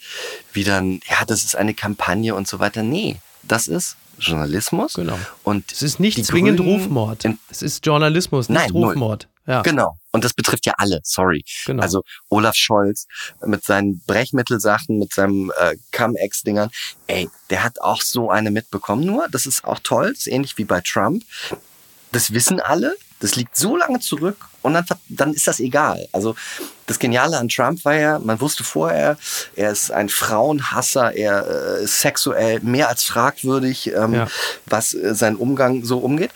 wie 0.53 0.63
dann, 0.63 1.01
ja, 1.09 1.25
das 1.25 1.43
ist 1.43 1.55
eine 1.55 1.73
Kampagne 1.73 2.35
und 2.35 2.47
so 2.47 2.59
weiter. 2.59 2.83
Nee, 2.83 3.17
das 3.43 3.67
ist 3.67 3.97
Journalismus. 4.19 4.93
Genau. 4.93 5.17
Und 5.43 5.71
es 5.71 5.81
ist 5.81 5.99
nicht 5.99 6.23
zwingend 6.25 6.59
Grünen 6.59 6.81
Rufmord. 6.81 7.25
Es 7.49 7.61
ist 7.61 7.85
Journalismus, 7.85 8.49
nicht 8.49 8.59
Nein. 8.59 8.71
Rufmord. 8.71 9.27
Ja. 9.47 9.61
Genau. 9.63 9.97
Und 10.11 10.23
das 10.23 10.33
betrifft 10.33 10.65
ja 10.65 10.73
alle, 10.77 10.99
sorry. 11.03 11.43
Genau. 11.65 11.81
Also 11.81 12.03
Olaf 12.29 12.55
Scholz 12.55 13.07
mit 13.43 13.63
seinen 13.63 14.01
Brechmittelsachen, 14.05 14.99
mit 14.99 15.13
seinem 15.13 15.51
äh, 15.57 15.75
Cum-Ex-Dingern, 15.91 16.69
ey, 17.07 17.27
der 17.49 17.63
hat 17.63 17.81
auch 17.81 18.01
so 18.01 18.29
eine 18.29 18.51
mitbekommen. 18.51 19.03
Nur, 19.05 19.27
das 19.29 19.45
ist 19.45 19.63
auch 19.65 19.79
toll, 19.79 20.09
das 20.09 20.19
ist 20.19 20.27
ähnlich 20.27 20.57
wie 20.57 20.65
bei 20.65 20.81
Trump. 20.81 21.23
Das 22.11 22.33
wissen 22.33 22.59
alle, 22.59 22.95
das 23.19 23.35
liegt 23.35 23.55
so 23.55 23.75
lange 23.75 23.99
zurück 23.99 24.50
und 24.61 24.73
dann, 24.73 24.85
dann 25.09 25.33
ist 25.33 25.47
das 25.47 25.59
egal. 25.59 26.07
Also 26.11 26.35
das 26.87 26.99
Geniale 26.99 27.37
an 27.37 27.47
Trump 27.49 27.83
war 27.85 27.95
ja, 27.95 28.19
man 28.19 28.39
wusste 28.41 28.63
vorher, 28.63 29.17
er 29.55 29.71
ist 29.71 29.91
ein 29.91 30.09
Frauenhasser, 30.09 31.13
er 31.15 31.79
äh, 31.79 31.83
ist 31.83 32.01
sexuell 32.01 32.59
mehr 32.61 32.89
als 32.89 33.03
fragwürdig, 33.03 33.91
ähm, 33.93 34.13
Ja. 34.13 34.27
was 34.65 34.93
äh, 34.93 35.15
sein 35.15 35.35
Umgang 35.35 35.83
so 35.85 35.99
umgeht. 35.99 36.31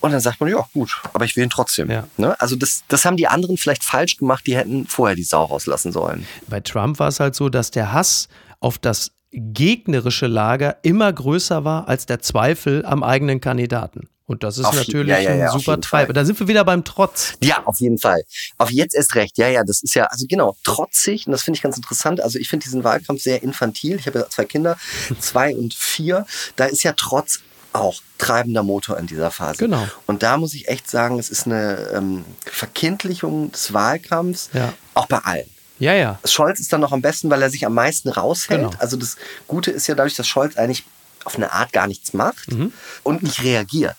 Und 0.00 0.12
dann 0.12 0.20
sagt 0.20 0.38
man, 0.40 0.50
ja 0.50 0.62
gut, 0.74 1.00
aber 1.14 1.24
ich 1.24 1.34
will 1.34 1.44
ihn 1.44 1.50
trotzdem. 1.50 1.90
Ja. 1.90 2.04
Ne? 2.18 2.38
Also 2.38 2.56
das, 2.56 2.82
das 2.88 3.06
haben 3.06 3.16
die 3.16 3.26
anderen 3.26 3.56
vielleicht 3.56 3.82
falsch 3.82 4.18
gemacht, 4.18 4.46
die 4.46 4.54
hätten 4.54 4.86
vorher 4.86 5.16
die 5.16 5.22
Sau 5.22 5.44
rauslassen 5.44 5.92
sollen. 5.92 6.26
Bei 6.46 6.60
Trump 6.60 6.98
war 6.98 7.08
es 7.08 7.20
halt 7.20 7.34
so, 7.34 7.48
dass 7.48 7.70
der 7.70 7.92
Hass 7.92 8.28
auf 8.60 8.76
das 8.76 9.12
gegnerische 9.32 10.26
Lager 10.26 10.76
immer 10.82 11.10
größer 11.12 11.64
war 11.64 11.88
als 11.88 12.04
der 12.06 12.20
Zweifel 12.20 12.84
am 12.84 13.02
eigenen 13.02 13.40
Kandidaten. 13.40 14.08
Und 14.26 14.42
das 14.42 14.56
ist 14.58 14.64
Auf 14.64 14.74
natürlich 14.74 15.08
ja, 15.08 15.18
ja, 15.18 15.34
ja, 15.34 15.52
ein 15.52 15.58
super 15.58 15.78
Treiber. 15.80 16.12
Da 16.14 16.24
sind 16.24 16.40
wir 16.40 16.48
wieder 16.48 16.64
beim 16.64 16.82
Trotz. 16.84 17.34
Ja, 17.42 17.62
auf 17.66 17.78
jeden 17.80 17.98
Fall. 17.98 18.22
Auf 18.56 18.70
jetzt 18.70 18.94
erst 18.94 19.14
recht. 19.16 19.36
Ja, 19.36 19.48
ja, 19.48 19.64
das 19.64 19.82
ist 19.82 19.94
ja, 19.94 20.04
also 20.04 20.24
genau, 20.26 20.56
trotzig. 20.64 21.26
Und 21.26 21.32
das 21.32 21.42
finde 21.42 21.58
ich 21.58 21.62
ganz 21.62 21.76
interessant. 21.76 22.22
Also 22.22 22.38
ich 22.38 22.48
finde 22.48 22.64
diesen 22.64 22.84
Wahlkampf 22.84 23.20
sehr 23.20 23.42
infantil. 23.42 23.96
Ich 23.98 24.06
habe 24.06 24.20
ja 24.20 24.30
zwei 24.30 24.46
Kinder, 24.46 24.78
zwei 25.20 25.54
und 25.54 25.74
vier. 25.74 26.26
Da 26.56 26.64
ist 26.64 26.82
ja 26.84 26.94
Trotz 26.96 27.40
auch 27.74 28.00
treibender 28.18 28.62
Motor 28.62 28.98
in 28.98 29.06
dieser 29.06 29.30
Phase. 29.30 29.58
Genau. 29.58 29.86
Und 30.06 30.22
da 30.22 30.36
muss 30.38 30.54
ich 30.54 30.68
echt 30.68 30.88
sagen, 30.88 31.18
es 31.18 31.28
ist 31.28 31.46
eine 31.46 31.90
ähm, 31.92 32.24
Verkindlichung 32.46 33.52
des 33.52 33.72
Wahlkampfs, 33.72 34.50
Ja. 34.54 34.72
auch 34.94 35.06
bei 35.06 35.18
allen. 35.18 35.48
Ja, 35.78 35.92
ja. 35.92 36.18
Scholz 36.24 36.60
ist 36.60 36.72
dann 36.72 36.80
noch 36.80 36.92
am 36.92 37.02
besten, 37.02 37.28
weil 37.30 37.42
er 37.42 37.50
sich 37.50 37.66
am 37.66 37.74
meisten 37.74 38.08
raushält. 38.08 38.60
Genau. 38.70 38.72
Also 38.78 38.96
das 38.96 39.16
Gute 39.48 39.70
ist 39.72 39.86
ja 39.88 39.94
dadurch, 39.94 40.14
dass 40.14 40.26
Scholz 40.26 40.56
eigentlich 40.56 40.84
auf 41.24 41.36
eine 41.36 41.52
Art 41.52 41.72
gar 41.72 41.86
nichts 41.88 42.12
macht 42.14 42.52
Mhm. 42.52 42.72
und 43.02 43.22
nicht 43.22 43.42
reagiert. 43.42 43.96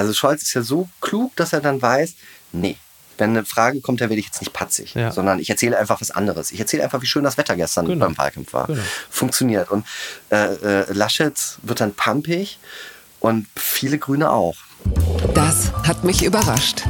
Also 0.00 0.14
Scholz 0.14 0.42
ist 0.42 0.54
ja 0.54 0.62
so 0.62 0.88
klug, 1.02 1.36
dass 1.36 1.52
er 1.52 1.60
dann 1.60 1.80
weiß, 1.82 2.14
nee, 2.52 2.76
wenn 3.18 3.30
eine 3.30 3.44
Frage 3.44 3.82
kommt, 3.82 4.00
dann 4.00 4.08
werde 4.08 4.18
ich 4.20 4.24
jetzt 4.26 4.40
nicht 4.40 4.54
patzig, 4.54 4.94
Ja. 4.94 5.12
sondern 5.12 5.38
ich 5.40 5.50
erzähle 5.50 5.76
einfach 5.78 6.00
was 6.00 6.10
anderes. 6.10 6.52
Ich 6.52 6.58
erzähle 6.60 6.82
einfach, 6.84 7.02
wie 7.02 7.06
schön 7.06 7.22
das 7.22 7.36
Wetter 7.36 7.54
gestern 7.54 7.84
Genau. 7.86 8.06
beim 8.06 8.16
Wahlkampf 8.16 8.54
war. 8.54 8.66
Genau. 8.66 8.80
Funktioniert. 9.10 9.70
Und 9.70 9.84
äh, 10.30 10.54
äh, 10.54 10.92
Laschet 10.94 11.34
wird 11.62 11.82
dann 11.82 11.92
pumpig 11.92 12.58
und 13.20 13.46
viele 13.56 13.98
Grüne 13.98 14.30
auch. 14.30 14.56
Das 15.34 15.70
hat 15.86 16.02
mich 16.04 16.24
überrascht. 16.24 16.84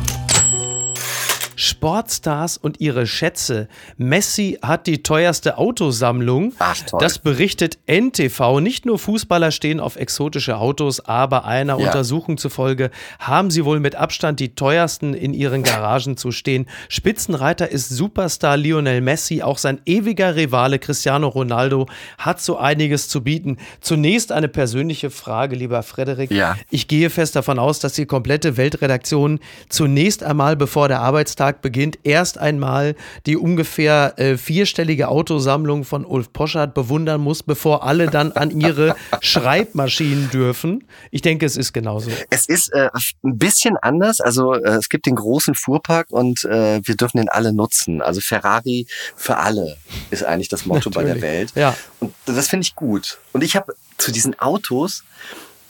Sportstars 1.61 2.57
und 2.57 2.81
ihre 2.81 3.07
Schätze. 3.07 3.69
Messi 3.99 4.59
hat 4.63 4.87
die 4.87 5.03
teuerste 5.03 5.59
Autosammlung. 5.59 6.55
Ach, 6.59 6.77
toll. 6.87 7.01
Das 7.01 7.19
berichtet 7.19 7.79
NTV. 7.87 8.61
Nicht 8.61 8.87
nur 8.87 8.99
Fußballer 8.99 9.51
stehen 9.51 9.79
auf 9.79 9.97
exotische 9.97 10.57
Autos, 10.57 11.01
aber 11.01 11.45
einer 11.45 11.79
Ja. 11.79 11.87
Untersuchung 11.87 12.39
zufolge 12.39 12.91
haben 13.19 13.51
sie 13.51 13.67
wohl 13.67 13.79
mit 13.79 13.95
Abstand 13.95 14.41
die 14.41 14.55
teuersten 14.55 15.13
in 15.13 15.35
ihren 15.35 15.63
Garagen 15.63 16.17
zu 16.17 16.33
stehen. 16.33 16.67
Spitzenreiter 16.89 17.71
ist 17.71 17.91
Superstar 17.91 18.57
Lionel 18.57 19.03
Messi. 19.03 19.43
Auch 19.43 19.59
sein 19.59 19.83
ewiger 19.85 20.37
Rivale 20.37 20.79
Cristiano 20.79 21.29
Ronaldo 21.29 21.87
hat 22.17 22.41
so 22.41 22.57
einiges 22.57 23.09
zu 23.09 23.23
bieten. 23.23 23.59
Zunächst 23.83 24.33
eine 24.33 24.49
persönliche 24.49 25.11
Frage, 25.11 25.57
lieber 25.57 25.83
Frederik. 25.83 26.31
Ja. 26.31 26.57
Ich 26.71 26.89
gehe 26.89 27.11
fest 27.11 27.37
davon 27.37 27.59
aus, 27.59 27.81
dass 27.81 27.93
die 27.93 28.07
komplette 28.07 28.57
Weltredaktion 28.57 29.41
zunächst 29.69 30.23
einmal, 30.23 30.57
bevor 30.57 30.89
der 30.89 31.01
Arbeitstag 31.01 31.50
beginnt, 31.59 31.99
erst 32.05 32.39
einmal 32.39 32.95
die 33.27 33.37
ungefähr 33.37 34.15
äh, 34.19 34.37
vierstellige 34.37 35.09
Autosammlung 35.09 35.85
von 35.85 36.05
Ulf 36.05 36.33
Poschardt 36.33 36.75
bewundern 36.75 37.21
muss, 37.21 37.43
bevor 37.43 37.85
alle 37.85 38.07
dann 38.07 38.33
an 38.33 38.51
ihre 38.51 38.97
Schreibmaschinen 39.21 40.31
dürfen. 40.31 40.85
Ich 41.11 41.23
denke, 41.23 41.47
es 41.47 41.57
ist 41.57 41.73
genauso. 41.73 42.11
Es 42.31 42.47
ist 42.47 42.73
äh, 42.73 42.89
ein 43.23 43.39
bisschen 43.39 43.77
anders. 43.77 44.21
Also 44.21 44.55
äh, 44.55 44.71
es 44.71 44.89
gibt 44.89 45.07
den 45.07 45.17
großen 45.17 45.55
Fuhrpark 45.55 46.11
und 46.11 46.45
äh, 46.45 46.81
wir 46.85 46.97
dürfen 46.97 47.19
den 47.19 47.29
alle 47.29 47.53
nutzen. 47.53 48.01
Also 48.03 48.21
Ferrari 48.21 48.87
für 49.17 49.37
alle 49.37 49.77
ist 50.11 50.25
eigentlich 50.25 50.49
das 50.49 50.67
Motto 50.67 50.91
bei 50.91 51.03
der 51.03 51.15
Natürlich. 51.15 51.23
Welt. 51.23 51.53
Ja. 51.55 51.77
Und 51.99 52.15
das 52.27 52.49
finde 52.49 52.65
ich 52.65 52.75
gut. 52.75 53.19
Und 53.33 53.43
ich 53.43 53.57
habe 53.57 53.75
zu 53.99 54.13
diesen 54.13 54.39
Autos, 54.39 55.05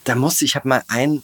da 0.05 0.15
musste 0.15 0.45
ich 0.45 0.57
habe 0.57 0.69
mal 0.69 0.83
ein 0.89 1.23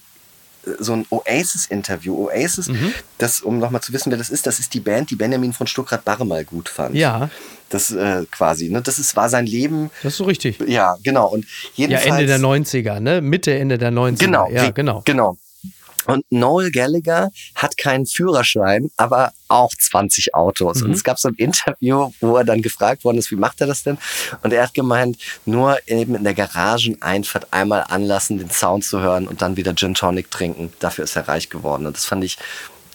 so 0.79 0.95
ein 0.95 1.07
Oasis-Interview. 1.11 2.27
Oasis, 2.27 2.69
mhm. 2.69 2.93
das, 3.19 3.41
um 3.41 3.59
nochmal 3.59 3.81
zu 3.81 3.93
wissen, 3.93 4.11
wer 4.11 4.19
das 4.19 4.31
ist, 4.31 4.47
das 4.47 4.59
ist 4.59 4.75
die 4.75 4.81
Band, 4.81 5.11
die 5.11 5.17
Benjamin 5.17 5.53
von 5.53 5.67
Stuckrad-Barre 5.67 6.27
mal 6.27 6.45
gut 6.45 6.69
fand. 6.69 6.95
Ja. 6.95 7.31
Das 7.69 7.91
äh, 7.91 8.25
quasi, 8.31 8.69
ne? 8.69 8.83
Das 8.83 8.99
ist, 8.99 9.17
war 9.17 9.29
sein 9.29 9.47
Leben. 9.47 9.91
Das 10.03 10.13
ist 10.13 10.19
so 10.19 10.25
richtig. 10.25 10.61
Ja, 10.67 10.97
genau. 11.03 11.29
Und 11.29 11.47
jedenfalls, 11.75 12.07
ja, 12.07 12.15
Ende 12.15 12.27
der 12.27 12.39
90er, 12.39 13.01
ne? 13.01 13.21
Mitte, 13.21 13.55
Ende 13.55 13.79
der 13.79 13.93
90er. 13.93 14.19
Genau, 14.19 14.49
ja, 14.51 14.71
genau. 14.71 15.03
Genau. 15.05 15.37
Und 16.07 16.25
Noel 16.31 16.71
Gallagher 16.71 17.31
hat 17.55 17.77
keinen 17.77 18.07
Führerschein, 18.07 18.91
aber 18.97 19.33
auch 19.49 19.73
20 19.75 20.35
Autos. 20.35 20.81
Mhm. 20.81 20.87
Und 20.87 20.93
es 20.93 21.05
gab 21.05 21.19
so 21.19 21.29
ein 21.29 21.35
Interview, 21.35 22.11
wo 22.21 22.37
er 22.37 22.45
dann 22.45 22.63
gefragt 22.63 23.05
worden 23.05 23.19
ist, 23.19 23.31
wie 23.31 23.37
macht 23.37 23.61
er 23.61 23.67
das 23.67 23.83
denn? 23.83 23.99
Und 24.43 24.53
er 24.53 24.65
hat 24.65 24.75
gemeint, 24.75 25.19
nur 25.45 25.79
eben 25.87 26.15
in 26.15 26.25
der 26.25 26.35
Garageneinfahrt 26.35 27.53
einmal 27.53 27.85
anlassen, 27.89 28.39
den 28.39 28.51
Sound 28.51 28.85
zu 28.85 29.01
hören 29.01 29.29
und 29.29 29.43
dann 29.43 29.57
wieder 29.57 29.75
Gin 29.75 29.95
Tonic 29.95 30.31
trinken. 30.31 30.73
Dafür 30.79 31.05
ist 31.05 31.17
er 31.17 31.29
reich 31.29 31.49
geworden. 31.49 31.87
Und 31.87 31.97
das 31.97 32.05
fand 32.05 32.25
ich 32.25 32.39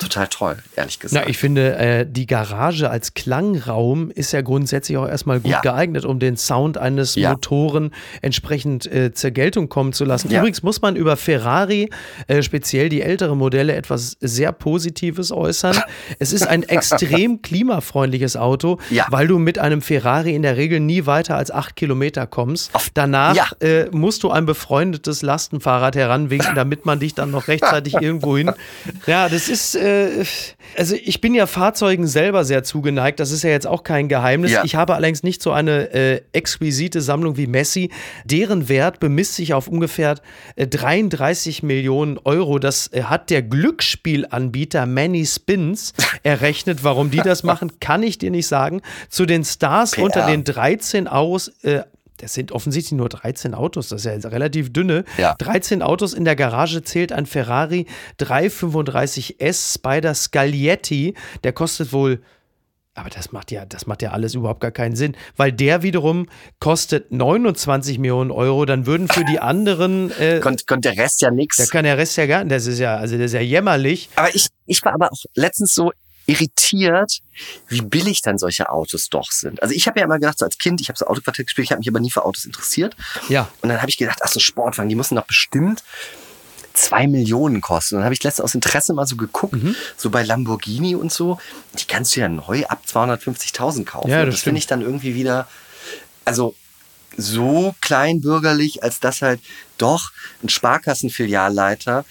total 0.02 0.28
toll, 0.28 0.58
ehrlich 0.76 1.00
gesagt. 1.00 1.26
Na, 1.26 1.30
ich 1.30 1.38
finde, 1.38 1.76
äh, 1.78 2.06
die 2.08 2.26
Garage 2.26 2.90
als 2.90 3.14
Klangraum 3.14 4.12
ist 4.12 4.32
ja 4.32 4.42
grundsätzlich 4.42 4.98
auch 4.98 5.08
erstmal 5.08 5.40
gut 5.40 5.52
ja. 5.52 5.62
geeignet, 5.62 6.06
um 6.06 6.20
den 6.20 6.38
Sound 6.38 6.78
eines 6.78 7.16
ja. 7.16 7.32
Motoren 7.32 7.92
entsprechend 8.22 8.92
äh, 8.92 9.14
zur 9.14 9.32
Geltung 9.32 9.70
kommen 9.70 9.94
zu 9.94 10.06
lassen. 10.06 10.32
Ja. 10.32 10.40
Übrigens 10.40 10.64
muss 10.64 10.82
man 10.82 10.96
über 10.96 11.18
Ferrari, 11.18 11.90
äh, 12.28 12.42
speziell 12.42 12.90
die 12.90 13.02
ältere 13.02 13.36
Modelle, 13.36 13.76
etwas 13.76 14.18
sehr 14.20 14.52
Positives 14.52 15.32
äußern. 15.32 15.78
es 16.20 16.34
ist 16.34 16.48
ein 16.48 16.64
extrem 16.64 17.42
klimafreundliches 17.42 18.36
Auto, 18.38 18.80
weil 19.10 19.28
du 19.28 19.40
mit 19.40 19.60
einem 19.60 19.82
Ferrari 19.82 20.36
in 20.36 20.42
der 20.42 20.58
Regel 20.58 20.80
nie 20.80 21.06
weiter 21.06 21.38
als 21.38 21.52
acht 21.52 21.76
Kilometer 21.76 22.28
kommst. 22.28 22.72
Danach 22.94 23.54
äh, 23.62 23.86
musst 23.92 24.24
du 24.24 24.32
ein 24.32 24.46
befreundetes 24.46 25.22
Lastenfahrrad 25.22 25.96
heranwinken, 25.96 26.56
damit 26.56 26.86
man 26.86 27.00
dich 27.00 27.14
dann 27.14 27.32
noch 27.32 27.48
rechtzeitig 27.48 27.96
irgendwo 28.02 28.38
hin. 28.38 28.52
Ja, 29.06 29.30
das 29.30 29.50
ist 29.50 29.76
äh, 29.76 29.91
äh, 29.92 30.26
also 30.78 30.96
ich 30.96 31.22
bin 31.22 31.34
ja 31.34 31.48
Fahrzeugen 31.48 32.08
selber 32.08 32.46
sehr 32.46 32.64
zugeneigt, 32.64 33.20
das 33.20 33.32
ist 33.32 33.44
ja 33.44 33.50
jetzt 33.50 33.68
auch 33.68 33.84
kein 33.84 34.08
Geheimnis. 34.08 34.52
Ja. 34.52 34.64
Ich 34.64 34.76
habe 34.76 34.96
allerdings 34.96 35.24
nicht 35.24 35.42
so 35.42 35.52
eine 35.52 35.94
äh, 35.94 36.22
exquisite 36.34 37.02
Sammlung 37.02 37.38
wie 37.38 37.48
Messi. 37.48 37.90
Deren 38.26 38.70
Wert 38.70 39.00
bemisst 39.00 39.36
sich 39.36 39.54
auf 39.54 39.68
ungefähr 39.68 40.16
äh, 40.56 40.68
33 40.68 41.64
Millionen 41.64 42.18
Euro. 42.24 42.60
Das 42.60 42.88
äh, 42.94 43.04
hat 43.04 43.30
der 43.30 43.42
Glücksspielanbieter 43.42 44.86
Many 44.86 45.26
Spins 45.26 45.94
errechnet. 46.24 46.84
Warum 46.84 47.12
die 47.12 47.22
das 47.22 47.44
machen, 47.44 47.80
kann 47.80 48.04
ich 48.04 48.18
dir 48.18 48.32
nicht 48.32 48.48
sagen. 48.48 48.82
Zu 49.10 49.26
den 49.26 49.44
Stars 49.44 49.92
PR. 49.92 50.06
unter 50.06 50.26
den 50.26 50.44
13 50.44 51.08
aus, 51.08 51.50
äh, 51.64 51.82
das 52.22 52.34
sind 52.34 52.52
offensichtlich 52.52 52.98
nur 52.98 53.10
13 53.10 53.54
Autos, 53.54 53.90
das 53.90 54.06
ist 54.06 54.24
ja 54.24 54.30
relativ 54.30 54.72
dünne. 54.72 55.04
Ja. 55.18 55.36
13 55.36 55.82
Autos 55.82 56.14
in 56.14 56.26
der 56.26 56.36
Garage 56.36 56.84
zählt 56.84 57.12
ein 57.12 57.26
Ferrari 57.26 57.88
335S 58.20 59.76
Spider 59.76 60.14
Scaglietti. 60.14 61.16
Der 61.44 61.54
kostet 61.54 61.92
wohl 61.94 62.22
aber 62.94 63.10
das 63.10 63.32
macht 63.32 63.52
ja, 63.52 63.66
das 63.66 63.88
macht 63.88 64.02
ja 64.02 64.12
alles 64.12 64.36
überhaupt 64.36 64.60
gar 64.60 64.72
keinen 64.72 64.98
Sinn, 64.98 65.16
weil 65.38 65.54
der 65.54 65.82
wiederum 65.82 66.28
kostet 66.60 67.10
29 67.10 68.00
Millionen 68.00 68.32
Euro. 68.32 68.66
Dann 68.66 68.86
würden 68.86 69.08
für 69.08 69.24
die 69.24 69.40
anderen 69.40 70.12
äh, 70.20 70.42
kommt, 70.42 70.68
kommt 70.68 70.84
der 70.84 70.98
Rest 70.98 71.22
ja 71.22 71.32
nichts. 71.32 71.56
Da 71.56 71.66
kann 71.68 71.86
der 71.86 71.98
Rest 71.98 72.18
ja 72.18 72.26
gar 72.26 72.44
nicht. 72.44 72.52
Das 72.52 72.68
ist 72.68 72.80
ja, 72.80 72.98
also 72.98 73.16
das 73.16 73.28
ist 73.28 73.34
ja 73.34 73.40
jämmerlich. 73.40 74.10
Aber 74.16 74.36
ich, 74.36 74.48
ich 74.66 74.84
war 74.84 74.94
aber 74.94 75.10
auch 75.12 75.24
letztens 75.36 75.74
so 75.74 75.94
irritiert, 76.32 77.20
wie 77.68 77.82
billig 77.82 78.22
dann 78.22 78.38
solche 78.38 78.70
Autos 78.70 79.10
doch 79.10 79.32
sind. 79.32 79.62
Also 79.62 79.76
ich 79.76 79.88
habe 79.88 80.00
ja 80.00 80.06
immer 80.06 80.20
gedacht, 80.20 80.40
so 80.40 80.46
als 80.46 80.58
Kind, 80.58 80.82
ich 80.82 80.90
habe 80.90 80.98
so 80.98 81.06
Autoquartett 81.06 81.48
gespielt, 81.48 81.66
ich 81.66 81.72
habe 81.72 81.80
mich 81.80 81.90
aber 81.90 82.00
nie 82.00 82.12
für 82.12 82.24
Autos 82.24 82.46
interessiert. 82.46 82.96
Ja. 83.30 83.50
Und 83.62 83.70
dann 83.70 83.80
habe 83.80 83.90
ich 83.90 83.98
gedacht, 83.98 84.20
ach 84.24 84.30
so 84.30 84.40
Sportwagen, 84.40 84.90
die 84.90 84.96
müssen 84.96 85.16
doch 85.16 85.26
bestimmt 85.26 85.84
zwei 86.74 87.06
Millionen 87.06 87.60
kosten. 87.60 87.96
Und 87.96 88.00
dann 88.00 88.06
habe 88.06 88.14
ich 88.14 88.24
letztens 88.24 88.46
aus 88.46 88.56
Interesse 88.56 88.94
mal 88.94 89.06
so 89.06 89.18
geguckt, 89.18 89.54
mhm. 89.54 89.76
so 89.98 90.10
bei 90.10 90.24
Lamborghini 90.24 90.96
und 90.96 91.12
so, 91.12 91.38
die 91.78 91.86
kannst 91.86 92.16
du 92.16 92.22
ja 92.22 92.30
neu 92.30 92.66
ab 92.66 92.84
250.000 92.88 93.84
kaufen. 93.84 94.10
Ja, 94.10 94.26
das, 94.26 94.36
das 94.36 94.44
finde 94.44 94.60
ich 94.60 94.68
dann 94.68 94.82
irgendwie 94.82 95.14
wieder, 95.14 95.48
also 96.24 96.56
so 97.18 97.76
kleinbürgerlich, 97.82 98.84
als 98.84 99.02
dass 99.02 99.22
halt 99.22 99.42
doch 99.78 100.12
ein 100.44 100.50
Sparkassenfilialleiter 100.50 102.06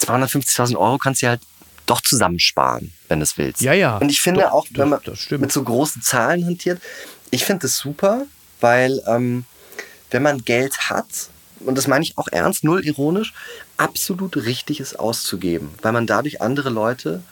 250.000 0.00 0.76
Euro 0.76 0.96
kannst 0.96 1.22
du 1.22 1.28
halt 1.28 1.42
doch 1.86 2.00
zusammensparen, 2.00 2.92
wenn 3.08 3.20
du 3.20 3.24
es 3.24 3.38
willst. 3.38 3.60
Ja, 3.60 3.72
ja. 3.72 3.98
Und 3.98 4.10
ich 4.10 4.20
finde 4.20 4.42
doch, 4.42 4.52
auch, 4.52 4.66
wenn 4.70 4.88
man 4.88 5.00
mit 5.30 5.52
so 5.52 5.62
großen 5.62 6.02
Zahlen 6.02 6.44
hantiert, 6.44 6.80
ich 7.30 7.44
finde 7.44 7.62
das 7.62 7.78
super, 7.78 8.26
weil 8.60 9.02
ähm, 9.06 9.44
wenn 10.10 10.22
man 10.22 10.44
Geld 10.44 10.90
hat, 10.90 11.06
und 11.60 11.76
das 11.76 11.86
meine 11.86 12.04
ich 12.04 12.18
auch 12.18 12.28
ernst, 12.30 12.64
null 12.64 12.84
ironisch, 12.84 13.32
absolut 13.76 14.36
richtig 14.36 14.80
ist 14.80 14.98
auszugeben, 14.98 15.70
weil 15.82 15.92
man 15.92 16.06
dadurch 16.06 16.40
andere 16.40 16.70
Leute 16.70 17.22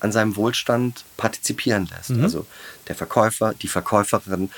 an 0.00 0.12
seinem 0.12 0.36
Wohlstand 0.36 1.04
partizipieren 1.16 1.88
lässt. 1.94 2.10
Mhm. 2.10 2.22
Also 2.22 2.46
der 2.88 2.94
Verkäufer, 2.94 3.54
die 3.54 3.68
Verkäuferin, 3.68 4.50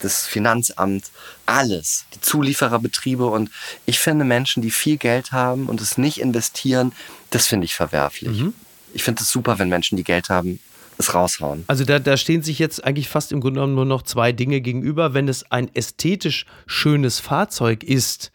das 0.00 0.26
Finanzamt, 0.26 1.10
alles, 1.46 2.06
die 2.14 2.20
Zuliefererbetriebe. 2.20 3.26
Und 3.26 3.50
ich 3.86 4.00
finde 4.00 4.24
Menschen, 4.24 4.62
die 4.62 4.70
viel 4.70 4.96
Geld 4.96 5.30
haben 5.30 5.68
und 5.68 5.80
es 5.80 5.98
nicht 5.98 6.20
investieren, 6.20 6.92
das 7.30 7.46
finde 7.46 7.66
ich 7.66 7.74
verwerflich. 7.74 8.40
Mhm 8.40 8.54
ich 8.92 9.02
finde 9.02 9.22
es 9.22 9.30
super, 9.30 9.58
wenn 9.58 9.68
Menschen, 9.68 9.96
die 9.96 10.04
Geld 10.04 10.28
haben, 10.28 10.60
es 10.98 11.14
raushauen. 11.14 11.64
Also 11.66 11.84
da, 11.84 11.98
da 11.98 12.16
stehen 12.16 12.42
sich 12.42 12.58
jetzt 12.58 12.84
eigentlich 12.84 13.08
fast 13.08 13.32
im 13.32 13.40
Grunde 13.40 13.60
genommen 13.60 13.74
nur 13.74 13.86
noch 13.86 14.02
zwei 14.02 14.32
Dinge 14.32 14.60
gegenüber. 14.60 15.14
Wenn 15.14 15.28
es 15.28 15.50
ein 15.50 15.74
ästhetisch 15.74 16.46
schönes 16.66 17.20
Fahrzeug 17.20 17.82
ist, 17.82 18.30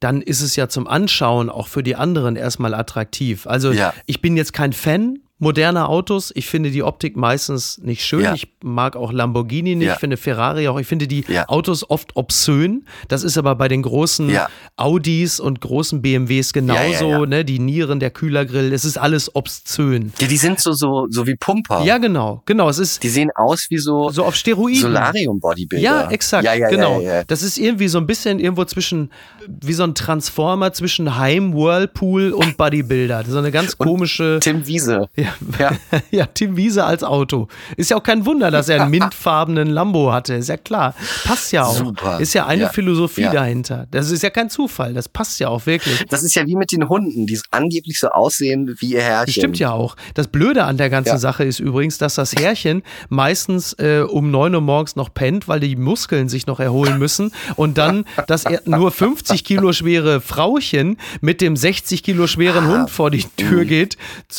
dann 0.00 0.22
ist 0.22 0.40
es 0.40 0.56
ja 0.56 0.68
zum 0.68 0.86
Anschauen 0.86 1.50
auch 1.50 1.68
für 1.68 1.82
die 1.82 1.96
anderen 1.96 2.36
erstmal 2.36 2.74
attraktiv. 2.74 3.46
Also 3.46 3.72
ja. 3.72 3.92
ich 4.06 4.20
bin 4.20 4.36
jetzt 4.36 4.52
kein 4.52 4.72
Fan 4.72 5.20
moderne 5.38 5.88
Autos. 5.88 6.32
Ich 6.34 6.46
finde 6.46 6.70
die 6.70 6.82
Optik 6.82 7.16
meistens 7.16 7.78
nicht 7.78 8.04
schön. 8.04 8.20
Ja. 8.20 8.34
Ich 8.34 8.48
mag 8.62 8.96
auch 8.96 9.12
Lamborghini 9.12 9.76
nicht, 9.76 9.86
ja. 9.86 9.94
finde 9.96 10.16
Ferrari 10.16 10.68
auch. 10.68 10.78
Ich 10.78 10.86
finde 10.86 11.06
die 11.06 11.24
ja. 11.28 11.48
Autos 11.48 11.88
oft 11.88 12.16
obszön. 12.16 12.84
Das 13.08 13.22
ist 13.22 13.38
aber 13.38 13.54
bei 13.54 13.68
den 13.68 13.82
großen 13.82 14.36
Audis 14.76 15.40
und 15.40 15.60
großen 15.60 16.02
BMWs 16.02 16.52
genauso. 16.52 17.24
Ne? 17.24 17.44
Die 17.44 17.58
Nieren, 17.58 18.00
der 18.00 18.10
Kühlergrill, 18.10 18.72
es 18.72 18.84
ist 18.84 18.98
alles 18.98 19.34
obszön. 19.34 20.12
Ja, 20.18 20.26
die 20.26 20.36
sind 20.36 20.60
so, 20.60 20.72
so, 20.72 21.06
so 21.08 21.26
wie 21.26 21.36
Pumper. 21.36 21.84
Ja, 21.84 21.98
genau. 21.98 22.42
Genau. 22.46 22.68
Es 22.68 22.78
ist, 22.78 23.02
die 23.02 23.08
sehen 23.08 23.30
aus 23.34 23.66
wie 23.70 23.78
so, 23.78 24.10
so 24.10 24.24
auf 24.24 24.34
Steroiden. 24.34 24.80
Solarium-Bodybuilder. 24.80 25.84
Ja, 25.84 26.10
exakt. 26.10 26.48
genau. 26.70 27.00
Das 27.26 27.42
ist 27.42 27.58
irgendwie 27.58 27.88
so 27.88 27.98
ein 27.98 28.06
bisschen 28.06 28.40
irgendwo 28.40 28.64
zwischen, 28.64 29.10
wie 29.46 29.72
so 29.72 29.84
ein 29.84 29.94
Transformer 29.94 30.72
zwischen 30.72 31.16
Heim, 31.16 31.54
Whirlpool 31.54 32.32
und 32.32 32.56
Bodybuilder. 32.56 33.24
So 33.28 33.38
eine 33.38 33.52
ganz 33.52 33.78
komische. 33.78 34.36
Und 34.36 34.40
Tim 34.42 34.66
Wiese. 34.66 35.08
Ja, 35.16 35.27
ja. 35.58 35.72
ja, 36.10 36.26
Tim 36.26 36.56
Wiese 36.56 36.84
als 36.84 37.02
Auto. 37.02 37.48
Ist 37.76 37.90
ja 37.90 37.96
auch 37.96 38.02
kein 38.02 38.26
Wunder, 38.26 38.50
dass 38.50 38.68
er 38.68 38.82
einen 38.82 38.90
mintfarbenen 38.98 39.68
Lambo 39.68 40.12
hatte. 40.12 40.34
Ist 40.34 40.48
ja 40.48 40.56
klar. 40.56 40.94
Passt 41.24 41.52
ja 41.52 41.64
auch. 41.64 41.76
Super. 41.76 42.20
Ist 42.20 42.34
ja 42.34 42.46
eine 42.46 42.62
ja. 42.62 42.68
Philosophie 42.68 43.22
ja. 43.22 43.32
dahinter. 43.32 43.86
Das 43.90 44.10
ist 44.10 44.22
ja 44.22 44.30
kein 44.30 44.50
Zufall. 44.50 44.94
Das 44.94 45.08
passt 45.08 45.40
ja 45.40 45.48
auch 45.48 45.66
wirklich. 45.66 46.04
Das 46.08 46.22
ist 46.22 46.34
ja 46.34 46.46
wie 46.46 46.56
mit 46.56 46.72
den 46.72 46.88
Hunden, 46.88 47.26
die 47.26 47.38
angeblich 47.50 47.98
so 47.98 48.08
aussehen 48.08 48.74
wie 48.78 48.92
ihr 48.92 49.02
Herrchen. 49.02 49.32
Stimmt 49.32 49.58
ja 49.58 49.72
auch. 49.72 49.96
Das 50.14 50.28
Blöde 50.28 50.64
an 50.64 50.76
der 50.76 50.90
ganzen 50.90 51.18
Sache 51.18 51.44
ist 51.44 51.60
übrigens, 51.60 51.98
dass 51.98 52.14
das 52.14 52.34
Herrchen 52.34 52.82
meistens 53.08 53.72
äh, 53.74 54.04
um 54.08 54.30
9 54.30 54.54
Uhr 54.54 54.60
morgens 54.60 54.96
noch 54.96 55.12
pennt, 55.12 55.48
weil 55.48 55.60
die 55.60 55.76
Muskeln 55.76 56.28
sich 56.28 56.46
noch 56.46 56.60
erholen 56.60 56.98
müssen. 56.98 57.32
Und 57.56 57.78
dann 57.78 58.04
das 58.26 58.44
nur 58.64 58.90
50 58.90 59.44
Kilo 59.44 59.72
schwere 59.72 60.20
Frauchen 60.20 60.96
mit 61.20 61.40
dem 61.40 61.56
60 61.56 62.02
Kilo 62.02 62.26
schweren 62.26 62.64
ah. 62.64 62.68
Hund 62.68 62.90
vor 62.90 63.10
die 63.10 63.24
Tür 63.36 63.64
geht. 63.64 63.96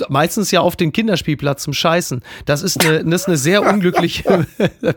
Meistens 0.09 0.51
ja 0.51 0.61
auf 0.61 0.75
den 0.79 0.91
Kinderspielplatz 0.91 1.63
zum 1.63 1.73
Scheißen. 1.73 2.21
Das 2.45 2.63
ist 2.63 2.85
eine, 2.85 3.03
das 3.03 3.21
ist 3.21 3.27
eine 3.27 3.37
sehr 3.37 3.63
unglückliche 3.63 4.47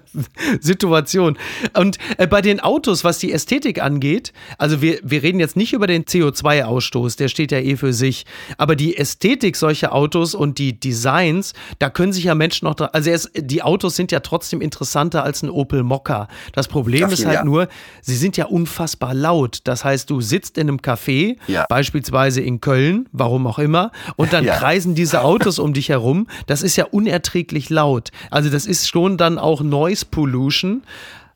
Situation. 0.61 1.39
Und 1.75 1.99
äh, 2.19 2.27
bei 2.27 2.43
den 2.43 2.61
Autos, 2.61 3.05
was 3.05 3.19
die 3.19 3.33
Ästhetik 3.33 3.83
angeht, 3.83 4.33
also 4.59 4.83
wir, 4.83 4.99
wir 5.03 5.23
reden 5.23 5.41
jetzt 5.41 5.57
nicht 5.57 5.73
über 5.73 5.87
den 5.87 6.05
CO2-Ausstoß, 6.05 7.17
der 7.17 7.29
steht 7.29 7.53
ja 7.53 7.59
eh 7.59 7.77
für 7.77 7.93
sich, 7.93 8.25
aber 8.59 8.77
die 8.77 8.97
Ästhetik 8.97 9.57
solcher 9.57 9.95
Autos 9.95 10.35
und 10.35 10.59
die 10.59 10.79
Designs, 10.79 11.53
da 11.79 11.91
können 11.91 12.13
sich 12.13 12.25
ja 12.25 12.35
Menschen 12.35 12.67
noch, 12.67 12.77
also 12.93 13.11
es, 13.11 13.31
die 13.37 13.63
Autos 13.63 13.97
sind 13.97 14.13
ja 14.13 14.21
trotzdem 14.21 14.61
interessanter 14.61 15.23
als 15.25 15.43
ein 15.43 15.51
Opel 15.51 15.83
Mokka. 15.83 16.29
Das 16.53 16.69
Problem 16.69 17.05
Ach, 17.07 17.13
ist 17.13 17.25
halt 17.27 17.39
ja. 17.39 17.45
nur, 17.45 17.69
sie 18.01 18.17
sind 18.17 18.37
ja 18.37 18.47
unfassbar 18.47 19.15
laut. 19.15 19.61
Das 19.65 19.85
heißt, 19.85 20.09
du 20.11 20.21
sitzt 20.21 20.59
in 20.59 20.69
einem 20.69 20.79
Café, 20.79 21.37
ja. 21.47 21.67
beispielsweise 21.69 22.41
in 22.41 22.61
Köln, 22.61 23.09
warum 23.13 23.47
auch 23.47 23.59
immer, 23.59 23.93
und 24.17 24.33
dann 24.33 24.45
ja. 24.45 24.57
kreisen 24.57 24.95
diese 24.95 25.23
Autos 25.23 25.59
um 25.59 25.72
dich 25.73 25.89
herum, 25.89 26.27
das 26.47 26.63
ist 26.63 26.77
ja 26.77 26.85
unerträglich 26.85 27.71
laut. 27.71 28.11
Also 28.31 28.51
das 28.51 28.67
ist 28.67 28.89
schon 28.89 29.17
dann 29.17 29.39
auch 29.39 29.63
Noise 29.63 30.07
Pollution. 30.11 30.83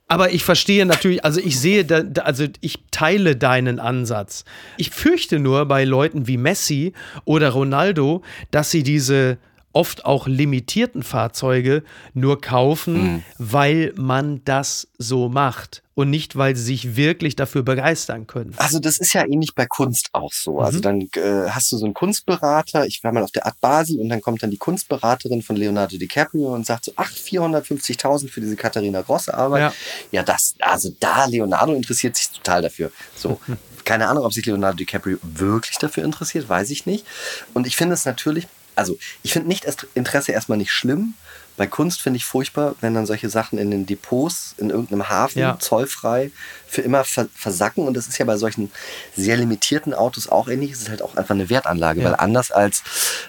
Aber 0.08 0.32
ich 0.32 0.44
verstehe 0.44 0.86
natürlich, 0.86 1.24
also 1.24 1.40
ich 1.40 1.58
sehe, 1.58 1.84
da, 1.84 2.02
also 2.22 2.46
ich 2.60 2.78
teile 2.92 3.34
deinen 3.34 3.80
Ansatz. 3.80 4.44
Ich 4.76 4.90
fürchte 4.90 5.40
nur 5.40 5.66
bei 5.66 5.84
Leuten 5.84 6.28
wie 6.28 6.36
Messi 6.36 6.92
oder 7.24 7.50
Ronaldo, 7.50 8.22
dass 8.52 8.70
sie 8.70 8.84
diese 8.84 9.38
oft 9.76 10.06
auch 10.06 10.26
limitierten 10.26 11.02
Fahrzeuge 11.02 11.84
nur 12.14 12.40
kaufen, 12.40 12.94
mhm. 12.94 13.22
weil 13.36 13.92
man 13.96 14.40
das 14.44 14.88
so 14.96 15.28
macht 15.28 15.82
und 15.94 16.08
nicht, 16.08 16.34
weil 16.36 16.56
sie 16.56 16.62
sich 16.62 16.96
wirklich 16.96 17.36
dafür 17.36 17.62
begeistern 17.62 18.26
können. 18.26 18.54
Also 18.56 18.78
das 18.78 18.96
ist 18.96 19.12
ja 19.12 19.26
ähnlich 19.26 19.54
bei 19.54 19.66
Kunst 19.66 20.08
auch 20.12 20.32
so. 20.32 20.60
Also 20.60 20.78
mhm. 20.78 20.82
dann 20.82 21.00
äh, 21.12 21.50
hast 21.50 21.70
du 21.70 21.76
so 21.76 21.84
einen 21.84 21.92
Kunstberater, 21.92 22.86
ich 22.86 23.04
war 23.04 23.12
mal 23.12 23.22
auf 23.22 23.32
der 23.32 23.44
Art 23.44 23.60
Basel 23.60 24.00
und 24.00 24.08
dann 24.08 24.22
kommt 24.22 24.42
dann 24.42 24.50
die 24.50 24.56
Kunstberaterin 24.56 25.42
von 25.42 25.56
Leonardo 25.56 25.98
DiCaprio 25.98 26.54
und 26.54 26.64
sagt 26.64 26.86
so, 26.86 26.92
ach, 26.96 27.10
450.000 27.10 28.30
für 28.30 28.40
diese 28.40 28.56
Katharina 28.56 29.02
Grosse 29.02 29.34
Arbeit. 29.34 29.60
Ja. 29.60 29.72
ja, 30.10 30.22
das, 30.22 30.54
also 30.58 30.90
da, 30.98 31.26
Leonardo 31.26 31.74
interessiert 31.74 32.16
sich 32.16 32.30
total 32.30 32.62
dafür. 32.62 32.90
So. 33.14 33.38
Keine 33.84 34.08
Ahnung, 34.08 34.24
ob 34.24 34.32
sich 34.32 34.44
Leonardo 34.46 34.78
DiCaprio 34.78 35.18
wirklich 35.22 35.76
dafür 35.76 36.02
interessiert, 36.02 36.48
weiß 36.48 36.70
ich 36.70 36.86
nicht. 36.86 37.06
Und 37.54 37.66
ich 37.66 37.76
finde 37.76 37.94
es 37.94 38.04
natürlich 38.06 38.48
also 38.76 38.96
ich 39.22 39.32
finde 39.32 39.48
nicht 39.48 39.66
Interesse 39.94 40.32
erstmal 40.32 40.58
nicht 40.58 40.72
schlimm. 40.72 41.14
Bei 41.56 41.66
Kunst 41.66 42.02
finde 42.02 42.18
ich 42.18 42.26
furchtbar, 42.26 42.74
wenn 42.82 42.92
dann 42.92 43.06
solche 43.06 43.30
Sachen 43.30 43.58
in 43.58 43.70
den 43.70 43.86
Depots 43.86 44.54
in 44.58 44.68
irgendeinem 44.68 45.08
Hafen 45.08 45.38
ja. 45.38 45.58
zollfrei 45.58 46.30
für 46.66 46.82
immer 46.82 47.02
versacken. 47.04 47.86
Und 47.86 47.94
das 47.94 48.08
ist 48.08 48.18
ja 48.18 48.26
bei 48.26 48.36
solchen 48.36 48.70
sehr 49.16 49.38
limitierten 49.38 49.94
Autos 49.94 50.28
auch 50.28 50.48
ähnlich. 50.48 50.72
Es 50.72 50.82
ist 50.82 50.90
halt 50.90 51.00
auch 51.00 51.16
einfach 51.16 51.34
eine 51.34 51.48
Wertanlage, 51.48 52.02
ja. 52.02 52.10
weil 52.10 52.16
anders 52.16 52.50
als 52.50 52.82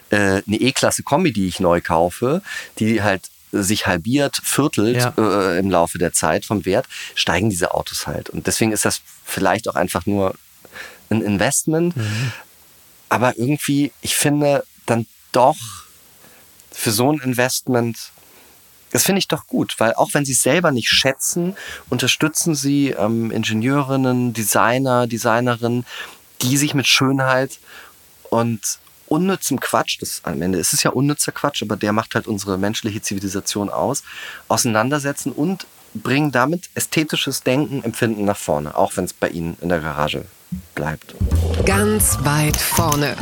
äh, 0.09 0.41
eine 0.45 0.57
E-Klasse 0.57 1.03
Kombi, 1.03 1.31
die 1.31 1.47
ich 1.47 1.61
neu 1.61 1.79
kaufe, 1.79 2.41
die 2.79 3.01
halt 3.01 3.29
sich 3.53 3.87
halbiert, 3.87 4.41
viertelt 4.43 4.97
ja. 4.97 5.13
äh, 5.17 5.59
im 5.59 5.69
Laufe 5.69 5.97
der 5.97 6.11
Zeit 6.11 6.43
vom 6.43 6.65
Wert, 6.65 6.85
steigen 7.15 7.49
diese 7.49 7.73
Autos 7.73 8.07
halt. 8.07 8.29
Und 8.29 8.45
deswegen 8.45 8.73
ist 8.73 8.83
das 8.83 9.01
vielleicht 9.23 9.69
auch 9.69 9.75
einfach 9.75 10.05
nur 10.05 10.35
ein 11.09 11.21
Investment. 11.21 11.95
Mhm. 11.95 12.33
Aber 13.07 13.37
irgendwie, 13.37 13.93
ich 14.01 14.17
finde, 14.17 14.65
dann 14.85 15.05
doch 15.37 15.57
für 16.71 16.91
so 16.91 17.11
ein 17.11 17.19
Investment, 17.19 17.97
das 18.91 19.03
finde 19.03 19.19
ich 19.19 19.27
doch 19.27 19.45
gut, 19.45 19.75
weil 19.77 19.93
auch 19.93 20.13
wenn 20.13 20.25
sie 20.25 20.31
es 20.31 20.41
selber 20.41 20.71
nicht 20.71 20.89
schätzen, 20.89 21.55
unterstützen 21.89 22.55
sie 22.55 22.89
ähm, 22.89 23.29
Ingenieurinnen, 23.31 24.33
Designer, 24.33 25.05
Designerinnen, 25.05 25.85
die 26.41 26.57
sich 26.57 26.73
mit 26.73 26.87
Schönheit 26.87 27.59
und 28.29 28.79
unnützem 29.07 29.59
Quatsch, 29.59 30.01
das 30.01 30.21
am 30.23 30.41
Ende 30.41 30.57
ist 30.57 30.73
es 30.73 30.83
ja 30.83 30.91
unnützer 30.91 31.31
Quatsch, 31.31 31.61
aber 31.61 31.77
der 31.77 31.93
macht 31.93 32.15
halt 32.15 32.27
unsere 32.27 32.57
menschliche 32.57 33.01
Zivilisation 33.01 33.69
aus, 33.69 34.03
auseinandersetzen 34.47 35.31
und 35.31 35.67
bringen 35.93 36.31
damit 36.31 36.69
ästhetisches 36.73 37.43
Denken, 37.43 37.83
Empfinden 37.83 38.25
nach 38.25 38.37
vorne, 38.37 38.75
auch 38.75 38.97
wenn 38.97 39.05
es 39.05 39.13
bei 39.13 39.29
ihnen 39.29 39.55
in 39.61 39.69
der 39.69 39.79
Garage 39.79 40.25
bleibt. 40.75 41.15
Ganz 41.65 42.17
weit 42.23 42.57
vorne. 42.57 43.15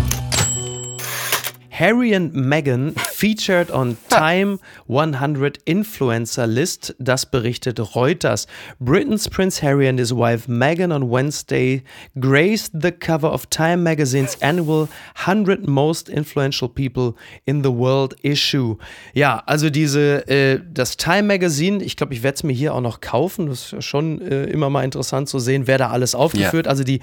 Harry 1.76 2.14
and 2.14 2.32
Meghan 2.34 2.98
featured 2.98 3.70
on 3.70 3.98
Time 4.10 4.60
100 4.88 5.60
Influencer 5.66 6.48
List, 6.48 6.96
das 7.00 7.26
berichtet 7.26 7.80
Reuters. 7.96 8.48
Britain's 8.80 9.28
Prince 9.28 9.62
Harry 9.62 9.86
and 9.88 10.00
his 10.00 10.14
wife 10.14 10.48
Meghan 10.48 10.94
on 10.94 11.10
Wednesday 11.10 11.84
graced 12.18 12.72
the 12.80 12.94
cover 12.94 13.28
of 13.28 13.50
Time 13.50 13.84
magazine's 13.84 14.36
annual 14.42 14.88
100 15.26 15.68
Most 15.68 16.08
Influential 16.08 16.70
People 16.70 17.16
in 17.46 17.62
the 17.62 17.72
World 17.72 18.16
issue. 18.22 18.78
Ja, 19.14 19.44
also 19.46 19.70
diese, 19.70 20.26
äh, 20.30 20.62
das 20.74 20.96
Time 20.96 21.24
Magazine, 21.24 21.84
ich 21.84 21.98
glaube, 21.98 22.14
ich 22.14 22.24
werde 22.24 22.36
es 22.36 22.44
mir 22.44 22.54
hier 22.54 22.74
auch 22.74 22.82
noch 22.82 23.02
kaufen. 23.02 23.48
Das 23.48 23.74
ist 23.74 23.84
schon 23.84 24.22
äh, 24.22 24.46
immer 24.46 24.70
mal 24.70 24.86
interessant 24.86 25.28
zu 25.28 25.40
sehen, 25.40 25.68
wer 25.68 25.78
da 25.78 25.90
alles 25.90 26.16
aufgeführt. 26.16 26.68
Yeah. 26.68 26.72
Also 26.72 26.86
die 26.86 27.02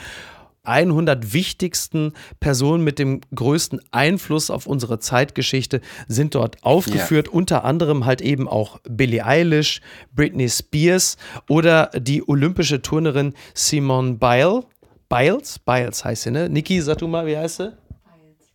100 0.64 1.32
wichtigsten 1.32 2.12
Personen 2.38 2.84
mit 2.84 2.98
dem 2.98 3.20
größten 3.34 3.80
Einfluss 3.90 4.50
auf 4.50 4.66
unsere 4.66 5.00
Zeitgeschichte 5.00 5.80
sind 6.06 6.34
dort 6.34 6.62
aufgeführt. 6.62 7.26
Yeah. 7.26 7.36
Unter 7.36 7.64
anderem 7.64 8.06
halt 8.06 8.20
eben 8.20 8.48
auch 8.48 8.78
Billie 8.88 9.24
Eilish, 9.24 9.80
Britney 10.14 10.48
Spears 10.48 11.16
oder 11.48 11.90
die 11.98 12.26
olympische 12.26 12.80
Turnerin 12.80 13.34
Simone 13.54 14.14
Biles. 14.14 14.64
Biles? 15.08 15.58
Biles 15.58 16.04
heißt 16.04 16.22
sie, 16.22 16.30
ne? 16.30 16.48
Niki, 16.48 16.80
sag 16.80 16.98
du 16.98 17.08
mal, 17.08 17.26
wie 17.26 17.36
heißt 17.36 17.56
sie? 17.56 17.72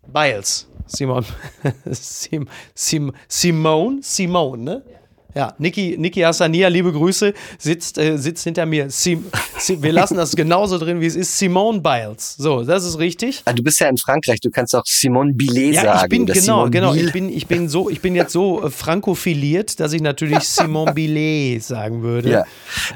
Biles. 0.08 0.14
Biles. 0.14 0.68
Simone. 0.88 1.26
Sim, 1.92 2.48
Sim, 2.74 3.12
Simone? 3.28 4.00
Simone, 4.02 4.64
ne? 4.64 4.84
Ja. 4.90 4.98
Ja, 5.38 5.54
Niki, 5.60 5.96
Niki 6.00 6.22
Hassania, 6.22 6.68
liebe 6.68 6.92
Grüße, 6.92 7.32
sitzt, 7.60 8.00
äh, 8.00 8.18
sitzt 8.18 8.44
hinter 8.44 8.66
mir. 8.66 8.90
Sim, 8.90 9.24
Sim, 9.60 9.84
wir 9.84 9.92
lassen 9.92 10.18
das 10.18 10.36
genauso 10.36 10.80
drin, 10.80 11.00
wie 11.00 11.06
es 11.06 11.16
ist. 11.16 11.38
Simone 11.38 11.80
Biles. 11.80 12.34
So, 12.40 12.64
das 12.64 12.84
ist 12.84 12.98
richtig. 12.98 13.44
Ah, 13.46 13.54
du 13.54 13.62
bist 13.62 13.80
ja 13.80 13.88
in 13.88 13.98
Frankreich, 13.98 14.40
du 14.40 14.50
kannst 14.50 14.76
auch 14.76 14.82
Simone 14.86 15.34
Billet 15.34 15.76
ja, 15.76 15.84
sagen. 15.84 16.06
Ich 16.06 16.10
bin, 16.10 16.26
genau, 16.26 16.40
Simone 16.40 16.72
genau. 16.72 16.94
Ich 16.96 17.12
bin, 17.12 17.30
ich, 17.30 17.46
bin 17.46 17.70
so, 17.70 17.88
ich 17.88 18.02
bin 18.02 18.16
jetzt 18.16 18.34
so 18.34 18.64
äh, 18.64 18.72
frankophiliert, 18.72 19.80
dass 19.80 19.94
ich 19.94 20.02
natürlich 20.02 20.40
Simone 20.44 20.94
Billet 20.94 21.64
sagen 21.64 22.02
würde. 22.02 22.32
Ja. 22.32 22.46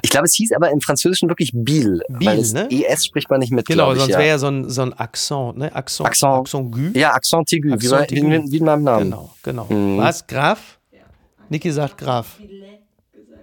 Ich 0.02 0.10
glaube, 0.10 0.26
es 0.26 0.34
hieß 0.34 0.54
aber 0.54 0.72
im 0.72 0.82
Französischen 0.82 1.30
wirklich 1.30 1.52
Bill. 1.54 2.02
Bill, 2.10 2.42
ne? 2.54 2.70
ES 2.72 3.06
spricht 3.06 3.30
man 3.30 3.39
nicht 3.39 3.52
mit. 3.52 3.68
Genau, 3.68 3.94
sonst 3.94 4.10
wäre 4.10 4.28
ja 4.28 4.39
so 4.39 4.48
ein, 4.48 4.68
so 4.68 4.82
ein 4.82 4.94
Accent, 4.94 5.58
ne? 5.58 5.76
Accent, 5.76 6.08
Accent, 6.08 6.34
Accent 6.39 6.72
Gu. 6.72 6.98
Ja, 6.98 7.14
Accent 7.14 7.54
aigu, 7.54 7.70
wie, 7.80 7.92
wie, 7.92 8.52
wie 8.52 8.58
in 8.58 8.66
meinem 8.66 8.82
Namen. 8.84 9.12
Genau, 9.12 9.30
genau. 9.44 9.66
Mhm. 9.70 10.00
Was? 10.00 10.26
Graf? 10.26 10.80
Niki 11.52 11.70
sagt 11.72 11.97
Graf. 11.97 12.38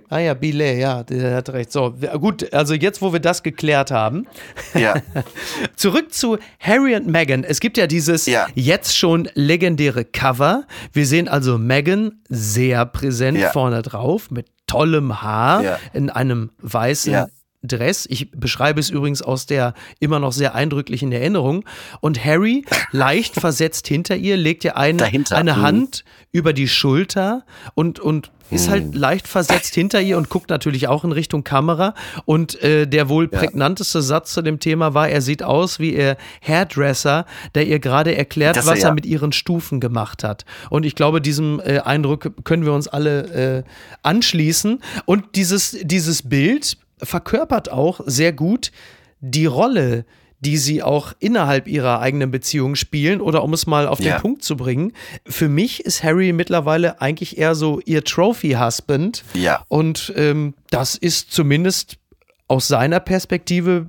Ah 0.09 0.19
ja, 0.21 0.33
Billet, 0.33 0.79
ja, 0.79 1.03
der 1.03 1.37
hat 1.37 1.51
recht. 1.51 1.71
So, 1.71 1.95
gut, 2.19 2.51
also 2.55 2.73
jetzt, 2.73 3.03
wo 3.03 3.13
wir 3.13 3.21
das 3.21 3.43
geklärt 3.43 3.91
haben. 3.91 4.27
Ja. 4.73 4.95
Zurück 5.77 6.15
zu 6.15 6.39
Harry 6.59 6.97
und 6.97 7.07
Meghan. 7.07 7.45
Es 7.45 7.61
gibt 7.61 7.77
ja 7.77 7.87
dieses 7.87 8.25
ja. 8.25 8.47
jetzt 8.55 8.97
schon 8.97 9.29
legendäre 9.35 10.07
Cover. 10.07 10.65
Wir 10.95 11.05
sehen 11.05 11.29
also 11.29 11.59
Meghan 11.59 12.23
sehr 12.31 12.87
präsent 12.87 13.37
ja. 13.37 13.51
vorne 13.51 13.83
drauf 13.83 14.31
mit 14.31 14.47
tollem 14.67 15.21
Haar 15.21 15.63
ja. 15.63 15.79
in 15.93 16.09
einem 16.09 16.53
weißen 16.63 17.27
Dress. 17.63 18.07
Ich 18.09 18.31
beschreibe 18.31 18.81
es 18.81 18.91
übrigens 18.91 19.23
aus 19.23 19.47
der 19.47 19.75
immer 20.01 20.21
noch 20.21 20.33
sehr 20.33 20.55
eindrücklichen 20.55 21.11
Erinnerung. 21.13 21.65
Und 22.01 22.25
Harry, 22.25 22.65
leicht 22.93 23.35
versetzt 23.41 23.89
hinter 23.89 24.17
ihr, 24.17 24.37
legt 24.37 24.65
ihr 24.65 24.77
eine, 24.77 25.05
eine 25.31 25.57
mhm. 25.57 25.63
Hand 25.63 26.05
über 26.31 26.53
die 26.53 26.69
Schulter 26.69 27.45
und, 27.75 28.01
und 28.01 28.31
ist 28.51 28.69
halt 28.71 28.87
mhm. 28.87 28.93
leicht 28.95 29.29
versetzt 29.29 29.75
hinter 29.75 30.01
ihr 30.01 30.17
und 30.17 30.31
guckt 30.31 30.51
natürlich 30.51 30.89
auch 30.89 31.05
in 31.05 31.13
Richtung 31.13 31.45
Kamera. 31.45 31.95
Und 32.25 32.61
äh, 32.63 32.87
der 32.87 33.09
wohl 33.09 33.29
ja. 33.31 33.39
prägnanteste 33.39 34.03
Satz 34.03 34.33
zu 34.33 34.43
dem 34.43 34.61
Thema 34.61 34.95
war, 34.95 35.09
er 35.09 35.21
sieht 35.21 35.43
aus 35.43 35.79
wie 35.79 35.95
ihr 35.95 36.17
Hairdresser, 36.47 37.27
der 37.55 37.67
ihr 37.67 37.79
gerade 37.79 38.17
erklärt, 38.17 38.57
das, 38.57 38.67
was 38.67 38.81
ja. 38.81 38.89
er 38.89 38.95
mit 38.95 39.07
ihren 39.07 39.33
Stufen 39.33 39.81
gemacht 39.81 40.25
hat. 40.25 40.45
Und 40.71 40.87
ich 40.87 40.95
glaube, 40.95 41.21
diesem 41.21 41.61
äh, 41.61 41.81
Eindruck 41.81 42.45
können 42.45 42.65
wir 42.65 42.73
uns 42.73 42.89
alle 42.89 43.59
äh, 43.59 43.63
anschließen. 44.03 44.81
Und 45.05 45.37
dieses, 45.37 45.77
dieses 45.83 46.23
Bild 46.29 46.79
verkörpert 47.03 47.71
auch 47.71 48.01
sehr 48.07 48.33
gut 48.33 48.73
die 49.21 49.47
Rolle, 49.47 50.05
die 50.41 50.57
sie 50.57 50.83
auch 50.83 51.13
innerhalb 51.19 51.67
ihrer 51.67 52.01
eigenen 52.01 52.31
Beziehung 52.31 52.77
spielen. 52.77 53.21
Oder 53.21 53.43
um 53.43 53.53
es 53.53 53.67
mal 53.67 53.89
auf 53.89 53.99
den 53.99 54.09
ja. 54.09 54.21
Punkt 54.21 54.45
zu 54.45 54.57
bringen, 54.57 54.93
für 55.27 55.49
mich 55.49 55.85
ist 55.85 56.03
Harry 56.05 56.33
mittlerweile 56.33 57.01
eigentlich 57.01 57.39
eher 57.39 57.55
so 57.55 57.81
ihr 57.85 58.05
Trophy-Husband. 58.05 59.25
Ja. 59.35 59.65
Und 59.69 60.13
ähm, 60.17 60.55
das 60.71 60.95
ist 60.95 61.33
zumindest 61.33 61.99
aus 62.47 62.69
seiner 62.69 63.01
Perspektive, 63.01 63.87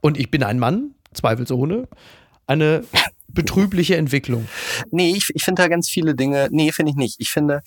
und 0.00 0.18
ich 0.18 0.30
bin 0.30 0.42
ein 0.42 0.58
Mann, 0.58 0.94
zweifelsohne, 1.14 1.88
eine 2.46 2.82
betrübliche 3.28 3.96
Entwicklung. 3.96 4.48
Nee, 4.90 5.14
ich, 5.16 5.30
ich 5.34 5.44
finde 5.44 5.62
da 5.62 5.68
ganz 5.68 5.88
viele 5.88 6.14
Dinge. 6.14 6.48
Nee, 6.50 6.72
finde 6.72 6.90
ich 6.90 6.96
nicht. 6.96 7.16
Ich 7.18 7.30
finde, 7.30 7.62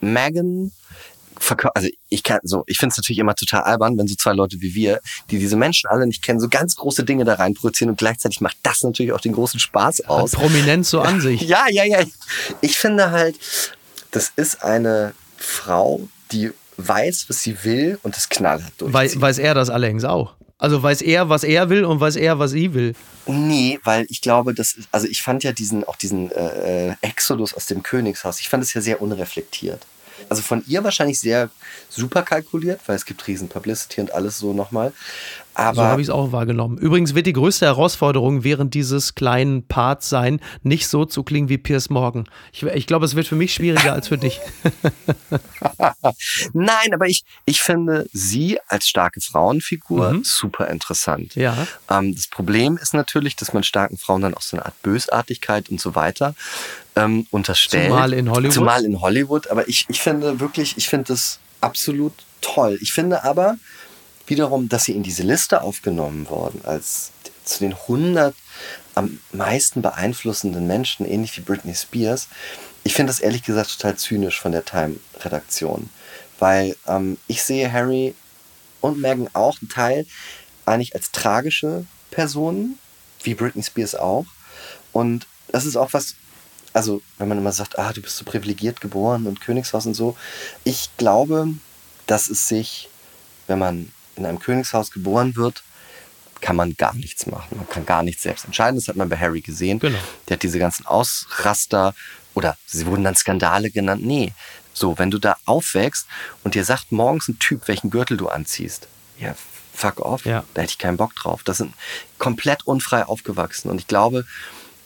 Megan 0.00 0.72
also 1.74 1.88
ich 2.08 2.22
kann 2.22 2.40
so, 2.42 2.64
ich 2.66 2.78
finde 2.78 2.92
es 2.92 2.98
natürlich 2.98 3.18
immer 3.18 3.34
total 3.34 3.62
albern, 3.62 3.98
wenn 3.98 4.06
so 4.06 4.14
zwei 4.14 4.32
Leute 4.32 4.60
wie 4.60 4.74
wir, 4.74 5.00
die 5.30 5.38
diese 5.38 5.56
Menschen 5.56 5.88
alle 5.88 6.06
nicht 6.06 6.22
kennen, 6.22 6.40
so 6.40 6.48
ganz 6.48 6.76
große 6.76 7.04
Dinge 7.04 7.24
da 7.24 7.34
rein 7.34 7.54
produzieren 7.54 7.90
und 7.90 7.98
gleichzeitig 7.98 8.40
macht 8.40 8.56
das 8.62 8.82
natürlich 8.82 9.12
auch 9.12 9.20
den 9.20 9.32
großen 9.32 9.60
Spaß 9.60 10.06
aus. 10.06 10.32
Prominenz 10.32 10.90
so 10.90 11.00
an 11.00 11.20
sich. 11.20 11.42
Ja, 11.42 11.66
ja, 11.70 11.84
ja. 11.84 12.00
Ich 12.60 12.78
finde 12.78 13.10
halt, 13.10 13.36
das 14.10 14.32
ist 14.36 14.62
eine 14.62 15.14
Frau, 15.36 16.08
die 16.32 16.50
weiß, 16.76 17.26
was 17.28 17.42
sie 17.42 17.64
will 17.64 17.98
und 18.02 18.16
das 18.16 18.28
knallhart 18.28 18.72
durchzieht. 18.78 18.94
Weiß, 18.94 19.20
weiß 19.20 19.38
er 19.38 19.54
das 19.54 19.70
allerdings 19.70 20.04
auch. 20.04 20.34
Also 20.58 20.82
weiß 20.82 21.02
er, 21.02 21.28
was 21.28 21.44
er 21.44 21.70
will 21.70 21.84
und 21.84 22.00
weiß 22.00 22.16
er, 22.16 22.40
was 22.40 22.50
sie 22.50 22.74
will. 22.74 22.94
Nee, 23.26 23.78
weil 23.84 24.06
ich 24.08 24.20
glaube, 24.20 24.54
das 24.54 24.76
also 24.90 25.06
ich 25.06 25.22
fand 25.22 25.44
ja 25.44 25.52
diesen, 25.52 25.84
auch 25.84 25.96
diesen 25.96 26.32
äh, 26.32 26.88
äh 26.90 26.94
Exodus 27.00 27.54
aus 27.54 27.66
dem 27.66 27.82
Königshaus, 27.82 28.40
ich 28.40 28.48
fand 28.48 28.64
es 28.64 28.74
ja 28.74 28.80
sehr 28.80 29.00
unreflektiert. 29.00 29.86
Also 30.28 30.42
von 30.42 30.64
ihr 30.66 30.84
wahrscheinlich 30.84 31.20
sehr 31.20 31.50
super 31.88 32.22
kalkuliert, 32.22 32.80
weil 32.86 32.96
es 32.96 33.04
gibt 33.04 33.26
riesen 33.26 33.48
Publicity 33.48 34.00
und 34.00 34.12
alles 34.12 34.38
so 34.38 34.52
nochmal. 34.52 34.92
Aber 35.58 35.74
so 35.74 35.82
habe 35.82 36.00
ich 36.00 36.06
es 36.06 36.10
auch 36.10 36.30
wahrgenommen. 36.30 36.78
Übrigens 36.78 37.16
wird 37.16 37.26
die 37.26 37.32
größte 37.32 37.66
Herausforderung 37.66 38.44
während 38.44 38.74
dieses 38.74 39.16
kleinen 39.16 39.66
Parts 39.66 40.08
sein, 40.08 40.40
nicht 40.62 40.86
so 40.86 41.04
zu 41.04 41.24
klingen 41.24 41.48
wie 41.48 41.58
Piers 41.58 41.90
Morgan. 41.90 42.28
Ich, 42.52 42.62
ich 42.62 42.86
glaube, 42.86 43.04
es 43.04 43.16
wird 43.16 43.26
für 43.26 43.34
mich 43.34 43.54
schwieriger 43.54 43.92
als 43.92 44.06
für 44.06 44.18
dich. 44.18 44.40
Nein, 46.52 46.94
aber 46.94 47.06
ich, 47.06 47.24
ich 47.44 47.60
finde 47.60 48.08
sie 48.12 48.60
als 48.68 48.88
starke 48.88 49.20
Frauenfigur 49.20 50.12
mhm. 50.12 50.24
super 50.24 50.68
interessant. 50.68 51.34
Ja. 51.34 51.66
Ähm, 51.90 52.14
das 52.14 52.28
Problem 52.28 52.78
ist 52.80 52.94
natürlich, 52.94 53.34
dass 53.34 53.52
man 53.52 53.64
starken 53.64 53.98
Frauen 53.98 54.22
dann 54.22 54.34
auch 54.34 54.42
so 54.42 54.56
eine 54.56 54.66
Art 54.66 54.80
Bösartigkeit 54.82 55.70
und 55.70 55.80
so 55.80 55.96
weiter 55.96 56.36
ähm, 56.94 57.26
unterstellt. 57.32 57.88
Zumal 57.88 58.12
in 58.12 58.30
Hollywood. 58.30 58.54
Zumal 58.54 58.84
in 58.84 59.00
Hollywood. 59.00 59.50
Aber 59.50 59.68
ich, 59.68 59.86
ich 59.88 60.00
finde 60.00 60.38
wirklich, 60.38 60.76
ich 60.76 60.88
finde 60.88 61.06
das 61.08 61.40
absolut 61.60 62.12
toll. 62.40 62.78
Ich 62.80 62.92
finde 62.92 63.24
aber 63.24 63.56
wiederum, 64.30 64.68
dass 64.68 64.84
sie 64.84 64.92
in 64.92 65.02
diese 65.02 65.22
Liste 65.22 65.62
aufgenommen 65.62 66.28
worden 66.28 66.60
als 66.64 67.12
zu 67.44 67.60
den 67.60 67.72
100 67.72 68.34
am 68.94 69.20
meisten 69.32 69.82
beeinflussenden 69.82 70.66
Menschen, 70.66 71.06
ähnlich 71.06 71.36
wie 71.36 71.42
Britney 71.42 71.74
Spears. 71.74 72.28
Ich 72.84 72.94
finde 72.94 73.10
das 73.10 73.20
ehrlich 73.20 73.42
gesagt 73.42 73.70
total 73.70 73.96
zynisch 73.96 74.40
von 74.40 74.52
der 74.52 74.64
Time-Redaktion, 74.64 75.88
weil 76.38 76.76
ähm, 76.86 77.16
ich 77.26 77.42
sehe 77.42 77.72
Harry 77.72 78.14
und 78.80 78.98
Meghan 78.98 79.28
auch 79.32 79.60
einen 79.60 79.68
Teil 79.68 80.06
eigentlich 80.66 80.94
als 80.94 81.10
tragische 81.12 81.86
Personen, 82.10 82.78
wie 83.22 83.34
Britney 83.34 83.62
Spears 83.62 83.94
auch. 83.94 84.26
Und 84.92 85.26
das 85.48 85.64
ist 85.64 85.76
auch 85.76 85.92
was, 85.92 86.14
also 86.72 87.02
wenn 87.18 87.28
man 87.28 87.38
immer 87.38 87.52
sagt, 87.52 87.78
ah, 87.78 87.92
du 87.92 88.02
bist 88.02 88.16
so 88.16 88.24
privilegiert 88.24 88.80
geboren 88.80 89.26
und 89.26 89.40
Königshaus 89.40 89.86
und 89.86 89.94
so. 89.94 90.16
Ich 90.64 90.90
glaube, 90.96 91.48
dass 92.06 92.28
es 92.28 92.48
sich, 92.48 92.88
wenn 93.46 93.58
man 93.58 93.92
in 94.18 94.26
einem 94.26 94.38
Königshaus 94.38 94.90
geboren 94.90 95.36
wird, 95.36 95.62
kann 96.40 96.54
man 96.56 96.74
gar 96.76 96.94
nichts 96.94 97.26
machen. 97.26 97.56
Man 97.56 97.68
kann 97.68 97.84
gar 97.86 98.02
nichts 98.02 98.22
selbst 98.22 98.44
entscheiden. 98.44 98.76
Das 98.78 98.88
hat 98.88 98.96
man 98.96 99.08
bei 99.08 99.16
Harry 99.16 99.40
gesehen. 99.40 99.78
Genau. 99.80 99.98
Der 100.28 100.34
hat 100.36 100.42
diese 100.42 100.58
ganzen 100.58 100.86
Ausraster 100.86 101.94
oder 102.34 102.56
sie 102.66 102.86
wurden 102.86 103.04
dann 103.04 103.16
Skandale 103.16 103.70
genannt. 103.70 104.04
Nee, 104.04 104.32
so, 104.72 104.98
wenn 104.98 105.10
du 105.10 105.18
da 105.18 105.36
aufwächst 105.46 106.06
und 106.44 106.54
dir 106.54 106.64
sagt 106.64 106.92
morgens 106.92 107.26
ein 107.28 107.38
Typ, 107.40 107.66
welchen 107.66 107.90
Gürtel 107.90 108.16
du 108.16 108.28
anziehst, 108.28 108.86
ja, 109.18 109.34
fuck 109.74 109.98
off, 110.00 110.24
Ja. 110.24 110.44
da 110.54 110.62
hätte 110.62 110.72
ich 110.72 110.78
keinen 110.78 110.96
Bock 110.96 111.16
drauf. 111.16 111.42
Das 111.42 111.58
sind 111.58 111.74
komplett 112.18 112.66
unfrei 112.66 113.04
aufgewachsen. 113.04 113.68
Und 113.70 113.80
ich 113.80 113.88
glaube, 113.88 114.24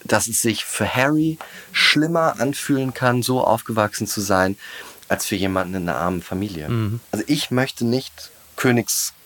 dass 0.05 0.29
es 0.29 0.41
sich 0.41 0.65
für 0.65 0.89
Harry 0.93 1.39
schlimmer 1.73 2.41
anfühlen 2.41 2.95
kann, 2.95 3.23
so 3.23 3.45
aufgewachsen 3.45 4.07
zu 4.07 4.21
sein, 4.23 4.57
als 5.09 5.27
für 5.27 5.37
jemanden 5.37 5.75
in 5.75 5.89
einer 5.89 5.99
armen 5.99 6.23
Familie. 6.23 6.69
Mhm. 6.71 7.01
Also 7.11 7.25
ich 7.29 7.51
möchte 7.51 7.85
nicht 7.85 8.31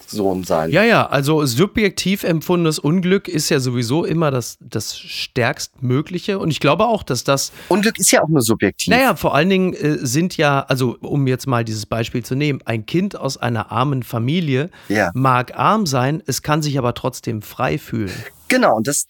Königssohn 0.07 0.45
sein. 0.45 0.71
Ja, 0.71 0.83
ja, 0.83 1.07
also 1.07 1.45
subjektiv 1.47 2.25
empfundenes 2.25 2.79
Unglück 2.79 3.29
ist 3.29 3.49
ja 3.49 3.61
sowieso 3.61 4.05
immer 4.05 4.31
das, 4.31 4.59
das 4.61 4.99
stärkstmögliche. 4.99 6.39
Und 6.39 6.51
ich 6.51 6.61
glaube 6.61 6.87
auch, 6.87 7.03
dass 7.03 7.25
das 7.25 7.53
Unglück 7.69 7.99
ist 7.99 8.11
ja 8.11 8.23
auch 8.23 8.29
nur 8.29 8.43
subjektiv. 8.43 8.91
Naja, 8.91 9.17
vor 9.17 9.35
allen 9.35 9.49
Dingen 9.49 9.75
äh, 9.75 9.99
sind 9.99 10.37
ja, 10.37 10.61
also 10.69 10.97
um 11.01 11.27
jetzt 11.27 11.47
mal 11.47 11.65
dieses 11.65 11.87
Beispiel 11.87 12.25
zu 12.25 12.35
nehmen, 12.35 12.61
ein 12.65 12.87
Kind 12.87 13.17
aus 13.19 13.37
einer 13.37 13.73
armen 13.73 14.03
Familie 14.03 14.71
Ja. 14.89 15.11
mag 15.15 15.57
arm 15.59 15.87
sein, 15.87 16.23
es 16.27 16.43
kann 16.43 16.63
sich 16.63 16.79
aber 16.79 16.95
trotzdem 16.95 17.43
frei 17.43 17.79
fühlen. 17.79 18.13
Genau, 18.49 18.76
und 18.76 18.86
das 18.86 19.07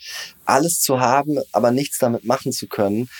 alles 0.47 0.81
zu 0.81 1.01
haben, 1.01 1.39
aber 1.53 1.71
nichts 1.71 1.99
damit 1.99 2.25
machen 2.25 2.53
zu 2.53 2.69
können, 2.69 3.11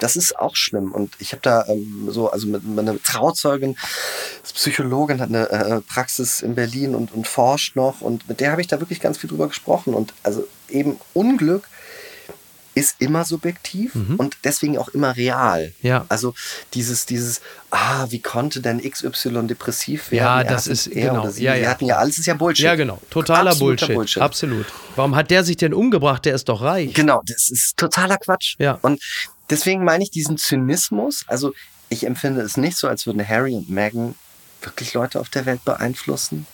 das 0.00 0.16
ist 0.16 0.38
auch 0.38 0.56
schlimm. 0.56 0.92
Und 0.92 1.14
ich 1.18 1.32
habe 1.32 1.40
da 1.42 1.66
ähm, 1.68 2.08
so, 2.10 2.30
also 2.30 2.46
mit 2.46 2.64
meiner 2.64 3.00
Trauzeugin, 3.02 3.76
ist 4.42 4.54
Psychologin, 4.54 5.20
hat 5.20 5.30
eine 5.30 5.48
äh, 5.50 5.80
Praxis 5.80 6.42
in 6.42 6.54
Berlin 6.54 6.94
und, 6.94 7.12
und 7.14 7.26
forscht 7.26 7.76
noch. 7.76 8.00
Und 8.00 8.28
mit 8.28 8.40
der 8.40 8.50
habe 8.52 8.60
ich 8.60 8.66
da 8.66 8.80
wirklich 8.80 9.00
ganz 9.00 9.18
viel 9.18 9.30
drüber 9.30 9.48
gesprochen. 9.48 9.94
Und 9.94 10.12
also 10.22 10.46
eben 10.68 10.98
Unglück 11.14 11.68
ist 12.74 12.96
immer 12.98 13.24
subjektiv 13.24 13.92
und 14.18 14.36
deswegen 14.42 14.78
auch 14.78 14.88
immer 14.88 15.16
real. 15.16 15.72
Ja. 15.80 16.06
Also 16.08 16.34
dieses, 16.74 17.06
dieses, 17.06 17.40
ah, 17.70 18.06
wie 18.10 18.20
konnte 18.20 18.60
denn 18.60 18.80
XY 18.82 19.46
depressiv 19.46 20.10
werden? 20.10 20.24
Ja, 20.24 20.38
Er 20.42 20.44
das 20.50 20.66
ist- 20.66 20.90
genau. 20.90 21.30
sie. 21.30 21.44
Ja, 21.44 21.54
ja. 21.54 21.68
hatten 21.70 21.86
ja 21.86 21.96
alles 21.98 22.18
ist 22.18 22.26
ja 22.26 22.34
Bullshit. 22.34 22.64
Ja, 22.64 22.74
genau. 22.74 23.00
Totaler 23.10 23.54
Bullshit. 23.54 23.94
Bullshit. 23.94 24.20
Absolut. 24.22 24.66
Warum 24.96 25.14
hat 25.14 25.30
der 25.30 25.44
sich 25.44 25.56
denn 25.56 25.72
umgebracht? 25.72 26.24
Der 26.24 26.34
ist 26.34 26.48
doch 26.48 26.62
reich. 26.62 26.94
Genau, 26.94 27.22
das 27.26 27.48
ist 27.48 27.76
totaler 27.76 28.16
Quatsch. 28.18 28.56
Ja. 28.58 28.78
Und 28.82 29.00
deswegen 29.50 29.84
meine 29.84 30.02
ich 30.02 30.10
diesen 30.10 30.36
Zynismus. 30.36 31.24
Also 31.28 31.52
ich 31.90 32.04
empfinde 32.06 32.40
es 32.40 32.56
nicht 32.56 32.76
so, 32.76 32.88
als 32.88 33.06
würden 33.06 33.26
Harry 33.26 33.54
und 33.54 33.70
Meghan 33.70 34.14
wirklich 34.62 34.94
Leute 34.94 35.20
auf 35.20 35.28
der 35.28 35.46
Welt 35.46 35.64
beeinflussen. 35.64 36.46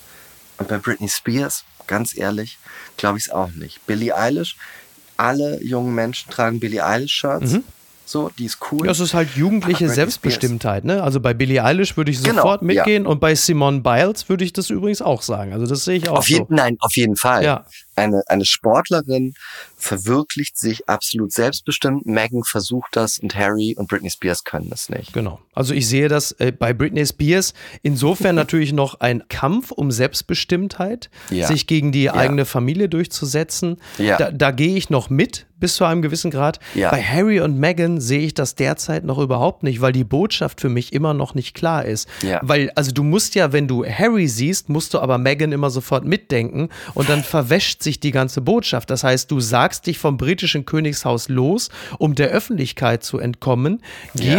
Und 0.58 0.68
bei 0.68 0.76
Britney 0.76 1.08
Spears, 1.08 1.64
ganz 1.86 2.14
ehrlich, 2.16 2.58
glaube 2.98 3.16
ich 3.18 3.24
es 3.26 3.30
auch 3.30 3.50
nicht. 3.52 3.86
Billie 3.86 4.14
Eilish, 4.14 4.56
alle 5.20 5.62
jungen 5.62 5.94
Menschen 5.94 6.30
tragen 6.30 6.60
Billie 6.60 6.84
Eilish-Shirts. 6.84 7.58
So, 8.06 8.28
die 8.36 8.46
ist 8.46 8.58
cool. 8.72 8.88
Das 8.88 8.98
ist 8.98 9.14
halt 9.14 9.36
jugendliche 9.36 9.84
Aber 9.84 9.94
Selbstbestimmtheit. 9.94 10.84
Ne? 10.84 11.00
Also 11.00 11.20
bei 11.20 11.32
Billie 11.32 11.62
Eilish 11.62 11.96
würde 11.96 12.10
ich 12.10 12.20
Genau, 12.20 12.38
sofort 12.42 12.62
ja. 12.62 12.66
mitgehen 12.66 13.06
und 13.06 13.20
bei 13.20 13.36
Simone 13.36 13.82
Biles 13.82 14.28
würde 14.28 14.42
ich 14.42 14.52
das 14.52 14.68
übrigens 14.68 15.00
auch 15.00 15.22
sagen. 15.22 15.52
Also 15.52 15.66
das 15.66 15.84
sehe 15.84 15.96
ich 15.96 16.08
auch 16.08 16.18
Auf 16.18 16.28
jeden, 16.28 16.48
so. 16.48 16.54
nein, 16.54 16.76
auf 16.80 16.96
jeden 16.96 17.14
Fall. 17.14 17.44
Ja. 17.44 17.66
Eine, 17.94 18.22
eine 18.26 18.44
Sportlerin 18.44 19.34
verwirklicht 19.80 20.56
sich 20.58 20.88
absolut 20.88 21.32
selbstbestimmt. 21.32 22.06
Meghan 22.06 22.44
versucht 22.44 22.94
das 22.96 23.18
und 23.18 23.34
Harry 23.34 23.74
und 23.76 23.88
Britney 23.88 24.10
Spears 24.10 24.44
können 24.44 24.70
das 24.70 24.88
nicht. 24.88 25.12
Genau. 25.12 25.40
Also 25.54 25.74
ich 25.74 25.88
sehe 25.88 26.08
das 26.08 26.32
äh, 26.32 26.52
bei 26.52 26.72
Britney 26.72 27.04
Spears 27.06 27.54
insofern 27.82 28.34
natürlich 28.36 28.72
noch 28.72 29.00
ein 29.00 29.24
Kampf 29.28 29.70
um 29.72 29.90
Selbstbestimmtheit, 29.90 31.10
Ja. 31.30 31.46
sich 31.46 31.66
gegen 31.66 31.92
die 31.92 32.10
eigene 32.10 32.44
Familie 32.44 32.88
durchzusetzen. 32.88 33.76
Ja. 33.98 34.16
Da, 34.16 34.30
da 34.30 34.50
gehe 34.50 34.76
ich 34.76 34.90
noch 34.90 35.10
mit 35.10 35.46
bis 35.58 35.74
zu 35.76 35.84
einem 35.84 36.00
gewissen 36.00 36.30
Grad. 36.30 36.58
Ja. 36.74 36.90
Bei 36.90 37.02
Harry 37.02 37.40
und 37.40 37.58
Meghan 37.58 38.00
sehe 38.00 38.20
ich 38.20 38.32
das 38.32 38.54
derzeit 38.54 39.04
noch 39.04 39.18
überhaupt 39.18 39.62
nicht, 39.62 39.82
weil 39.82 39.92
die 39.92 40.04
Botschaft 40.04 40.58
für 40.58 40.70
mich 40.70 40.94
immer 40.94 41.12
noch 41.12 41.34
nicht 41.34 41.54
klar 41.54 41.84
ist. 41.84 42.08
Ja. 42.22 42.40
Weil, 42.42 42.70
also 42.76 42.92
du 42.92 43.02
musst 43.02 43.34
ja, 43.34 43.52
wenn 43.52 43.68
du 43.68 43.84
Harry 43.84 44.26
siehst, 44.26 44.70
musst 44.70 44.94
du 44.94 45.00
aber 45.00 45.18
Meghan 45.18 45.52
immer 45.52 45.68
sofort 45.68 46.06
mitdenken 46.06 46.70
und 46.94 47.10
dann 47.10 47.22
verwäscht 47.22 47.82
sich 47.82 48.00
die 48.00 48.10
ganze 48.10 48.40
Botschaft. 48.40 48.88
Das 48.88 49.04
heißt, 49.04 49.30
du 49.30 49.38
sagst 49.40 49.69
dich 49.78 49.98
vom 49.98 50.16
britischen 50.16 50.64
Königshaus 50.64 51.28
los, 51.28 51.70
um 51.98 52.14
der 52.14 52.28
Öffentlichkeit 52.28 53.04
zu 53.04 53.18
entkommen, 53.18 53.82
Ja. 54.14 54.38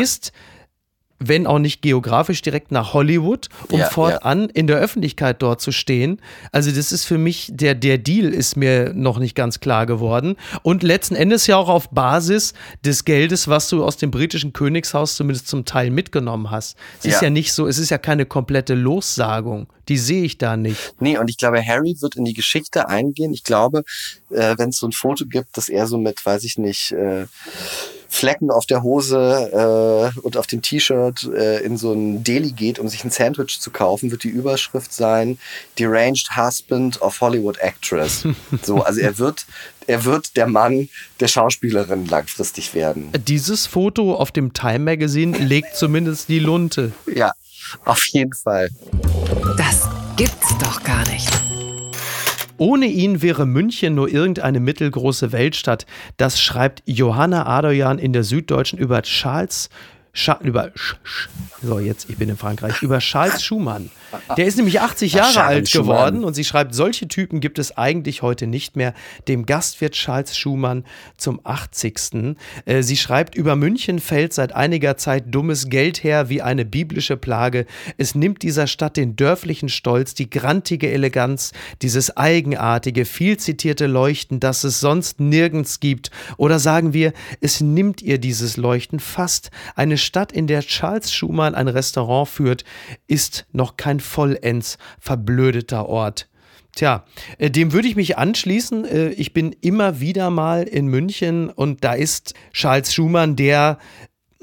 Wenn 1.23 1.47
auch 1.47 1.59
nicht 1.59 1.81
geografisch 1.81 2.41
direkt 2.41 2.71
nach 2.71 2.93
Hollywood, 2.93 3.47
um 3.69 3.79
Ja, 3.79 3.85
fortan 3.89 4.49
in 4.49 4.67
der 4.67 4.77
Öffentlichkeit 4.77 5.41
dort 5.41 5.61
zu 5.61 5.71
stehen. 5.71 6.19
Also 6.51 6.71
das 6.71 6.91
ist 6.91 7.05
für 7.05 7.17
mich, 7.17 7.49
der, 7.53 7.75
der 7.75 7.97
Deal 7.97 8.33
ist 8.33 8.57
mir 8.57 8.93
noch 8.93 9.19
nicht 9.19 9.35
ganz 9.35 9.59
klar 9.59 9.85
geworden. 9.85 10.35
Und 10.63 10.83
letzten 10.83 11.15
Endes 11.15 11.47
ja 11.47 11.57
auch 11.57 11.69
auf 11.69 11.89
Basis 11.89 12.53
des 12.83 13.05
Geldes, 13.05 13.47
was 13.47 13.69
du 13.69 13.83
aus 13.83 13.97
dem 13.97 14.11
britischen 14.11 14.53
Königshaus 14.53 15.15
zumindest 15.15 15.47
zum 15.47 15.65
Teil 15.65 15.91
mitgenommen 15.91 16.49
hast. 16.51 16.77
Es 16.99 17.05
ist 17.05 17.13
Ja. 17.15 17.23
ja 17.23 17.29
nicht 17.29 17.53
so, 17.53 17.67
es 17.67 17.77
ist 17.77 17.89
ja 17.91 17.97
keine 17.97 18.25
komplette 18.25 18.73
Lossagung. 18.73 19.67
Die 19.87 19.97
sehe 19.97 20.23
ich 20.23 20.37
da 20.37 20.57
nicht. 20.57 20.93
Nee, 20.99 21.17
und 21.17 21.29
ich 21.29 21.37
glaube, 21.37 21.65
Harry 21.65 21.97
wird 21.99 22.15
in 22.15 22.23
die 22.25 22.33
Geschichte 22.33 22.87
eingehen. 22.87 23.33
Ich 23.33 23.43
glaube, 23.43 23.83
äh, 24.29 24.55
wenn 24.57 24.69
es 24.69 24.77
so 24.77 24.87
ein 24.87 24.91
Foto 24.91 25.25
gibt, 25.25 25.57
dass 25.57 25.69
er 25.69 25.85
so 25.87 25.97
mit, 25.97 26.25
weiß 26.25 26.43
ich 26.45 26.57
nicht, 26.57 26.91
äh, 26.91 27.25
Flecken 28.11 28.51
auf 28.51 28.65
der 28.65 28.83
Hose 28.83 30.11
äh, 30.13 30.19
und 30.19 30.35
auf 30.35 30.45
dem 30.45 30.61
T-Shirt 30.61 31.29
äh, 31.33 31.63
in 31.63 31.77
so 31.77 31.93
ein 31.93 32.25
Deli 32.25 32.51
geht, 32.51 32.77
um 32.77 32.89
sich 32.89 33.05
ein 33.05 33.09
Sandwich 33.09 33.61
zu 33.61 33.71
kaufen, 33.71 34.11
wird 34.11 34.25
die 34.25 34.29
Überschrift 34.29 34.91
sein 34.93 35.39
Deranged 35.79 36.35
Husband 36.35 37.01
of 37.01 37.21
Hollywood 37.21 37.57
Actress. 37.59 38.27
so, 38.61 38.83
also 38.83 38.99
er 38.99 39.17
wird, 39.17 39.45
er 39.87 40.03
wird 40.03 40.35
der 40.35 40.45
Mann 40.45 40.89
der 41.21 41.29
Schauspielerin 41.29 42.05
langfristig 42.05 42.73
werden. 42.73 43.13
Dieses 43.27 43.65
Foto 43.65 44.13
auf 44.13 44.33
dem 44.33 44.51
Time 44.51 44.79
Magazine 44.79 45.37
legt 45.37 45.77
zumindest 45.77 46.27
die 46.27 46.39
Lunte. 46.39 46.91
Ja, 47.15 47.31
auf 47.85 48.05
jeden 48.07 48.33
Fall. 48.33 48.69
Das 49.57 49.87
gibt's 50.17 50.57
doch 50.59 50.83
gar 50.83 51.07
nicht. 51.07 51.29
Ohne 52.61 52.85
ihn 52.85 53.23
wäre 53.23 53.47
München 53.47 53.95
nur 53.95 54.07
irgendeine 54.07 54.59
mittelgroße 54.59 55.31
Weltstadt. 55.31 55.87
Das 56.17 56.39
schreibt 56.39 56.83
Johanna 56.85 57.47
Adoyan 57.47 57.97
in 57.97 58.13
der 58.13 58.23
Süddeutschen 58.23 58.77
über 58.77 59.01
Charles. 59.01 59.71
Scha 60.13 60.39
über 60.43 60.71
Sch, 60.75 60.95
Sch, 61.03 61.29
so 61.63 61.79
jetzt 61.79 62.09
ich 62.09 62.17
bin 62.17 62.27
in 62.27 62.35
Frankreich 62.35 62.81
über 62.81 62.99
Charles 62.99 63.43
Schumann. 63.43 63.89
Der 64.35 64.45
ist 64.45 64.57
nämlich 64.57 64.81
80 64.81 65.13
Jahre 65.13 65.43
alt 65.43 65.69
Schumann. 65.69 65.87
geworden 65.87 66.23
und 66.25 66.33
sie 66.33 66.43
schreibt 66.43 66.75
solche 66.75 67.07
Typen 67.07 67.39
gibt 67.39 67.59
es 67.59 67.77
eigentlich 67.77 68.21
heute 68.21 68.45
nicht 68.45 68.75
mehr. 68.75 68.93
Dem 69.29 69.45
Gast 69.45 69.79
wird 69.79 69.93
Charles 69.93 70.37
Schumann 70.37 70.83
zum 71.15 71.39
80. 71.45 72.35
Äh, 72.65 72.83
sie 72.83 72.97
schreibt 72.97 73.35
über 73.35 73.55
München 73.55 73.99
fällt 73.99 74.33
seit 74.33 74.53
einiger 74.53 74.97
Zeit 74.97 75.33
dummes 75.33 75.69
Geld 75.69 76.03
her 76.03 76.27
wie 76.27 76.41
eine 76.41 76.65
biblische 76.65 77.15
Plage. 77.15 77.65
Es 77.97 78.13
nimmt 78.13 78.43
dieser 78.43 78.67
Stadt 78.67 78.97
den 78.97 79.15
dörflichen 79.15 79.69
Stolz, 79.69 80.13
die 80.13 80.29
grantige 80.29 80.91
Eleganz, 80.91 81.53
dieses 81.81 82.17
eigenartige, 82.17 83.05
viel 83.05 83.37
zitierte 83.37 83.87
Leuchten, 83.87 84.41
das 84.41 84.65
es 84.65 84.81
sonst 84.81 85.21
nirgends 85.21 85.79
gibt. 85.79 86.11
Oder 86.35 86.59
sagen 86.59 86.91
wir, 86.93 87.13
es 87.39 87.61
nimmt 87.61 88.01
ihr 88.01 88.17
dieses 88.17 88.57
Leuchten 88.57 88.99
fast. 88.99 89.51
Eine 89.75 90.00
Stadt, 90.01 90.31
in 90.31 90.47
der 90.47 90.61
Charles 90.61 91.13
Schumann 91.13 91.55
ein 91.55 91.67
Restaurant 91.67 92.27
führt, 92.27 92.63
ist 93.07 93.45
noch 93.51 93.77
kein 93.77 93.99
vollends 93.99 94.77
verblödeter 94.99 95.87
Ort. 95.87 96.27
Tja, 96.75 97.03
äh, 97.37 97.51
dem 97.51 97.73
würde 97.73 97.87
ich 97.87 97.95
mich 97.95 98.17
anschließen. 98.17 98.85
Äh, 98.85 99.09
Ich 99.09 99.33
bin 99.33 99.55
immer 99.61 99.99
wieder 99.99 100.29
mal 100.29 100.63
in 100.63 100.87
München 100.87 101.49
und 101.49 101.83
da 101.83 101.93
ist 101.93 102.33
Charles 102.53 102.93
Schumann 102.93 103.35
der 103.35 103.77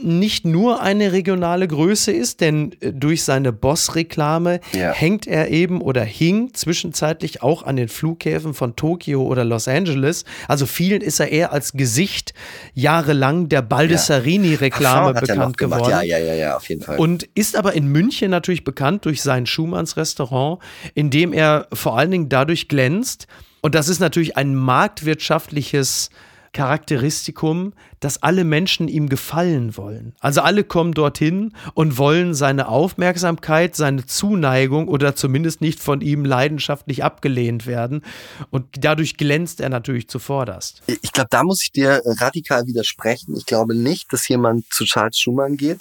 nicht 0.01 0.45
nur 0.45 0.81
eine 0.81 1.13
regionale 1.13 1.67
Größe 1.67 2.13
ist, 2.13 2.41
denn 2.41 2.73
äh, 2.81 2.93
durch 2.93 3.25
seine 3.25 3.53
Boss-Reklame 3.53 4.61
Ja. 4.73 4.93
hängt 4.93 5.27
er 5.27 5.51
eben 5.51 5.81
oder 5.81 6.05
hing 6.05 6.55
zwischenzeitlich 6.55 7.43
auch 7.43 7.65
an 7.65 7.77
den 7.77 7.89
Flughäfen 7.89 8.55
von 8.55 8.77
Tokio 8.77 9.23
oder 9.23 9.45
Los 9.45 9.67
Angeles. 9.67 10.25
Also 10.47 10.67
vielen 10.67 11.01
ist 11.01 11.19
er 11.19 11.33
eher 11.33 11.53
als 11.53 11.73
Gesicht 11.73 12.33
jahrelang 12.75 13.49
der 13.49 13.63
Baldessarini-Reklame 13.63 15.15
noch 15.15 15.21
bekannt 15.21 15.59
geworden. 15.59 15.91
Ja, 15.91 16.03
ja, 16.03 16.19
ja, 16.19 16.35
ja, 16.35 16.57
auf 16.57 16.69
jeden 16.69 16.83
Fall. 16.83 16.99
Und 16.99 17.29
ist 17.35 17.57
aber 17.57 17.73
in 17.75 17.89
München 17.89 18.31
natürlich 18.31 18.65
bekannt 18.65 19.05
durch 19.05 19.23
sein 19.23 19.47
Schumanns 19.47 19.97
Restaurant, 19.97 20.61
in 20.95 21.11
dem 21.11 21.33
er 21.33 21.67
vor 21.73 21.99
allen 21.99 22.11
Dingen 22.11 22.29
dadurch 22.29 22.69
glänzt. 22.69 23.27
Und 23.61 23.75
das 23.75 23.89
ist 23.89 23.99
natürlich 23.99 24.37
ein 24.37 24.55
marktwirtschaftliches 24.55 26.11
Charakteristikum, 26.59 27.73
dass 28.01 28.21
alle 28.25 28.43
Menschen 28.43 28.89
ihm 28.89 29.09
gefallen 29.09 29.77
wollen. 29.77 30.17
Also 30.19 30.41
alle 30.41 30.65
kommen 30.65 30.93
dorthin 30.93 31.53
und 31.75 31.99
wollen 31.99 32.35
seine 32.35 32.67
Aufmerksamkeit, 32.67 33.77
seine 33.77 34.07
Zuneigung 34.07 34.89
oder 34.89 35.15
zumindest 35.15 35.61
nicht 35.61 35.79
von 35.79 36.01
ihm 36.01 36.25
leidenschaftlich 36.25 37.05
abgelehnt 37.05 37.67
werden. 37.67 38.03
Und 38.51 38.65
dadurch 38.81 39.17
glänzt 39.17 39.61
er 39.61 39.69
natürlich 39.69 40.09
zuvorderst. 40.09 40.83
Ich 41.01 41.13
glaube, 41.13 41.29
da 41.31 41.45
muss 41.45 41.63
ich 41.63 41.71
dir 41.71 42.03
radikal 42.05 42.67
widersprechen. 42.67 43.37
Ich 43.37 43.47
glaube 43.47 43.77
nicht, 43.77 44.13
dass 44.13 44.27
jemand 44.27 44.65
zu 44.73 44.85
Charles 44.85 45.17
Schumann 45.17 45.57
geht, 45.57 45.79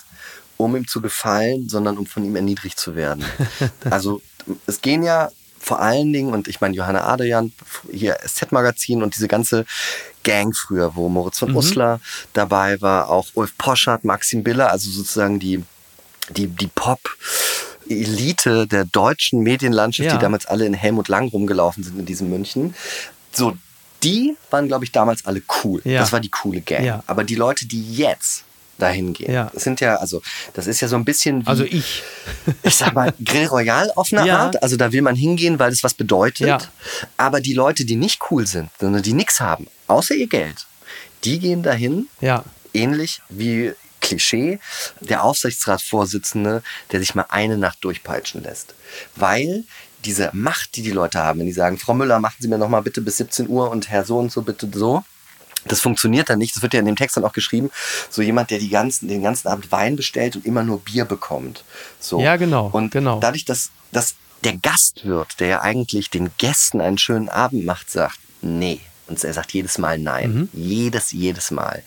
um 0.58 0.76
ihm 0.76 0.88
zu 0.88 1.02
gefallen, 1.02 1.70
sondern 1.70 1.98
um 1.98 2.06
von 2.06 2.24
ihm 2.24 2.36
erniedrigt 2.36 2.78
zu 2.78 2.96
werden. 2.96 3.26
also 3.90 4.22
es 4.68 4.82
gehen 4.82 5.02
ja 5.02 5.32
vor 5.60 5.82
allen 5.82 6.14
Dingen, 6.14 6.34
und 6.34 6.48
ich 6.48 6.62
meine 6.62 6.76
Johanna 6.76 7.06
Adrian, 7.06 7.52
hier 7.92 8.18
SZ-Magazin 8.26 9.04
und 9.04 9.16
diese 9.16 9.28
ganze 9.28 9.66
Gang 10.24 10.56
früher, 10.56 10.96
wo 10.96 11.10
Moritz 11.10 11.40
von 11.40 11.56
Uslar 11.56 12.00
dabei 12.34 12.80
war, 12.82 13.10
auch 13.10 13.28
Ulf 13.34 13.58
Poschardt, 13.58 14.04
Maxim 14.04 14.44
Biller, 14.44 14.72
also 14.72 14.90
sozusagen 14.90 15.40
die, 15.40 15.64
die, 16.30 16.48
die 16.48 16.68
Pop- 16.68 17.16
Elite 17.90 18.68
der 18.68 18.84
deutschen 18.86 19.42
Medienlandschaft, 19.42 20.08
Ja. 20.08 20.16
die 20.18 20.22
damals 20.22 20.46
alle 20.46 20.66
in 20.66 20.74
Helmut 20.74 21.08
Lang 21.08 21.30
rumgelaufen 21.30 21.84
sind 21.84 21.98
in 21.98 22.06
diesem 22.06 22.30
München. 22.30 22.76
So, 23.32 23.56
die 24.04 24.36
waren, 24.50 24.68
glaube 24.68 24.84
ich, 24.84 24.92
damals 24.92 25.26
alle 25.26 25.42
cool. 25.64 25.82
Ja. 25.86 26.02
Das 26.02 26.12
war 26.12 26.20
die 26.20 26.30
coole 26.30 26.60
Gang. 26.62 26.84
Ja. 26.84 27.04
Aber 27.08 27.24
die 27.24 27.36
Leute, 27.36 27.66
die 27.66 27.94
jetzt 27.96 28.44
dahin 28.78 29.14
gehen, 29.14 29.32
Ja. 29.34 29.50
das 29.54 29.64
sind 29.64 29.80
ja, 29.82 29.96
also, 29.96 30.22
das 30.54 30.68
ist 30.68 30.82
ja 30.82 30.88
so 30.88 30.96
ein 30.96 31.06
bisschen 31.06 31.44
wie, 31.44 31.48
Also 31.48 31.64
ich. 31.64 32.04
ich 32.64 32.76
sag 32.76 32.94
mal, 32.94 33.14
Grill 33.26 33.48
Royal 33.48 33.92
auf 33.96 34.12
eine 34.14 34.26
Ja. 34.28 34.38
Art. 34.40 34.62
Also 34.64 34.78
da 34.78 34.92
will 34.92 35.02
man 35.02 35.16
hingehen, 35.16 35.60
weil 35.60 35.72
es 35.72 35.84
was 35.84 35.94
bedeutet. 35.94 36.48
Ja. 36.48 36.58
Aber 37.18 37.42
die 37.42 37.54
Leute, 37.54 37.86
die 37.86 37.96
nicht 37.96 38.20
cool 38.32 38.46
sind, 38.48 38.70
sondern 38.80 39.02
die 39.04 39.14
nichts 39.14 39.40
haben, 39.40 39.68
außer 39.88 40.16
ihr 40.16 40.28
Geld, 40.28 40.66
die 41.24 41.40
gehen 41.40 41.64
dahin, 41.64 42.08
Ja. 42.22 42.44
ähnlich 42.74 43.22
wie 43.30 43.74
Klischee, 44.02 44.60
der 45.02 45.24
Aufsichtsratsvorsitzende, 45.24 46.64
der 46.92 47.00
sich 47.00 47.16
mal 47.16 47.26
eine 47.30 47.58
Nacht 47.58 47.80
durchpeitschen 47.84 48.44
lässt. 48.44 48.74
Weil 49.16 49.64
diese 50.06 50.30
Macht, 50.34 50.76
die 50.76 50.84
die 50.84 50.92
Leute 50.92 51.20
haben, 51.20 51.40
wenn 51.40 51.48
die 51.48 51.52
sagen, 51.54 51.78
Frau 51.78 51.94
Müller, 51.94 52.20
machen 52.20 52.36
Sie 52.40 52.48
mir 52.48 52.58
noch 52.58 52.70
mal 52.70 52.82
bitte 52.82 53.02
bis 53.02 53.18
17 53.18 53.50
Uhr 53.50 53.70
und 53.72 53.90
Herr 53.90 54.06
so 54.06 54.18
und 54.20 54.32
so 54.32 54.42
bitte 54.44 54.70
so. 54.74 55.04
Das 55.68 55.80
funktioniert 55.82 56.30
dann 56.30 56.40
nicht. 56.40 56.56
Das 56.56 56.62
wird 56.64 56.74
ja 56.74 56.80
in 56.80 56.86
dem 56.86 56.96
Text 56.96 57.18
dann 57.18 57.26
auch 57.26 57.34
geschrieben. 57.34 57.72
So 58.10 58.22
jemand, 58.22 58.52
der 58.52 58.60
die 58.60 58.70
ganzen, 58.70 59.08
den 59.08 59.22
ganzen 59.22 59.48
Abend 59.48 59.72
Wein 59.72 59.96
bestellt 59.96 60.36
und 60.36 60.46
immer 60.46 60.64
nur 60.64 60.80
Bier 60.80 61.06
bekommt. 61.06 61.64
So. 62.00 62.20
Ja, 62.20 62.36
genau, 62.38 62.70
Und 62.72 62.92
genau. 62.92 63.20
dadurch, 63.20 63.46
dass, 63.46 63.72
dass 63.92 64.16
der 64.44 64.58
Gastwirt, 64.58 65.40
der 65.40 65.48
ja 65.48 65.62
eigentlich 65.62 66.10
den 66.10 66.30
Gästen 66.38 66.82
einen 66.82 66.98
schönen 66.98 67.30
Abend 67.30 67.66
macht, 67.66 67.90
sagt, 67.90 68.20
nee. 68.42 68.80
Und 69.08 69.24
er 69.24 69.34
sagt 69.34 69.54
jedes 69.54 69.78
Mal 69.78 69.98
nein. 70.00 70.34
Mhm. 70.34 70.50
Jedes, 70.54 71.12
jedes 71.12 71.52
Mal. 71.52 71.82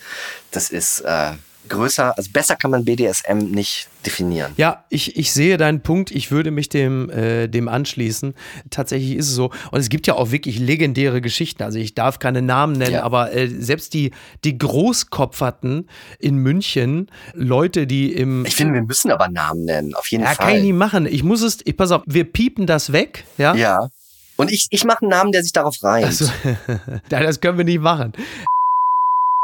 Das 0.51 0.70
ist 0.70 1.01
äh, 1.01 1.33
größer, 1.68 2.16
also 2.16 2.30
besser 2.32 2.56
kann 2.56 2.70
man 2.70 2.84
BDSM 2.84 3.38
nicht 3.38 3.88
definieren. 4.04 4.52
Ja, 4.56 4.84
ich, 4.88 5.16
ich 5.16 5.32
sehe 5.32 5.56
deinen 5.56 5.82
Punkt. 5.82 6.11
Ich 6.11 6.30
würde 6.30 6.50
mich 6.50 6.68
dem, 6.68 7.11
äh, 7.11 7.48
dem 7.48 7.68
anschließen. 7.68 8.34
Tatsächlich 8.70 9.16
ist 9.16 9.28
es 9.28 9.34
so. 9.34 9.50
Und 9.70 9.80
es 9.80 9.88
gibt 9.88 10.06
ja 10.06 10.14
auch 10.14 10.30
wirklich 10.30 10.58
legendäre 10.58 11.20
Geschichten. 11.20 11.62
Also 11.62 11.78
ich 11.78 11.94
darf 11.94 12.18
keine 12.18 12.42
Namen 12.42 12.74
nennen, 12.74 12.94
Ja. 12.94 13.02
aber 13.02 13.32
äh, 13.32 13.48
selbst 13.48 13.94
die, 13.94 14.12
die 14.44 14.58
Großkopferten 14.58 15.88
in 16.18 16.36
München, 16.36 17.11
Leute, 17.34 17.86
die 17.86 18.12
im. 18.12 18.44
Ich 18.46 18.56
finde, 18.56 18.74
wir 18.74 18.82
müssen 18.82 19.11
aber 19.11 19.28
Namen 19.28 19.64
nennen, 19.64 19.94
auf 19.94 20.11
jeden 20.11 20.24
ja, 20.24 20.30
Fall. 20.30 20.46
kann 20.46 20.56
ich 20.56 20.62
nie 20.62 20.72
machen. 20.72 21.06
Ich 21.06 21.22
muss 21.22 21.42
es, 21.42 21.58
ich, 21.64 21.76
pass 21.76 21.90
auf, 21.92 22.02
wir 22.06 22.24
piepen 22.24 22.66
das 22.66 22.92
weg, 22.92 23.24
ja? 23.38 23.54
Ja. 23.54 23.88
Und 24.36 24.50
ich, 24.50 24.68
ich 24.70 24.84
mache 24.84 25.02
einen 25.02 25.11
Namen, 25.11 25.32
der 25.32 25.42
sich 25.42 25.52
darauf 25.52 25.76
reimt. 25.82 26.06
Also, 26.06 26.24
ja, 27.11 27.20
das 27.22 27.40
können 27.40 27.58
wir 27.58 27.64
nicht 27.64 27.80
machen. 27.80 28.12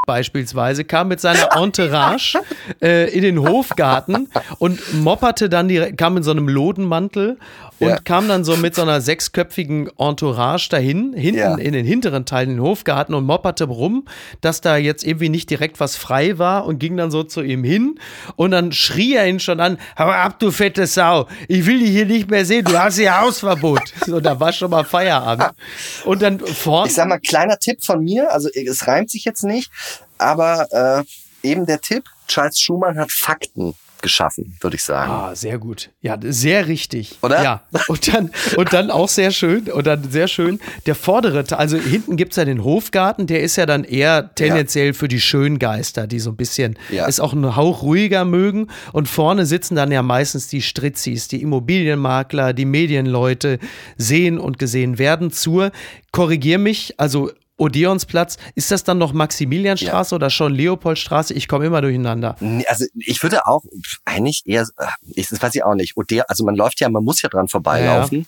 Beispielsweise 0.07 0.85
kam 0.85 1.09
mit 1.09 1.21
seiner 1.21 1.57
Entourage 1.57 2.39
äh, 2.81 3.13
in 3.13 3.23
den 3.23 3.41
Hofgarten 3.41 4.29
und 4.59 4.95
mopperte 4.95 5.49
dann 5.49 5.69
direkt, 5.69 5.99
kam 5.99 6.17
in 6.17 6.23
so 6.23 6.31
einem 6.31 6.49
Lodenmantel 6.49 7.39
und 7.79 7.89
Ja. 7.89 7.99
kam 7.99 8.27
dann 8.29 8.45
so 8.45 8.57
mit 8.57 8.75
so 8.75 8.83
einer 8.83 9.01
sechsköpfigen 9.01 9.91
Entourage 9.99 10.69
dahin, 10.71 11.13
hinten 11.13 11.39
Ja. 11.41 11.55
in 11.57 11.73
den 11.73 11.85
hinteren 11.87 12.25
Teil 12.25 12.45
in 12.45 12.51
den 12.57 12.61
Hofgarten 12.63 13.13
und 13.15 13.25
mopperte 13.25 13.65
rum, 13.65 14.07
dass 14.41 14.61
da 14.61 14.77
jetzt 14.77 15.05
irgendwie 15.05 15.29
nicht 15.29 15.51
direkt 15.51 15.79
was 15.81 15.97
frei 15.97 16.39
war 16.39 16.65
und 16.67 16.79
ging 16.79 16.97
dann 16.97 17.11
so 17.11 17.23
zu 17.23 17.43
ihm 17.43 17.65
hin 17.65 17.99
und 18.37 18.53
dann 18.53 18.73
schrie 18.73 19.15
er 19.17 19.29
ihn 19.29 19.41
schon 19.41 19.61
an, 19.61 19.79
hau 19.99 20.09
ab, 20.09 20.39
du 20.39 20.51
fette 20.51 20.87
Sau, 20.87 21.27
ich 21.49 21.67
will 21.67 21.81
dich 21.81 21.91
hier 21.91 22.07
nicht 22.07 22.31
mehr 22.31 22.45
sehen, 22.45 22.65
du 22.65 22.79
hast 22.79 22.97
hier 22.97 23.21
Hausverbot. 23.21 23.81
So, 24.07 24.21
da 24.21 24.39
war 24.39 24.53
schon 24.53 24.71
mal 24.71 24.85
Feierabend. 24.85 25.51
Und 26.05 26.23
dann 26.23 26.39
vorne. 26.39 26.89
Ich 26.89 26.95
sag 26.95 27.09
mal, 27.09 27.19
kleiner 27.19 27.59
Tipp 27.59 27.85
von 27.85 28.03
mir, 28.05 28.33
also 28.33 28.49
es 28.55 28.87
reimt 28.87 29.11
sich 29.11 29.25
jetzt 29.25 29.43
nicht, 29.45 29.71
aber 30.19 31.05
äh, 31.43 31.49
eben 31.49 31.67
der 31.67 31.81
Tipp, 31.81 32.05
Charles 32.29 32.61
Schumann 32.61 32.99
hat 32.99 33.11
Fakten 33.13 33.75
geschaffen, 34.03 34.57
würde 34.61 34.77
ich 34.77 34.83
sagen. 34.83 35.11
Ah, 35.11 35.35
sehr 35.35 35.59
gut. 35.59 35.91
Ja, 36.01 36.19
sehr 36.23 36.69
richtig. 36.69 37.19
Oder? 37.23 37.43
Ja. 37.43 37.63
Und 37.89 38.13
dann, 38.13 38.31
und 38.57 38.73
dann 38.73 38.91
auch 38.91 39.09
sehr 39.09 39.31
schön, 39.31 39.71
und 39.71 39.87
dann 39.87 40.11
sehr 40.11 40.29
schön, 40.29 40.61
der 40.87 40.95
vordere 40.95 41.45
Teil, 41.45 41.59
also 41.59 41.77
hinten 41.79 42.17
gibt 42.17 42.33
es 42.33 42.37
ja 42.37 42.45
den 42.45 42.63
Hofgarten, 42.65 43.27
der 43.27 43.43
ist 43.43 43.57
ja 43.57 43.67
dann 43.67 43.85
eher 43.85 44.35
tendenziell 44.35 44.95
für 44.95 45.09
die 45.09 45.21
Schöngeister, 45.21 46.07
die 46.07 46.19
so 46.21 46.31
ein 46.31 46.37
bisschen 46.37 46.79
Ja. 46.91 47.07
es 47.09 47.21
auch 47.21 47.33
einen 47.33 47.57
Hauch 47.57 47.83
ruhiger 47.83 48.25
mögen. 48.25 48.69
Und 48.93 49.09
vorne 49.09 49.47
sitzen 49.47 49.75
dann 49.77 49.91
ja 49.93 50.03
meistens 50.03 50.49
die 50.49 50.63
Stritzis, 50.63 51.29
die 51.29 51.43
Immobilienmakler, 51.43 52.53
die 52.53 52.65
Medienleute, 52.65 53.59
sehen 53.97 54.39
und 54.39 54.59
gesehen 54.59 54.99
werden 54.99 55.31
zur, 55.31 55.73
korrigier 56.13 56.59
mich, 56.59 56.95
also 56.99 57.31
Odeonsplatz, 57.59 58.37
ist 58.55 58.71
das 58.71 58.85
dann 58.85 58.99
noch 58.99 59.13
Maximilianstraße 59.13 60.15
oder 60.15 60.31
schon 60.31 60.55
Leopoldstraße? 60.55 61.35
Ich 61.35 61.49
komme 61.49 61.67
immer 61.67 61.81
durcheinander. 61.81 62.37
Also 62.69 62.85
ich 62.95 63.23
würde 63.23 63.47
auch 63.47 63.63
eigentlich 64.05 64.43
eher, 64.45 64.67
ich, 65.15 65.29
das 65.29 65.41
weiß 65.41 65.55
ich 65.55 65.65
auch 65.65 65.75
nicht, 65.75 65.97
Ode, 65.97 66.29
also 66.29 66.45
man 66.45 66.55
läuft 66.55 66.81
ja, 66.81 66.89
man 66.89 67.05
muss 67.05 67.23
ja 67.23 67.29
dran 67.29 67.49
vorbeilaufen. 67.49 68.27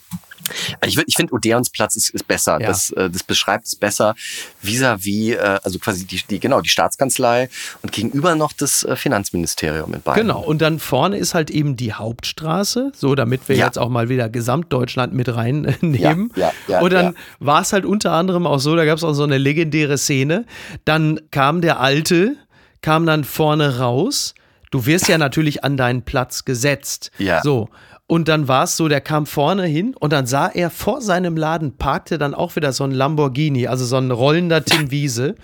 Ich, 0.86 0.96
würd- 0.96 1.04
ich 1.06 1.14
finde, 1.16 1.32
Odeonsplatz 1.34 1.96
ist, 1.96 2.10
ist 2.10 2.26
besser. 2.26 2.60
Ja. 2.60 2.66
Das, 2.68 2.90
äh, 2.90 3.10
das 3.10 3.22
beschreibt 3.22 3.66
es 3.66 3.76
besser 3.76 4.14
vis-à-vis, 4.62 5.34
äh, 5.34 5.60
also 5.62 5.78
quasi 5.78 6.04
die, 6.06 6.20
die, 6.28 6.40
genau, 6.40 6.60
die 6.60 6.68
Staatskanzlei 6.68 7.48
und 7.82 7.92
gegenüber 7.92 8.34
noch 8.34 8.52
das 8.52 8.82
äh, 8.84 8.96
Finanzministerium 8.96 9.94
in 9.94 10.02
Bayern. 10.02 10.18
Genau, 10.20 10.40
und 10.40 10.60
dann 10.62 10.78
vorne 10.78 11.16
ist 11.18 11.34
halt 11.34 11.50
eben 11.50 11.76
die 11.76 11.92
Hauptstraße, 11.92 12.92
so 12.94 13.14
damit 13.14 13.48
wir 13.48 13.56
Ja. 13.56 13.66
jetzt 13.66 13.78
auch 13.78 13.88
mal 13.88 14.08
wieder 14.08 14.28
Gesamtdeutschland 14.28 15.14
mit 15.14 15.28
reinnehmen. 15.34 16.32
Ja, 16.36 16.52
ja, 16.68 16.80
und 16.80 16.92
dann 16.92 17.14
war 17.40 17.62
es 17.62 17.72
halt 17.72 17.84
unter 17.84 18.12
anderem 18.12 18.46
auch 18.46 18.58
so, 18.58 18.76
da 18.76 18.84
gab 18.84 18.98
es 18.98 19.04
auch 19.04 19.14
so 19.14 19.24
eine 19.24 19.38
legendäre 19.38 19.98
Szene. 19.98 20.44
Dann 20.84 21.20
kam 21.30 21.60
der 21.60 21.80
Alte, 21.80 22.36
kam 22.82 23.06
dann 23.06 23.24
vorne 23.24 23.78
raus. 23.78 24.34
Du 24.70 24.86
wirst 24.86 25.08
ja 25.08 25.18
natürlich 25.18 25.64
an 25.64 25.76
deinen 25.76 26.02
Platz 26.02 26.44
gesetzt. 26.44 27.10
Ja. 27.18 27.42
So. 27.42 27.68
Und 28.10 28.26
dann 28.28 28.48
war 28.48 28.64
es 28.64 28.76
so, 28.76 28.88
der 28.88 29.02
kam 29.02 29.26
vorne 29.26 29.66
hin 29.66 29.94
und 29.94 30.12
dann 30.14 30.26
sah 30.26 30.48
er 30.48 30.70
vor 30.70 31.02
seinem 31.02 31.36
Laden 31.36 31.76
parkte 31.76 32.16
dann 32.16 32.32
auch 32.34 32.56
wieder 32.56 32.72
so 32.72 32.82
ein 32.84 32.90
Lamborghini, 32.90 33.66
also 33.68 33.84
so 33.84 33.96
ein 33.98 34.10
rollender 34.10 34.64
Tim 34.64 34.90
Wiese. 34.90 35.34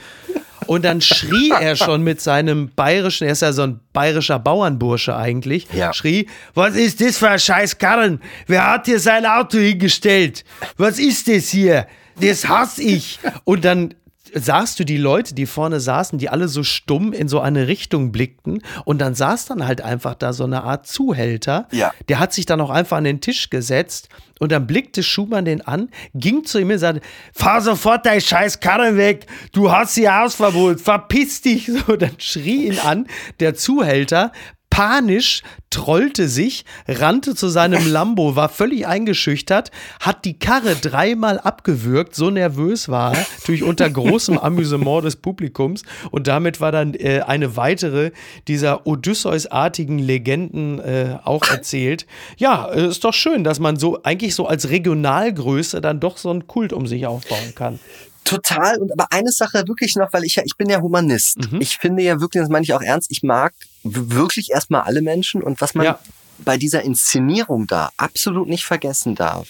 Und 0.66 0.82
dann 0.86 1.02
schrie 1.02 1.50
er 1.50 1.76
schon 1.76 2.02
mit 2.02 2.22
seinem 2.22 2.70
bayerischen, 2.74 3.26
er 3.26 3.32
ist 3.32 3.42
ja 3.42 3.52
so 3.52 3.62
ein 3.64 3.80
bayerischer 3.92 4.38
Bauernbursche 4.38 5.14
eigentlich, 5.14 5.66
Ja. 5.74 5.92
schrie, 5.92 6.26
was 6.54 6.74
ist 6.74 7.02
das 7.02 7.18
für 7.18 7.28
ein 7.28 7.38
scheiß 7.38 7.76
Karren? 7.76 8.22
Wer 8.46 8.66
hat 8.72 8.86
hier 8.86 8.98
sein 8.98 9.26
Auto 9.26 9.58
hingestellt? 9.58 10.42
Was 10.78 10.98
ist 10.98 11.28
das 11.28 11.50
hier? 11.50 11.86
Das 12.18 12.48
hasse 12.48 12.82
ich. 12.82 13.18
Und 13.44 13.66
dann 13.66 13.92
sahst 14.34 14.78
du 14.80 14.84
die 14.84 14.96
Leute, 14.96 15.34
die 15.34 15.46
vorne 15.46 15.80
saßen, 15.80 16.18
die 16.18 16.28
alle 16.28 16.48
so 16.48 16.62
stumm 16.64 17.12
in 17.12 17.28
so 17.28 17.40
eine 17.40 17.68
Richtung 17.68 18.12
blickten 18.12 18.62
und 18.84 18.98
dann 19.00 19.14
saß 19.14 19.46
dann 19.46 19.66
halt 19.66 19.80
einfach 19.80 20.14
da 20.14 20.32
so 20.32 20.44
eine 20.44 20.64
Art 20.64 20.86
Zuhälter, 20.86 21.68
Ja. 21.72 21.92
der 22.08 22.18
hat 22.18 22.32
sich 22.32 22.44
dann 22.46 22.60
auch 22.60 22.70
einfach 22.70 22.96
an 22.96 23.04
den 23.04 23.20
Tisch 23.20 23.50
gesetzt 23.50 24.08
und 24.40 24.50
dann 24.50 24.66
blickte 24.66 25.02
Schumann 25.02 25.44
den 25.44 25.62
an, 25.62 25.88
ging 26.14 26.44
zu 26.44 26.58
ihm 26.58 26.70
und 26.70 26.78
sagte, 26.78 27.00
fahr 27.32 27.60
sofort 27.60 28.04
dein 28.06 28.20
scheiß 28.20 28.60
Karre 28.60 28.96
weg, 28.96 29.26
du 29.52 29.70
hast 29.70 29.94
hier 29.94 30.16
Hausverbot, 30.18 30.80
verpiss 30.80 31.40
dich. 31.42 31.70
So, 31.86 31.96
dann 31.96 32.12
schrie 32.18 32.66
ihn 32.66 32.78
an, 32.78 33.06
der 33.40 33.54
Zuhälter, 33.54 34.32
panisch, 34.74 35.42
trollte 35.70 36.28
sich, 36.28 36.64
rannte 36.88 37.36
zu 37.36 37.46
seinem 37.46 37.86
Lambo, 37.92 38.34
war 38.34 38.48
völlig 38.48 38.88
eingeschüchtert, 38.88 39.70
hat 40.00 40.24
die 40.24 40.36
Karre 40.36 40.74
dreimal 40.74 41.38
abgewürgt, 41.38 42.16
so 42.16 42.28
nervös 42.28 42.88
war 42.88 43.14
er, 43.14 43.24
natürlich 43.38 43.62
unter 43.62 43.88
großem 43.88 44.36
Amüsement 44.42 45.04
des 45.04 45.14
Publikums. 45.14 45.84
Und 46.10 46.26
damit 46.26 46.60
war 46.60 46.72
dann 46.72 46.94
äh, 46.94 47.20
eine 47.24 47.56
weitere 47.56 48.10
dieser 48.48 48.84
Odysseus-artigen 48.84 50.00
Legenden 50.00 50.80
äh, 50.80 51.18
auch 51.22 51.46
erzählt. 51.48 52.04
Ja, 52.36 52.68
äh, 52.72 52.88
ist 52.88 53.04
doch 53.04 53.14
schön, 53.14 53.44
dass 53.44 53.60
man 53.60 53.76
so 53.76 54.02
eigentlich 54.02 54.34
so 54.34 54.48
als 54.48 54.70
Regionalgröße 54.70 55.80
dann 55.80 56.00
doch 56.00 56.16
so 56.16 56.30
einen 56.30 56.48
Kult 56.48 56.72
um 56.72 56.88
sich 56.88 57.06
aufbauen 57.06 57.54
kann. 57.54 57.78
Total. 58.24 58.78
Und 58.78 58.90
aber 58.90 59.06
eine 59.12 59.30
Sache 59.30 59.68
wirklich 59.68 59.94
noch, 59.94 60.12
weil 60.12 60.24
ich 60.24 60.34
ja, 60.34 60.42
ich 60.44 60.56
bin 60.56 60.68
ja 60.68 60.80
Humanist. 60.80 61.52
Mhm. 61.52 61.60
Ich 61.60 61.76
finde 61.76 62.02
ja 62.02 62.20
wirklich, 62.20 62.42
das 62.42 62.50
meine 62.50 62.64
ich 62.64 62.74
auch 62.74 62.82
ernst, 62.82 63.12
ich 63.12 63.22
mag 63.22 63.54
wirklich 63.84 64.50
erstmal 64.50 64.82
alle 64.82 65.02
Menschen 65.02 65.42
und 65.42 65.60
was 65.60 65.74
man 65.74 65.86
ja. 65.86 65.98
bei 66.38 66.56
dieser 66.56 66.82
Inszenierung 66.82 67.66
da 67.66 67.90
absolut 67.96 68.48
nicht 68.48 68.64
vergessen 68.64 69.14
darf. 69.14 69.48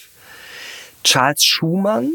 Charles 1.03 1.43
Schumann, 1.43 2.11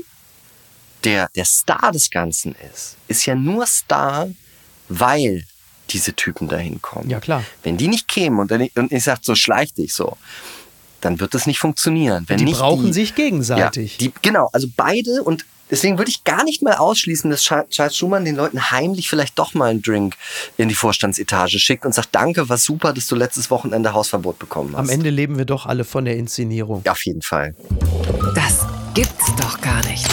der 1.04 1.28
der 1.34 1.44
Star 1.44 1.92
des 1.92 2.10
Ganzen 2.10 2.54
ist, 2.72 2.96
ist 3.08 3.26
ja 3.26 3.34
nur 3.34 3.66
Star, 3.66 4.28
weil 4.88 5.44
diese 5.90 6.14
Typen 6.14 6.48
dahin 6.48 6.80
kommen. 6.82 7.10
Ja, 7.10 7.20
klar. 7.20 7.44
Wenn 7.62 7.76
die 7.76 7.88
nicht 7.88 8.06
kämen 8.06 8.38
und, 8.38 8.50
ich, 8.52 8.76
und 8.76 8.92
ich 8.92 9.02
sag 9.02 9.20
so, 9.22 9.34
schleich 9.34 9.74
dich 9.74 9.94
so, 9.94 10.16
dann 11.00 11.18
wird 11.20 11.34
das 11.34 11.46
nicht 11.46 11.58
funktionieren. 11.58 12.24
Wenn 12.28 12.44
die 12.44 12.52
brauchen 12.52 12.86
die, 12.86 12.92
sich 12.92 13.14
gegenseitig. 13.14 13.92
Ja, 13.92 13.98
die, 13.98 14.12
genau, 14.22 14.50
also 14.52 14.68
beide 14.76 15.22
und 15.22 15.44
Deswegen 15.70 15.98
würde 15.98 16.10
ich 16.10 16.24
gar 16.24 16.44
nicht 16.44 16.62
mal 16.62 16.74
ausschließen, 16.74 17.30
dass 17.30 17.42
Charles 17.42 17.96
Schumann 17.96 18.24
den 18.24 18.36
Leuten 18.36 18.70
heimlich 18.70 19.08
vielleicht 19.08 19.38
doch 19.38 19.54
mal 19.54 19.70
einen 19.70 19.82
Drink 19.82 20.16
in 20.56 20.68
die 20.68 20.74
Vorstandsetage 20.74 21.58
schickt 21.58 21.84
und 21.84 21.94
sagt, 21.94 22.08
danke, 22.12 22.48
war 22.48 22.58
super, 22.58 22.92
dass 22.92 23.06
du 23.06 23.16
letztes 23.16 23.50
Wochenende 23.50 23.92
Hausverbot 23.92 24.38
bekommen 24.38 24.76
hast. 24.76 24.88
Am 24.88 24.88
Ende 24.88 25.10
leben 25.10 25.38
wir 25.38 25.44
doch 25.44 25.66
alle 25.66 25.84
von 25.84 26.04
der 26.04 26.16
Inszenierung. 26.16 26.82
Auf 26.88 27.04
jeden 27.04 27.22
Fall. 27.22 27.54
Das 28.34 28.66
gibt's 28.94 29.34
doch 29.36 29.60
gar 29.60 29.84
nicht. 29.86 30.06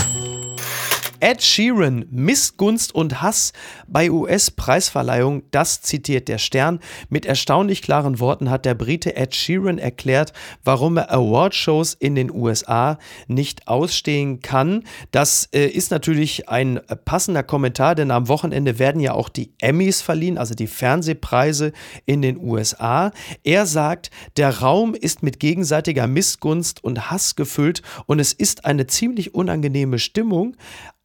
Ed 1.20 1.42
Sheeran, 1.42 2.06
Missgunst 2.12 2.94
und 2.94 3.22
Hass 3.22 3.52
bei 3.88 4.12
US-Preisverleihung, 4.12 5.42
das 5.50 5.82
zitiert 5.82 6.28
der 6.28 6.38
Stern. 6.38 6.80
Mit 7.10 7.26
erstaunlich 7.26 7.82
klaren 7.82 8.20
Worten 8.20 8.52
hat 8.52 8.66
der 8.66 8.76
Brite 8.76 9.16
Ed 9.16 9.36
Sheeran 9.36 9.80
erklärt, 9.80 10.34
warum 10.64 10.98
er 10.98 11.12
Awardshows 11.12 11.96
in 11.96 12.14
den 12.14 12.32
USA 12.32 13.00
nicht 13.28 13.68
ausstehen 13.68 14.42
kann. 14.42 14.84
Das 15.12 15.50
äh, 15.54 15.66
ist 15.66 15.90
natürlich 15.90 16.50
ein 16.50 16.80
passender 17.06 17.42
Kommentar, 17.42 17.96
denn 17.96 18.12
am 18.12 18.28
Wochenende 18.28 18.78
werden 18.78 19.02
ja 19.02 19.14
auch 19.14 19.30
die 19.30 19.54
Emmys 19.60 20.02
verliehen, 20.02 20.38
also 20.38 20.54
die 20.54 20.68
Fernsehpreise 20.68 21.74
in 22.06 22.22
den 22.22 22.38
USA. 22.38 23.12
Er 23.44 23.66
sagt, 23.66 24.12
der 24.38 24.60
Raum 24.60 24.94
ist 24.94 25.24
mit 25.24 25.40
gegenseitiger 25.40 26.06
Missgunst 26.06 26.84
und 26.84 27.10
Hass 27.10 27.36
gefüllt 27.36 27.82
und 28.06 28.20
es 28.20 28.34
ist 28.34 28.66
eine 28.66 28.86
ziemlich 28.86 29.34
unangenehme 29.34 29.98
Stimmung 29.98 30.56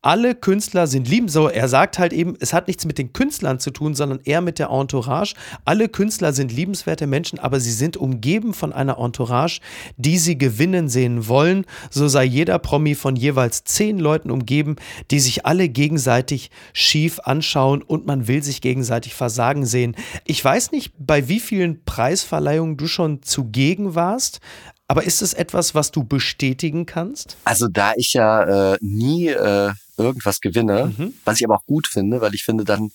alle 0.02 0.34
Künstler 0.34 0.88
sind 0.88 1.08
lieben. 1.08 1.28
So, 1.28 1.48
er 1.48 1.68
sagt 1.68 1.98
halt 1.98 2.12
eben, 2.12 2.34
es 2.40 2.52
hat 2.52 2.66
nichts 2.66 2.84
mit 2.84 2.98
den 2.98 3.12
Künstlern 3.12 3.60
zu 3.60 3.70
tun, 3.70 3.94
sondern 3.94 4.20
eher 4.24 4.40
mit 4.40 4.58
der 4.58 4.68
Entourage. 4.70 5.34
Alle 5.64 5.88
Künstler 5.88 6.32
sind 6.32 6.52
liebenswerte 6.52 7.06
Menschen, 7.06 7.38
aber 7.38 7.60
sie 7.60 7.70
sind 7.70 7.96
umgeben 7.96 8.52
von 8.52 8.72
einer 8.72 8.98
Entourage, 8.98 9.60
die 9.96 10.18
sie 10.18 10.36
gewinnen 10.36 10.88
sehen 10.88 11.28
wollen. 11.28 11.64
So 11.90 12.08
sei 12.08 12.24
jeder 12.24 12.58
Promi 12.58 12.96
von 12.96 13.14
jeweils 13.14 13.62
zehn 13.62 14.00
Leuten 14.00 14.30
umgeben, 14.30 14.76
die 15.12 15.20
sich 15.20 15.46
alle 15.46 15.68
gegenseitig 15.68 16.50
schief 16.72 17.20
anschauen 17.20 17.80
und 17.80 18.04
man 18.04 18.26
will 18.26 18.42
sich 18.42 18.60
gegenseitig 18.60 19.14
versagen 19.14 19.64
sehen. 19.64 19.94
Ich 20.24 20.44
weiß 20.44 20.72
nicht, 20.72 20.92
bei 20.98 21.28
wie 21.28 21.40
vielen 21.40 21.84
Preisverleihungen 21.84 22.76
du 22.76 22.88
schon 22.88 23.22
zugegen 23.22 23.94
warst, 23.94 24.40
aber 24.88 25.04
ist 25.04 25.22
es 25.22 25.32
etwas, 25.32 25.74
was 25.74 25.90
du 25.90 26.04
bestätigen 26.04 26.84
kannst? 26.84 27.38
Also 27.44 27.68
da 27.68 27.92
ich 27.96 28.12
ja 28.12 28.72
äh, 28.72 28.78
nie 28.82 29.28
äh, 29.28 29.72
irgendwas 30.02 30.40
gewinne, 30.40 30.92
mhm. 30.96 31.14
was 31.24 31.40
ich 31.40 31.44
aber 31.44 31.56
auch 31.56 31.66
gut 31.66 31.86
finde, 31.86 32.20
weil 32.20 32.34
ich 32.34 32.44
finde, 32.44 32.64
dann 32.64 32.92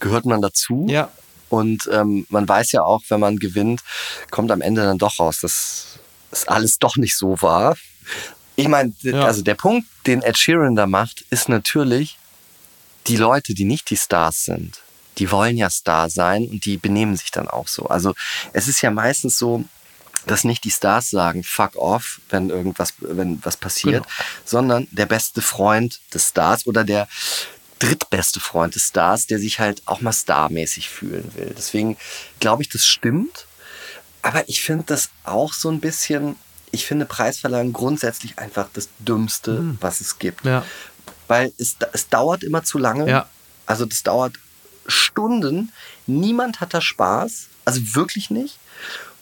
gehört 0.00 0.24
man 0.24 0.40
dazu. 0.42 0.86
Ja. 0.88 1.10
Und 1.48 1.88
ähm, 1.92 2.26
man 2.30 2.48
weiß 2.48 2.72
ja 2.72 2.82
auch, 2.82 3.02
wenn 3.08 3.20
man 3.20 3.36
gewinnt, 3.36 3.82
kommt 4.30 4.50
am 4.50 4.60
Ende 4.60 4.82
dann 4.82 4.98
doch 4.98 5.18
raus, 5.18 5.40
dass 5.40 6.00
es 6.32 6.48
alles 6.48 6.78
doch 6.78 6.96
nicht 6.96 7.16
so 7.16 7.40
war. 7.42 7.76
Ich 8.56 8.68
meine, 8.68 8.92
ja. 9.02 9.24
also 9.24 9.42
der 9.42 9.54
Punkt, 9.54 9.86
den 10.06 10.22
Ed 10.22 10.38
Sheeran 10.38 10.74
da 10.74 10.86
macht, 10.86 11.24
ist 11.30 11.48
natürlich, 11.48 12.18
die 13.06 13.16
Leute, 13.16 13.54
die 13.54 13.64
nicht 13.64 13.90
die 13.90 13.96
Stars 13.96 14.44
sind, 14.44 14.80
die 15.18 15.30
wollen 15.30 15.56
ja 15.56 15.70
Star 15.70 16.10
sein 16.10 16.48
und 16.48 16.64
die 16.64 16.76
benehmen 16.76 17.16
sich 17.16 17.30
dann 17.30 17.48
auch 17.48 17.68
so. 17.68 17.86
Also 17.86 18.14
es 18.52 18.68
ist 18.68 18.80
ja 18.82 18.90
meistens 18.90 19.38
so, 19.38 19.64
dass 20.26 20.44
nicht 20.44 20.64
die 20.64 20.70
Stars 20.70 21.10
sagen, 21.10 21.44
fuck 21.44 21.76
off, 21.76 22.20
wenn 22.30 22.50
irgendwas, 22.50 22.94
wenn 22.98 23.44
was 23.44 23.56
passiert, 23.56 24.04
genau. 24.04 24.16
sondern 24.44 24.88
der 24.90 25.06
beste 25.06 25.42
Freund 25.42 26.00
des 26.12 26.28
Stars 26.28 26.66
oder 26.66 26.84
der 26.84 27.08
drittbeste 27.78 28.40
Freund 28.40 28.74
des 28.74 28.88
Stars, 28.88 29.26
der 29.26 29.38
sich 29.38 29.60
halt 29.60 29.82
auch 29.86 30.00
mal 30.00 30.12
starmäßig 30.12 30.88
fühlen 30.88 31.30
will. 31.34 31.54
Deswegen 31.56 31.96
glaube 32.40 32.62
ich, 32.62 32.68
das 32.68 32.86
stimmt. 32.86 33.46
Aber 34.22 34.48
ich 34.48 34.62
finde 34.62 34.84
das 34.86 35.10
auch 35.24 35.52
so 35.52 35.70
ein 35.70 35.80
bisschen, 35.80 36.36
ich 36.70 36.86
finde 36.86 37.04
Preisverleihung 37.04 37.72
grundsätzlich 37.72 38.38
einfach 38.38 38.68
das 38.72 38.88
Dümmste, 38.98 39.60
mhm. 39.60 39.78
was 39.80 40.00
es 40.00 40.18
gibt. 40.18 40.46
Ja. 40.46 40.64
Weil 41.28 41.52
es, 41.58 41.76
es 41.92 42.08
dauert 42.08 42.42
immer 42.42 42.64
zu 42.64 42.78
lange. 42.78 43.08
Ja. 43.08 43.28
Also 43.66 43.84
das 43.84 44.02
dauert 44.02 44.34
Stunden. 44.86 45.72
Niemand 46.06 46.60
hat 46.60 46.72
da 46.72 46.80
Spaß. 46.80 47.48
Also 47.66 47.80
wirklich 47.94 48.30
nicht. 48.30 48.58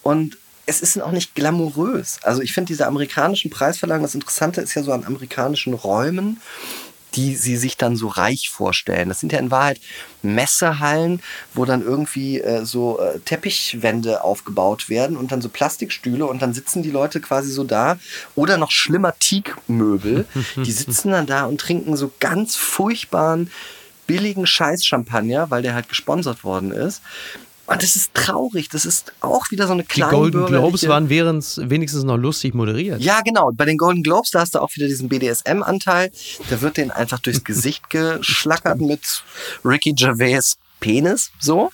Und 0.03 0.37
es 0.67 0.81
ist 0.81 1.01
auch 1.01 1.13
nicht 1.13 1.35
glamourös. 1.35 2.19
Also 2.23 2.43
ich 2.43 2.53
finde 2.53 2.69
diese 2.69 2.87
amerikanischen 2.87 3.51
Preisverleihungen, 3.51 4.05
das 4.05 4.15
Interessante 4.15 4.61
ist 4.61 4.75
ja 4.75 4.83
so 4.83 4.93
an 4.93 5.05
amerikanischen 5.05 5.75
Räumen, 5.75 6.41
die 7.15 7.37
sie 7.37 7.57
sich 7.57 7.77
dann 7.77 7.97
so 7.97 8.09
reich 8.09 8.49
vorstellen. 8.49 9.09
Das 9.09 9.21
sind 9.21 9.33
ja 9.33 9.39
in 9.39 9.51
Wahrheit 9.51 9.81
Messehallen, 10.23 11.21
wo 11.53 11.65
dann 11.65 11.83
irgendwie 11.83 12.41
äh, 12.41 12.65
so 12.65 13.01
äh, 13.01 13.19
Teppichwände 13.21 14.25
aufgebaut 14.25 14.89
werden 14.89 15.17
und 15.17 15.33
dann 15.33 15.43
so 15.43 15.49
Plastikstühle 15.49 16.25
und 16.27 16.41
dann 16.41 16.55
sitzen 16.55 16.83
die 16.83 16.91
Leute 16.91 17.21
quasi 17.21 17.51
so 17.51 17.65
da. 17.65 17.99
Oder 18.35 18.57
noch 18.57 18.71
schlimmer 18.71 19.15
Teakmöbel. 19.19 20.27
die 20.57 20.73
sitzen 20.73 21.11
dann 21.11 21.27
da 21.27 21.45
und 21.45 21.61
trinken 21.61 21.97
so 21.97 22.11
ganz 22.19 22.57
furchtbaren 22.57 23.51
billigen 24.07 24.47
Scheiß-Champagner, 24.47 25.51
weil 25.51 25.63
der 25.63 25.75
halt 25.75 25.89
gesponsert 25.89 26.45
worden 26.45 26.73
ist. 26.73 27.03
Und 27.67 27.83
das 27.83 27.97
ist 27.97 28.13
traurig. 28.15 28.69
Das 28.69 28.85
ist 28.85 29.13
auch 29.21 29.51
wieder 29.51 29.67
so 29.67 29.73
eine 29.73 29.85
kleine. 29.85 30.11
Die 30.11 30.17
Golden 30.17 30.47
Globes 30.47 30.87
waren 30.89 31.09
wenigstens 31.09 32.05
noch 32.05 32.17
lustig 32.17 32.55
moderiert. 32.55 33.01
Ja, 33.01 33.21
genau. 33.21 33.51
Bei 33.53 33.65
den 33.65 33.79
Golden 33.79 34.03
Globes, 34.03 34.31
da 34.31 34.41
hast 34.41 34.55
du 34.55 34.59
auch 34.59 34.75
wieder 34.75 34.89
diesen 34.89 35.09
BDSM-Anteil. 35.09 36.11
Da 36.51 36.61
wird 36.61 36.77
denen 36.77 36.91
einfach 36.91 37.21
durchs 37.21 37.45
Gesicht 37.45 37.89
geschlackert 37.89 38.81
mit 38.81 39.23
Ricky 39.65 39.93
Gervais 39.93 40.59
Penis. 40.81 41.31
So. 41.39 41.71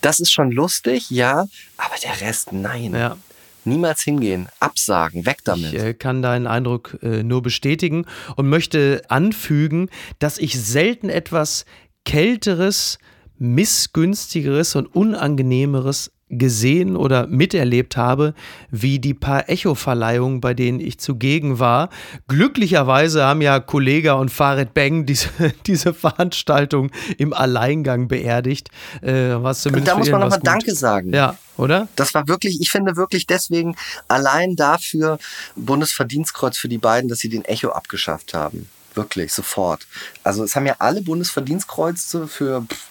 Das 0.00 0.20
ist 0.20 0.32
schon 0.32 0.52
lustig, 0.52 1.10
ja. 1.10 1.46
Aber 1.76 1.94
der 2.02 2.20
Rest, 2.20 2.52
nein. 2.52 2.94
Ja. 2.94 3.16
Niemals 3.64 4.02
hingehen, 4.02 4.48
absagen, 4.60 5.26
weg 5.26 5.38
damit. 5.42 5.72
Ich 5.72 5.82
äh, 5.82 5.92
kann 5.94 6.22
deinen 6.22 6.46
Eindruck 6.46 6.98
äh, 7.02 7.24
nur 7.24 7.42
bestätigen 7.42 8.06
und 8.36 8.48
möchte 8.48 9.02
anfügen, 9.08 9.90
dass 10.20 10.38
ich 10.38 10.60
selten 10.60 11.08
etwas 11.08 11.64
Kälteres 12.04 12.98
missgünstigeres 13.38 14.74
und 14.76 14.86
unangenehmeres 14.94 16.10
gesehen 16.28 16.96
oder 16.96 17.28
miterlebt 17.28 17.96
habe, 17.96 18.34
wie 18.70 18.98
die 18.98 19.14
paar 19.14 19.48
Echo-Verleihungen, 19.48 20.40
bei 20.40 20.54
denen 20.54 20.80
ich 20.80 20.98
zugegen 20.98 21.60
war. 21.60 21.88
Glücklicherweise 22.26 23.24
haben 23.24 23.42
ja 23.42 23.60
Kollega 23.60 24.14
und 24.14 24.30
Farid 24.30 24.74
Beng 24.74 25.06
diese, 25.06 25.28
diese 25.66 25.94
Veranstaltung 25.94 26.90
im 27.18 27.32
Alleingang 27.32 28.08
beerdigt. 28.08 28.70
Äh, 29.02 29.36
was 29.36 29.62
zumindest 29.62 29.92
und 29.92 29.94
da 29.94 29.98
muss 29.98 30.10
man 30.10 30.20
nochmal 30.22 30.40
Danke 30.42 30.74
sagen. 30.74 31.12
Ja, 31.12 31.38
oder? 31.56 31.88
Das 31.94 32.12
war 32.12 32.26
wirklich, 32.26 32.60
ich 32.60 32.70
finde 32.70 32.96
wirklich 32.96 33.26
deswegen 33.26 33.76
allein 34.08 34.56
dafür 34.56 35.18
Bundesverdienstkreuz 35.54 36.58
für 36.58 36.68
die 36.68 36.78
beiden, 36.78 37.08
dass 37.08 37.20
sie 37.20 37.28
den 37.28 37.44
Echo 37.44 37.68
abgeschafft 37.68 38.34
haben. 38.34 38.68
Wirklich, 38.94 39.32
sofort. 39.32 39.86
Also 40.24 40.42
es 40.42 40.56
haben 40.56 40.66
ja 40.66 40.76
alle 40.78 41.02
Bundesverdienstkreuze 41.02 42.26
für 42.26 42.62
pff, 42.62 42.88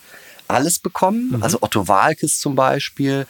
alles 0.47 0.79
bekommen. 0.79 1.31
Mhm. 1.31 1.43
Also 1.43 1.59
Otto 1.61 1.87
Walkes 1.87 2.39
zum 2.39 2.55
Beispiel. 2.55 3.27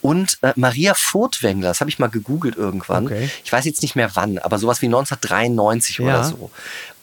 Und 0.00 0.38
äh, 0.42 0.52
Maria 0.56 0.94
Furtwängler, 0.94 1.68
das 1.68 1.80
habe 1.80 1.90
ich 1.90 1.98
mal 1.98 2.08
gegoogelt 2.08 2.56
irgendwann. 2.56 3.06
Okay. 3.06 3.30
Ich 3.44 3.52
weiß 3.52 3.64
jetzt 3.64 3.82
nicht 3.82 3.96
mehr 3.96 4.10
wann, 4.14 4.38
aber 4.38 4.58
sowas 4.58 4.82
wie 4.82 4.86
1993 4.86 5.98
ja. 5.98 6.04
oder 6.04 6.24
so. 6.24 6.50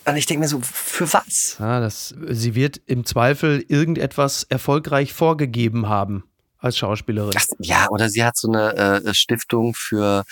Und 0.06 0.16
ich 0.18 0.26
denke 0.26 0.42
mir 0.42 0.48
so, 0.48 0.62
für 0.62 1.12
was? 1.14 1.58
Ja, 1.60 1.80
das, 1.80 2.16
sie 2.30 2.56
wird 2.56 2.82
im 2.88 3.06
Zweifel 3.06 3.64
irgendetwas 3.68 4.44
erfolgreich 4.44 5.14
vorgegeben 5.14 5.90
haben 5.90 6.24
als 6.58 6.78
Schauspielerin. 6.78 7.32
Das, 7.32 7.50
ja, 7.60 7.88
oder 7.90 8.10
sie 8.10 8.24
hat 8.24 8.38
so 8.38 8.52
eine 8.52 9.04
äh, 9.04 9.14
Stiftung 9.14 9.74
für 9.76 10.24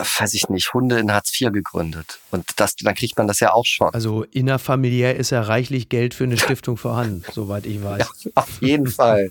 weiß 0.00 0.34
ich 0.34 0.48
nicht, 0.48 0.72
Hunde 0.72 0.98
in 0.98 1.12
Hartz 1.12 1.38
IV 1.40 1.52
gegründet. 1.52 2.20
Und 2.30 2.44
das, 2.56 2.76
dann 2.76 2.94
kriegt 2.94 3.16
man 3.18 3.26
das 3.28 3.40
ja 3.40 3.52
auch 3.52 3.64
schon. 3.64 3.92
Also 3.92 4.24
innerfamiliär 4.24 5.16
ist 5.16 5.30
ja 5.30 5.42
reichlich 5.42 5.88
Geld 5.88 6.14
für 6.14 6.24
eine 6.24 6.36
Stiftung 6.38 6.76
vorhanden, 6.76 7.22
soweit 7.32 7.66
ich 7.66 7.82
weiß. 7.82 7.98
Ja, 8.24 8.30
auf 8.34 8.62
jeden 8.62 8.86
Fall. 8.86 9.30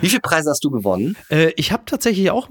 Wie 0.00 0.08
viele 0.08 0.20
Preise 0.20 0.50
hast 0.50 0.64
du 0.64 0.70
gewonnen? 0.70 1.16
Äh, 1.28 1.52
ich 1.56 1.72
habe 1.72 1.84
tatsächlich 1.86 2.30
auch 2.30 2.48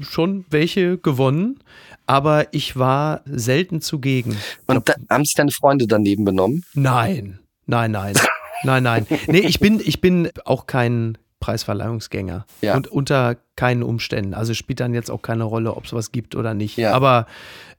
schon 0.00 0.44
welche 0.50 0.98
gewonnen, 0.98 1.60
aber 2.06 2.52
ich 2.52 2.76
war 2.76 3.22
selten 3.26 3.80
zugegen. 3.80 4.36
Und 4.66 4.88
da, 4.88 4.94
haben 5.10 5.24
sich 5.24 5.34
deine 5.34 5.50
Freunde 5.50 5.86
daneben 5.86 6.24
benommen? 6.24 6.64
Nein, 6.74 7.38
nein, 7.66 7.90
nein. 7.90 8.14
nein, 8.62 8.82
nein. 8.82 9.06
Nee, 9.26 9.40
ich 9.40 9.60
bin, 9.60 9.80
ich 9.84 10.00
bin 10.00 10.30
auch 10.44 10.66
kein 10.66 11.18
Preisverleihungsgänger. 11.40 12.46
Ja. 12.60 12.76
Und 12.76 12.88
unter 12.88 13.36
keinen 13.56 13.82
Umständen. 13.82 14.34
Also 14.34 14.54
spielt 14.54 14.80
dann 14.80 14.94
jetzt 14.94 15.10
auch 15.10 15.22
keine 15.22 15.44
Rolle, 15.44 15.74
ob 15.74 15.84
es 15.84 15.92
was 15.92 16.12
gibt 16.12 16.34
oder 16.34 16.54
nicht. 16.54 16.76
Ja. 16.76 16.92
Aber 16.92 17.26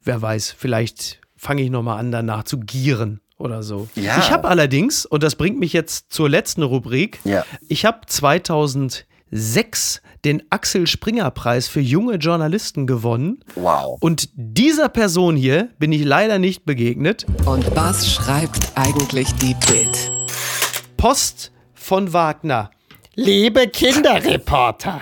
wer 0.04 0.22
weiß, 0.22 0.56
vielleicht 0.58 1.22
fange 1.36 1.62
ich 1.62 1.70
nochmal 1.70 2.00
an, 2.00 2.12
danach 2.12 2.44
zu 2.44 2.60
gieren 2.60 3.22
oder 3.38 3.64
so. 3.64 3.88
Ja. 3.96 4.18
Ich 4.20 4.32
habe 4.32 4.48
allerdings, 4.48 5.06
und 5.06 5.24
das 5.24 5.36
bringt 5.36 5.60
mich 5.60 5.74
jetzt 5.74 6.12
zur 6.12 6.30
letzten 6.30 6.64
Rubrik, 6.64 7.20
ja. 7.24 7.46
ich 7.68 7.86
habe 7.86 8.02
2006 8.08 10.02
den 10.26 10.44
Axel 10.50 10.88
Springer 10.88 11.30
Preis 11.32 11.68
für 11.68 11.80
junge 11.80 12.16
Journalisten 12.16 12.88
gewonnen. 12.88 13.44
Wow. 13.56 13.98
Und 14.02 14.30
dieser 14.34 14.90
Person 14.90 15.36
hier 15.36 15.70
bin 15.78 15.92
ich 15.92 16.04
leider 16.04 16.40
nicht 16.40 16.66
begegnet. 16.66 17.26
Und 17.46 17.76
was 17.76 18.12
schreibt 18.12 18.72
eigentlich 18.76 19.34
die 19.36 19.56
Bild? 19.68 20.12
Post 20.98 21.52
von 21.74 22.12
Wagner. 22.12 22.72
Liebe 23.20 23.68
Kinderreporter, 23.68 25.02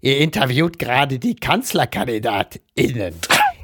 ihr 0.00 0.16
interviewt 0.16 0.78
gerade 0.78 1.18
die 1.18 1.36
KanzlerkandidatInnen. 1.36 3.16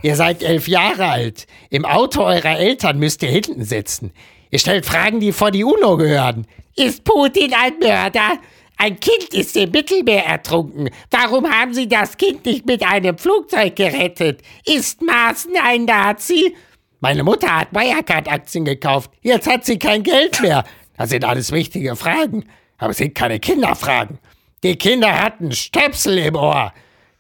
Ihr 0.02 0.16
seid 0.16 0.42
elf 0.42 0.68
Jahre 0.68 1.06
alt. 1.06 1.46
Im 1.70 1.86
Auto 1.86 2.20
eurer 2.20 2.58
Eltern 2.58 2.98
müsst 2.98 3.22
ihr 3.22 3.30
hinten 3.30 3.64
sitzen. 3.64 4.12
Ihr 4.50 4.58
stellt 4.58 4.84
Fragen, 4.84 5.18
die 5.18 5.32
vor 5.32 5.50
die 5.50 5.64
UNO 5.64 5.96
gehören. 5.96 6.46
Ist 6.76 7.04
Putin 7.04 7.54
ein 7.54 7.78
Mörder? 7.78 8.38
Ein 8.76 9.00
Kind 9.00 9.32
ist 9.32 9.56
im 9.56 9.70
Mittelmeer 9.70 10.26
ertrunken. 10.26 10.90
Warum 11.10 11.50
haben 11.50 11.72
Sie 11.72 11.88
das 11.88 12.18
Kind 12.18 12.44
nicht 12.44 12.66
mit 12.66 12.82
einem 12.86 13.16
Flugzeug 13.16 13.76
gerettet? 13.76 14.42
Ist 14.66 15.00
Maaßen 15.00 15.52
ein 15.64 15.86
Nazi? 15.86 16.54
Meine 17.00 17.24
Mutter 17.24 17.60
hat 17.60 17.72
Wirecard-Aktien 17.72 18.66
gekauft. 18.66 19.10
Jetzt 19.22 19.48
hat 19.48 19.64
sie 19.64 19.78
kein 19.78 20.02
Geld 20.02 20.42
mehr. 20.42 20.64
Das 20.98 21.08
sind 21.08 21.24
alles 21.24 21.50
wichtige 21.50 21.96
Fragen. 21.96 22.44
Aber 22.80 22.90
es 22.90 22.96
sind 22.96 23.14
keine 23.14 23.38
Kinderfragen. 23.38 24.18
Die 24.64 24.76
Kinder 24.76 25.22
hatten 25.22 25.52
Stöpsel 25.52 26.18
im 26.18 26.34
Ohr. 26.34 26.72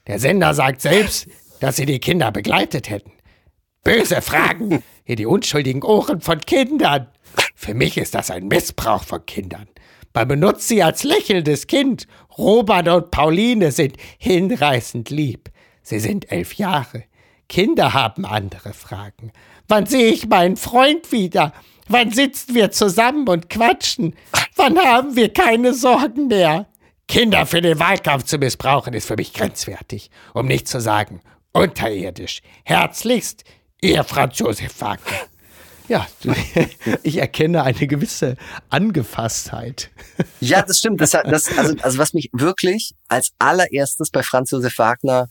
Der 0.06 0.18
Sender 0.18 0.54
sagt 0.54 0.80
selbst, 0.80 1.28
dass 1.60 1.76
sie 1.76 1.86
die 1.86 2.00
Kinder 2.00 2.32
begleitet 2.32 2.88
hätten. 2.88 3.12
Böse 3.84 4.22
Fragen 4.22 4.82
in 5.04 5.16
die 5.16 5.26
unschuldigen 5.26 5.82
Ohren 5.82 6.22
von 6.22 6.40
Kindern. 6.40 7.08
Für 7.54 7.74
mich 7.74 7.98
ist 7.98 8.14
das 8.14 8.30
ein 8.30 8.48
Missbrauch 8.48 9.04
von 9.04 9.24
Kindern. 9.26 9.68
Man 10.14 10.28
benutzt 10.28 10.66
sie 10.66 10.82
als 10.82 11.04
lächelndes 11.04 11.66
Kind. 11.66 12.06
Robert 12.36 12.88
und 12.88 13.10
Pauline 13.10 13.70
sind 13.70 13.96
hinreißend 14.18 15.10
lieb. 15.10 15.50
Sie 15.82 16.00
sind 16.00 16.32
elf 16.32 16.54
Jahre. 16.54 17.04
Kinder 17.48 17.92
haben 17.92 18.24
andere 18.24 18.72
Fragen. 18.72 19.32
Wann 19.70 19.86
sehe 19.86 20.10
ich 20.10 20.26
meinen 20.26 20.56
Freund 20.56 21.12
wieder? 21.12 21.52
Wann 21.86 22.10
sitzen 22.10 22.56
wir 22.56 22.72
zusammen 22.72 23.28
und 23.28 23.48
quatschen? 23.48 24.16
Wann 24.56 24.76
haben 24.76 25.14
wir 25.14 25.32
keine 25.32 25.74
Sorgen 25.74 26.26
mehr? 26.26 26.66
Kinder 27.06 27.46
für 27.46 27.60
den 27.60 27.78
Wahlkampf 27.78 28.24
zu 28.24 28.38
missbrauchen, 28.38 28.94
ist 28.94 29.06
für 29.06 29.14
mich 29.14 29.32
grenzwertig, 29.32 30.10
um 30.34 30.46
nicht 30.46 30.66
zu 30.66 30.80
sagen 30.80 31.20
unterirdisch. 31.52 32.42
Herzlichst, 32.64 33.44
Ihr 33.80 34.02
Franz 34.02 34.40
Josef 34.40 34.80
Wagner. 34.80 35.18
Ja, 35.86 36.06
ich 37.04 37.18
erkenne 37.18 37.62
eine 37.62 37.86
gewisse 37.86 38.36
Angefasstheit. 38.70 39.90
Ja, 40.40 40.62
das 40.62 40.78
stimmt. 40.78 41.00
Das, 41.00 41.12
das, 41.12 41.56
also, 41.56 41.76
also 41.80 41.98
was 41.98 42.12
mich 42.12 42.28
wirklich 42.32 42.96
als 43.06 43.30
allererstes 43.38 44.10
bei 44.10 44.24
Franz 44.24 44.50
Josef 44.50 44.78
Wagner 44.78 45.28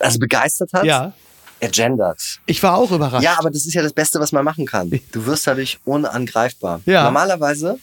also 0.00 0.18
begeistert 0.18 0.72
hat, 0.72 0.84
ja 0.84 1.12
er 1.60 1.70
gendert. 1.70 2.40
Ich 2.46 2.62
war 2.62 2.76
auch 2.76 2.90
überrascht. 2.90 3.24
Ja, 3.24 3.38
aber 3.38 3.50
das 3.50 3.66
ist 3.66 3.74
ja 3.74 3.82
das 3.82 3.92
Beste, 3.92 4.20
was 4.20 4.32
man 4.32 4.44
machen 4.44 4.66
kann. 4.66 4.90
Du 5.12 5.26
wirst 5.26 5.46
dadurch 5.46 5.78
unangreifbar. 5.84 6.80
Ja. 6.84 7.04
Normalerweise, 7.04 7.78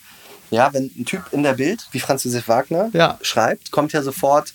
ja, 0.52 0.72
wenn 0.74 0.92
ein 0.98 1.06
Typ 1.06 1.24
in 1.32 1.44
der 1.44 1.54
Bild, 1.54 1.88
wie 1.92 2.00
Franz 2.00 2.24
Josef 2.24 2.48
Wagner, 2.48 2.90
ja. 2.94 3.18
schreibt, 3.22 3.72
kommt 3.72 3.94
ja 3.94 4.04
sofort 4.04 4.54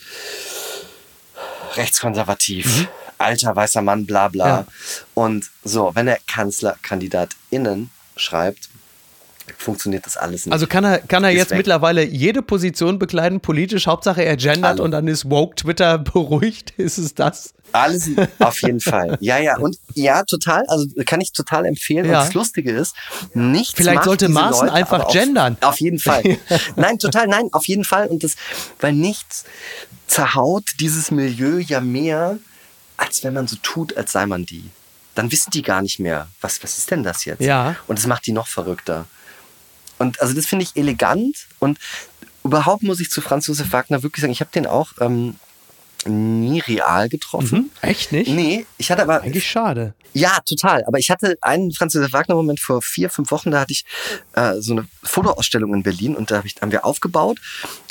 rechtskonservativ, 1.75 2.81
mhm. 2.81 2.89
alter 3.19 3.57
weißer 3.57 3.83
Mann, 3.83 4.07
bla 4.07 4.29
bla. 4.29 4.47
Ja. 4.47 4.67
Und 5.15 5.51
so, 5.65 5.91
wenn 5.95 6.09
er 6.09 6.19
KanzlerkandidatInnen 6.27 7.91
schreibt, 8.17 8.69
funktioniert 9.57 10.07
das 10.07 10.17
alles 10.17 10.47
nicht. 10.47 10.53
Also 10.53 10.67
kann 10.67 10.85
er, 10.85 10.99
kann 10.99 11.25
er 11.25 11.31
jetzt 11.31 11.51
weg. 11.51 11.59
mittlerweile 11.59 12.05
jede 12.05 12.43
Position 12.43 12.99
bekleiden, 12.99 13.41
politisch, 13.41 13.87
Hauptsache 13.87 14.25
er 14.25 14.37
gendert 14.37 14.73
Alle. 14.73 14.83
und 14.83 14.91
dann 14.91 15.09
ist 15.09 15.31
Woke 15.31 15.55
Twitter 15.57 15.99
beruhigt? 15.99 16.73
Ist 16.77 16.99
es 16.99 17.15
das? 17.15 17.55
Alles 17.73 18.11
auf 18.39 18.63
jeden 18.63 18.81
Fall. 18.81 19.19
Ja, 19.21 19.39
ja. 19.39 19.59
Und 19.59 19.77
ja, 19.95 20.23
total. 20.25 20.65
Also 20.69 20.87
kann 21.05 21.21
ich 21.21 21.33
total 21.33 21.67
empfehlen. 21.67 22.07
Ja. 22.07 22.21
Und 22.21 22.27
das 22.27 22.35
Lustige 22.35 22.73
ist, 22.73 22.95
nichts. 23.35 23.75
Vielleicht 23.77 24.05
sollte 24.05 24.29
Maaßen 24.29 24.69
einfach 24.69 25.05
auf, 25.05 25.13
gendern. 25.13 25.57
Auf 25.61 25.81
jeden 25.81 25.99
Fall. 25.99 26.23
nein, 26.77 26.99
total, 26.99 27.27
nein, 27.27 27.49
auf 27.53 27.69
jeden 27.69 27.85
Fall. 27.85 28.07
Und 28.07 28.25
das, 28.25 28.37
weil 28.81 28.93
nichts 28.93 29.45
zerhaut 30.07 30.65
dieses 30.81 31.11
Milieu 31.11 31.59
ja 31.59 31.81
mehr, 31.81 32.39
als 32.97 33.23
wenn 33.23 33.35
man 33.35 33.47
so 33.47 33.57
tut, 33.63 33.97
als 33.97 34.13
sei 34.13 34.27
man 34.27 34.47
die. 34.47 34.71
Dann 35.15 35.31
wissen 35.33 35.51
die 35.51 35.63
gar 35.63 35.83
nicht 35.83 35.99
mehr, 35.99 36.29
was, 36.41 36.63
was 36.63 36.79
ist 36.79 36.91
denn 36.91 37.03
das 37.03 37.25
jetzt? 37.25 37.41
Ja. 37.41 37.77
Und 37.87 37.99
das 37.99 38.07
macht 38.07 38.27
die 38.27 38.33
noch 38.33 38.47
verrückter. 38.47 39.07
Und 39.99 40.21
also 40.21 40.35
das 40.35 40.47
finde 40.47 40.65
ich 40.65 40.77
elegant 40.77 41.47
und 41.59 41.79
überhaupt 42.45 42.83
muss 42.83 43.01
ich 43.01 43.11
zu 43.11 43.21
Franz 43.21 43.47
Josef 43.47 43.73
Wagner 43.73 44.03
wirklich 44.03 44.23
sagen, 44.23 44.33
ich 44.33 44.41
habe 44.41 44.51
den 44.53 44.67
auch 44.67 44.93
ähm, 45.01 45.37
nie 46.07 46.61
real 46.61 47.09
getroffen. 47.09 47.71
Mhm, 47.83 47.89
echt 47.89 48.13
nicht? 48.13 48.31
Nee, 48.31 48.67
ich 48.79 48.91
hatte 48.91 49.03
aber. 49.03 49.23
Eigentlich 49.23 49.49
schade. 49.49 49.95
Ja, 50.15 50.39
total. 50.45 50.85
Aber 50.87 50.99
ich 50.99 51.11
hatte 51.11 51.37
einen 51.43 51.73
Franz 51.73 51.95
Josef 51.95 52.13
Wagner-Moment 52.13 52.61
vor 52.61 52.81
vier, 52.81 53.11
fünf 53.11 53.31
Wochen, 53.31 53.51
da 53.51 53.61
hatte 53.61 53.73
ich 53.73 53.85
äh, 54.33 54.55
so 54.59 54.73
eine 54.73 54.89
Fotoausstellung 55.03 55.75
in 55.75 55.83
Berlin 55.83 56.17
und 56.17 56.31
da 56.31 56.39
hab 56.39 56.45
ich, 56.45 56.57
haben 56.61 56.73
wir 56.73 56.85
aufgebaut. 56.85 57.39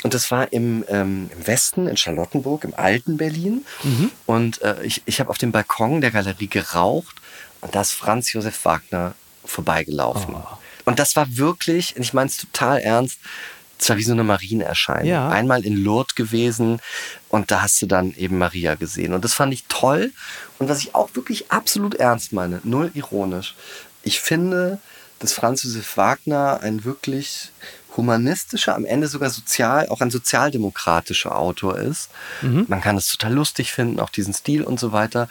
Und 0.02 0.14
das 0.14 0.30
war 0.30 0.52
im, 0.52 0.84
ähm, 0.88 1.30
im 1.32 1.46
Westen, 1.46 1.86
in 1.86 1.96
Charlottenburg, 1.96 2.64
im 2.64 2.74
alten 2.74 3.16
Berlin. 3.16 3.64
Mhm. 3.82 4.10
Und 4.26 4.60
äh, 4.62 4.82
ich, 4.82 5.02
ich 5.06 5.20
habe 5.20 5.30
auf 5.30 5.38
dem 5.38 5.52
Balkon 5.52 6.00
der 6.00 6.10
Galerie 6.10 6.48
geraucht 6.48 7.16
und 7.60 7.74
da 7.74 7.82
ist 7.82 7.92
Franz 7.92 8.32
Josef 8.32 8.64
Wagner 8.64 9.14
vorbeigelaufen. 9.44 10.34
Oh. 10.34 10.58
Und 10.88 10.98
das 10.98 11.16
war 11.16 11.36
wirklich, 11.36 11.94
ich 11.98 12.14
meine 12.14 12.30
es 12.30 12.38
total 12.38 12.78
ernst, 12.78 13.18
es 13.78 13.90
war 13.90 13.98
wie 13.98 14.02
so 14.02 14.12
eine 14.12 14.24
Marienerscheinung. 14.24 15.04
Ja. 15.04 15.28
Einmal 15.28 15.66
in 15.66 15.76
Lourdes 15.76 16.14
gewesen 16.14 16.80
und 17.28 17.50
da 17.50 17.60
hast 17.60 17.82
du 17.82 17.86
dann 17.86 18.14
eben 18.16 18.38
Maria 18.38 18.74
gesehen. 18.74 19.12
Und 19.12 19.22
das 19.22 19.34
fand 19.34 19.52
ich 19.52 19.64
toll. 19.68 20.12
Und 20.58 20.70
was 20.70 20.78
ich 20.80 20.94
auch 20.94 21.10
wirklich 21.12 21.52
absolut 21.52 21.96
ernst 21.96 22.32
meine, 22.32 22.62
null 22.64 22.90
ironisch. 22.94 23.54
Ich 24.02 24.20
finde, 24.20 24.80
dass 25.18 25.34
Franz 25.34 25.62
Josef 25.62 25.98
Wagner 25.98 26.60
ein 26.62 26.86
wirklich 26.86 27.50
humanistischer, 27.98 28.74
am 28.74 28.86
Ende 28.86 29.08
sogar 29.08 29.28
sozial, 29.28 29.90
auch 29.90 30.00
ein 30.00 30.10
sozialdemokratischer 30.10 31.36
Autor 31.36 31.76
ist. 31.78 32.08
Mhm. 32.40 32.64
Man 32.66 32.80
kann 32.80 32.96
es 32.96 33.08
total 33.08 33.34
lustig 33.34 33.72
finden, 33.72 34.00
auch 34.00 34.08
diesen 34.08 34.32
Stil 34.32 34.62
und 34.62 34.80
so 34.80 34.92
weiter. 34.92 35.28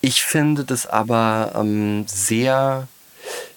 Ich 0.00 0.24
finde 0.24 0.64
das 0.64 0.84
aber 0.84 1.52
ähm, 1.54 2.06
sehr, 2.08 2.88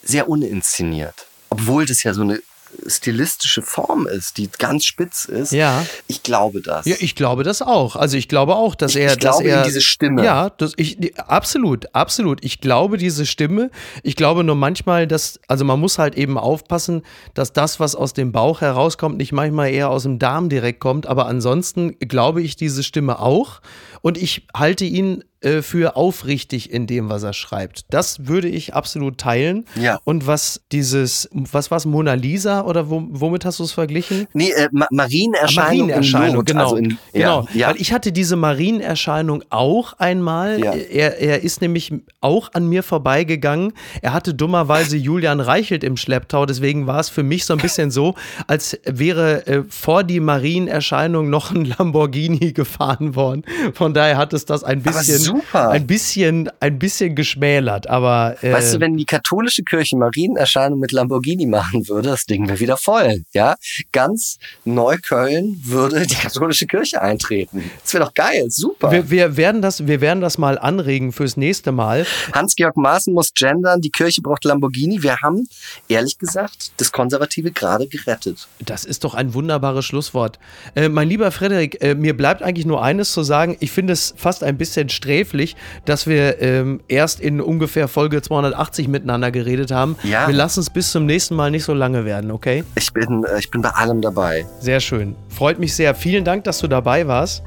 sehr 0.04 0.30
uninszeniert 0.30 1.26
obwohl 1.50 1.86
das 1.86 2.04
ja 2.04 2.14
so 2.14 2.22
eine 2.22 2.42
stilistische 2.86 3.62
Form 3.62 4.08
ist, 4.08 4.38
die 4.38 4.50
ganz 4.58 4.86
spitz 4.86 5.26
ist. 5.26 5.52
Ja. 5.52 5.86
Ich 6.08 6.24
glaube 6.24 6.62
das. 6.62 6.86
Ja, 6.86 6.96
ich 7.00 7.16
glaube 7.16 7.44
das 7.44 7.62
auch. 7.62 7.96
Also 7.96 8.18
ich 8.18 8.28
glaube 8.28 8.56
auch, 8.56 8.76
dass 8.76 8.96
ich, 8.96 9.04
er, 9.04 9.14
ich 9.14 9.20
glaube 9.20 9.44
dass 9.44 9.52
er 9.52 9.64
diese 9.64 9.82
Stimme. 9.82 10.24
Ja, 10.24 10.50
das, 10.50 10.74
ich 10.78 11.18
absolut, 11.18 11.94
absolut. 11.94 12.44
Ich 12.44 12.62
glaube 12.62 12.98
diese 12.98 13.26
Stimme. 13.26 13.72
Ich 14.04 14.16
glaube 14.16 14.44
nur 14.44 14.56
manchmal, 14.56 15.08
dass 15.08 15.40
also 15.48 15.66
man 15.66 15.80
muss 15.80 15.98
halt 15.98 16.16
eben 16.16 16.38
aufpassen, 16.38 17.04
dass 17.34 17.54
das, 17.54 17.80
was 17.80 17.96
aus 17.96 18.14
dem 18.14 18.32
Bauch 18.32 18.62
herauskommt, 18.62 19.18
nicht 19.18 19.32
manchmal 19.32 19.72
eher 19.72 19.90
aus 19.90 20.04
dem 20.04 20.20
Darm 20.20 20.50
direkt 20.50 20.80
kommt. 20.80 21.08
Aber 21.08 21.26
ansonsten 21.26 21.98
glaube 22.00 22.42
ich 22.42 22.56
diese 22.56 22.84
Stimme 22.84 23.20
auch 23.20 23.62
und 24.02 24.18
ich 24.18 24.48
halte 24.54 24.86
ihn 24.86 25.24
äh, 25.42 25.62
für 25.62 25.96
aufrichtig 25.96 26.70
in 26.70 26.86
dem, 26.86 27.10
was 27.10 27.24
er 27.24 27.32
schreibt. 27.32 27.86
Das 27.92 28.28
würde 28.28 28.50
ich 28.50 28.74
absolut 28.74 29.20
teilen. 29.20 29.64
Ja. 29.82 29.98
Und 30.04 30.28
was 30.28 30.60
dieses, 30.74 31.30
was 31.32 31.72
war 31.72 31.78
es, 31.78 31.86
Mona 31.86 32.16
Lisa 32.16 32.66
oder 32.66 32.90
wo, 32.90 33.08
womit 33.10 33.46
hast 33.46 33.60
du 33.60 33.64
es 33.64 33.72
verglichen? 33.72 34.28
Nee, 34.34 34.52
äh, 34.52 34.68
Ma 34.74 34.88
Marienerscheinung. 34.92 35.88
Marienerscheinung, 35.88 36.44
genau. 36.44 36.64
Also 36.64 36.76
in, 36.76 36.98
genau. 37.14 37.48
Ja. 37.54 37.70
Weil 37.70 37.78
ich 37.80 37.94
hatte 37.94 38.12
diese 38.12 38.36
Marienerscheinung 38.36 39.46
auch 39.50 39.94
einmal. 39.94 40.60
Ja. 40.60 40.74
Er, 40.74 41.20
er 41.20 41.42
ist 41.42 41.62
nämlich 41.62 41.94
auch 42.20 42.52
an 42.52 42.68
mir 42.68 42.84
vorbeigegangen. 42.84 43.72
Er 44.02 44.12
hatte 44.12 44.34
dummerweise 44.34 44.98
Julian 44.98 45.40
Reichelt 45.40 45.86
im 45.86 45.96
Schlepptau, 45.96 46.48
deswegen 46.48 46.86
war 46.86 47.00
es 47.00 47.08
für 47.08 47.24
mich 47.24 47.46
so 47.46 47.54
ein 47.54 47.60
bisschen 47.60 47.92
so, 47.92 48.16
als 48.48 48.78
wäre 48.84 49.48
äh, 49.48 49.64
vor 49.70 50.04
die 50.04 50.20
Marienerscheinung 50.20 51.30
noch 51.30 51.52
ein 51.52 51.64
Lamborghini 51.64 52.52
gefahren 52.54 53.16
worden. 53.16 53.44
Von 53.74 53.89
daher 53.94 54.18
hat 54.18 54.34
es 54.34 54.46
das 54.46 54.64
ein 54.64 54.82
bisschen 54.82 55.42
ein 55.54 55.88
bisschen, 55.88 56.50
ein 56.60 56.80
bisschen 56.80 57.16
geschmälert, 57.16 57.88
aber 57.88 58.36
äh, 58.42 58.54
Weißt 58.54 58.76
du, 58.76 58.80
wenn 58.80 58.98
die 58.98 59.06
katholische 59.06 59.64
Kirche 59.64 59.98
Marienerscheinung 59.98 60.80
mit 60.80 60.92
Lamborghini 60.92 61.46
machen 61.46 61.88
würde, 61.88 62.10
das 62.10 62.26
Ding 62.26 62.48
wäre 62.48 62.60
wieder 62.60 62.78
voll. 62.78 63.24
Ja, 63.34 63.56
ganz 63.92 64.38
Neukölln 64.66 65.62
würde 65.64 66.06
die 66.06 66.16
katholische 66.16 66.68
Kirche 66.68 67.02
eintreten. 67.02 67.70
Das 67.84 67.94
wäre 67.94 68.06
doch 68.06 68.14
geil, 68.14 68.48
super. 68.50 68.92
wir, 68.92 69.10
wir 69.10 69.38
werden 69.38 69.62
das, 69.62 69.88
wir 69.88 70.02
werden 70.02 70.22
das 70.22 70.38
mal 70.38 70.58
anregen 70.58 71.12
fürs 71.12 71.38
nächste 71.38 71.72
Mal. 71.72 72.06
Hans-Georg 72.34 72.78
Maaßen 72.78 73.14
muss 73.14 73.34
gendern, 73.34 73.82
die 73.82 73.92
Kirche 73.92 74.22
braucht 74.22 74.44
Lamborghini. 74.46 75.04
Wir 75.04 75.18
haben, 75.18 75.48
ehrlich 75.88 76.18
gesagt, 76.18 76.72
das 76.78 76.92
Konservative 76.92 77.52
gerade 77.52 77.88
gerettet. 77.88 78.48
Das 78.60 78.86
ist 78.86 79.04
doch 79.04 79.14
ein 79.14 79.34
wunderbares 79.34 79.86
Schlusswort. 79.86 80.40
Äh, 80.76 80.90
mein 80.90 81.08
lieber 81.10 81.32
Frederik, 81.32 81.82
äh, 81.82 81.96
mir 81.96 82.16
bleibt 82.16 82.42
eigentlich 82.42 82.66
nur 82.66 82.84
eines 82.84 83.12
zu 83.12 83.24
sagen. 83.24 83.58
Ich 83.60 83.72
finde 83.80 83.94
es 83.94 84.14
fast 84.18 84.44
ein 84.44 84.58
bisschen 84.58 84.90
sträflich, 84.90 85.56
dass 85.86 86.06
wir 86.06 86.42
ähm, 86.42 86.82
erst 86.90 87.22
in 87.22 87.40
ungefähr 87.40 87.88
Folge 87.88 88.22
280 88.22 88.90
miteinander 88.90 89.32
geredet 89.32 89.72
haben. 89.72 89.96
Ja. 90.04 90.28
Wir 90.28 90.36
lassen 90.36 90.60
es 90.60 90.70
bis 90.70 90.92
zum 90.92 91.06
nächsten 91.06 91.34
Mal 91.34 91.50
nicht 91.50 91.64
so 91.64 91.74
lange 91.74 92.04
werden, 92.04 92.30
okay? 92.32 92.66
Ich 92.76 92.92
bin, 92.92 93.24
äh, 93.24 93.40
ich 93.40 93.50
bin 93.50 93.62
bei 93.62 93.70
allem 93.70 94.02
dabei. 94.02 94.46
Sehr 94.60 94.82
schön. 94.82 95.16
Freut 95.30 95.60
mich 95.60 95.74
sehr. 95.76 95.96
Vielen 95.96 96.26
Dank, 96.26 96.44
dass 96.44 96.60
du 96.60 96.68
dabei 96.68 97.08
warst. 97.08 97.42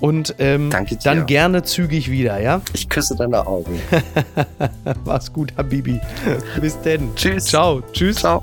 Und 0.00 0.34
ähm, 0.40 0.70
Danke 0.70 0.96
dir. 0.96 1.02
dann 1.04 1.26
gerne 1.26 1.62
zügig 1.62 2.10
wieder, 2.10 2.40
ja? 2.40 2.62
Ich 2.72 2.88
küsse 2.88 3.14
deine 3.14 3.46
Augen. 3.46 3.80
Mach's 5.04 5.32
gut, 5.32 5.52
Habibi. 5.56 6.00
Bis 6.60 6.80
denn. 6.80 7.14
Tschüss. 7.14 7.44
Ciao. 7.44 7.80
Tschüss. 7.92 8.16
Ciao. 8.16 8.42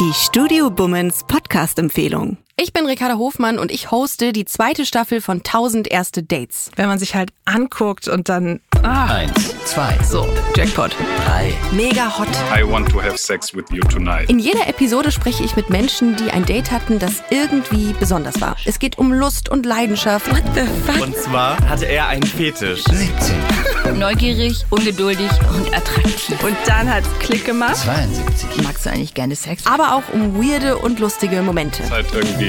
Die 0.00 0.12
Studio 0.12 0.70
Bummens 0.70 1.22
Podcast-Empfehlung. 1.22 2.43
Ich 2.56 2.72
bin 2.72 2.86
Ricarda 2.86 3.16
Hofmann 3.18 3.58
und 3.58 3.72
ich 3.72 3.90
hoste 3.90 4.32
die 4.32 4.44
zweite 4.44 4.86
Staffel 4.86 5.20
von 5.20 5.38
1000 5.38 5.88
erste 5.90 6.22
Dates. 6.22 6.70
wenn 6.76 6.86
man 6.86 7.00
sich 7.00 7.16
halt 7.16 7.30
anguckt 7.44 8.06
und 8.06 8.28
dann. 8.28 8.60
Ah, 8.84 9.06
Eins, 9.14 9.54
zwei, 9.64 9.98
so, 10.08 10.28
Jackpot. 10.54 10.92
drei. 11.26 11.52
Mega 11.72 12.16
hot. 12.16 12.28
I 12.56 12.62
want 12.62 12.88
to 12.90 13.02
have 13.02 13.18
sex 13.18 13.52
with 13.54 13.64
you 13.72 13.80
tonight. 13.88 14.30
In 14.30 14.38
jeder 14.38 14.68
Episode 14.68 15.10
spreche 15.10 15.42
ich 15.42 15.56
mit 15.56 15.68
Menschen, 15.68 16.14
die 16.16 16.30
ein 16.30 16.44
Date 16.44 16.70
hatten, 16.70 17.00
das 17.00 17.22
irgendwie 17.30 17.92
besonders 17.98 18.40
war. 18.40 18.54
Es 18.66 18.78
geht 18.78 18.98
um 18.98 19.12
Lust 19.12 19.48
und 19.48 19.66
Leidenschaft. 19.66 20.30
What 20.30 20.42
the 20.54 20.60
fuck? 20.92 21.02
Und 21.02 21.16
zwar 21.16 21.58
hatte 21.68 21.86
er 21.86 22.06
einen 22.06 22.22
Fetisch. 22.22 22.84
17, 22.84 23.98
Neugierig, 23.98 24.64
ungeduldig 24.70 25.30
und 25.50 25.74
attraktiv. 25.74 26.42
Und 26.44 26.56
dann 26.66 26.92
hat's 26.92 27.08
Klick 27.18 27.44
gemacht. 27.46 27.76
72, 27.76 28.62
Magst 28.62 28.86
du 28.86 28.90
eigentlich 28.90 29.14
gerne 29.14 29.34
Sex? 29.34 29.66
Aber 29.66 29.94
auch 29.94 30.02
um 30.14 30.36
weirde 30.40 30.78
und 30.78 31.00
lustige 31.00 31.42
Momente. 31.42 31.82
Ist 31.82 31.90
halt 31.90 32.06
irgendwie 32.12 32.43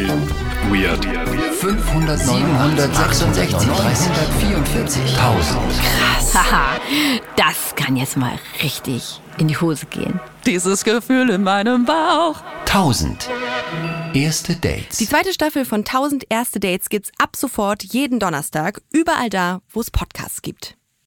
weird. 0.69 1.05
500, 1.55 2.19
766, 2.19 3.67
344, 3.67 5.01
1000. 5.17 6.35
Haha, 6.35 6.79
das 7.35 7.75
kann 7.75 7.95
jetzt 7.95 8.17
mal 8.17 8.37
richtig 8.61 9.21
in 9.37 9.47
die 9.47 9.57
Hose 9.57 9.85
gehen. 9.87 10.19
Dieses 10.45 10.83
Gefühl 10.83 11.29
in 11.29 11.43
meinem 11.43 11.85
Bauch. 11.85 12.41
1000. 12.65 13.29
Erste 14.13 14.55
Dates. 14.55 14.97
Die 14.97 15.07
zweite 15.07 15.33
Staffel 15.33 15.65
von 15.65 15.79
1000 15.79 16.25
erste 16.29 16.59
Dates 16.59 16.89
gibt's 16.89 17.11
ab 17.17 17.35
sofort 17.35 17.83
jeden 17.83 18.19
Donnerstag, 18.19 18.81
überall 18.91 19.29
da, 19.29 19.61
wo 19.69 19.81
es 19.81 19.91
Podcasts 19.91 20.41
gibt. 20.41 20.77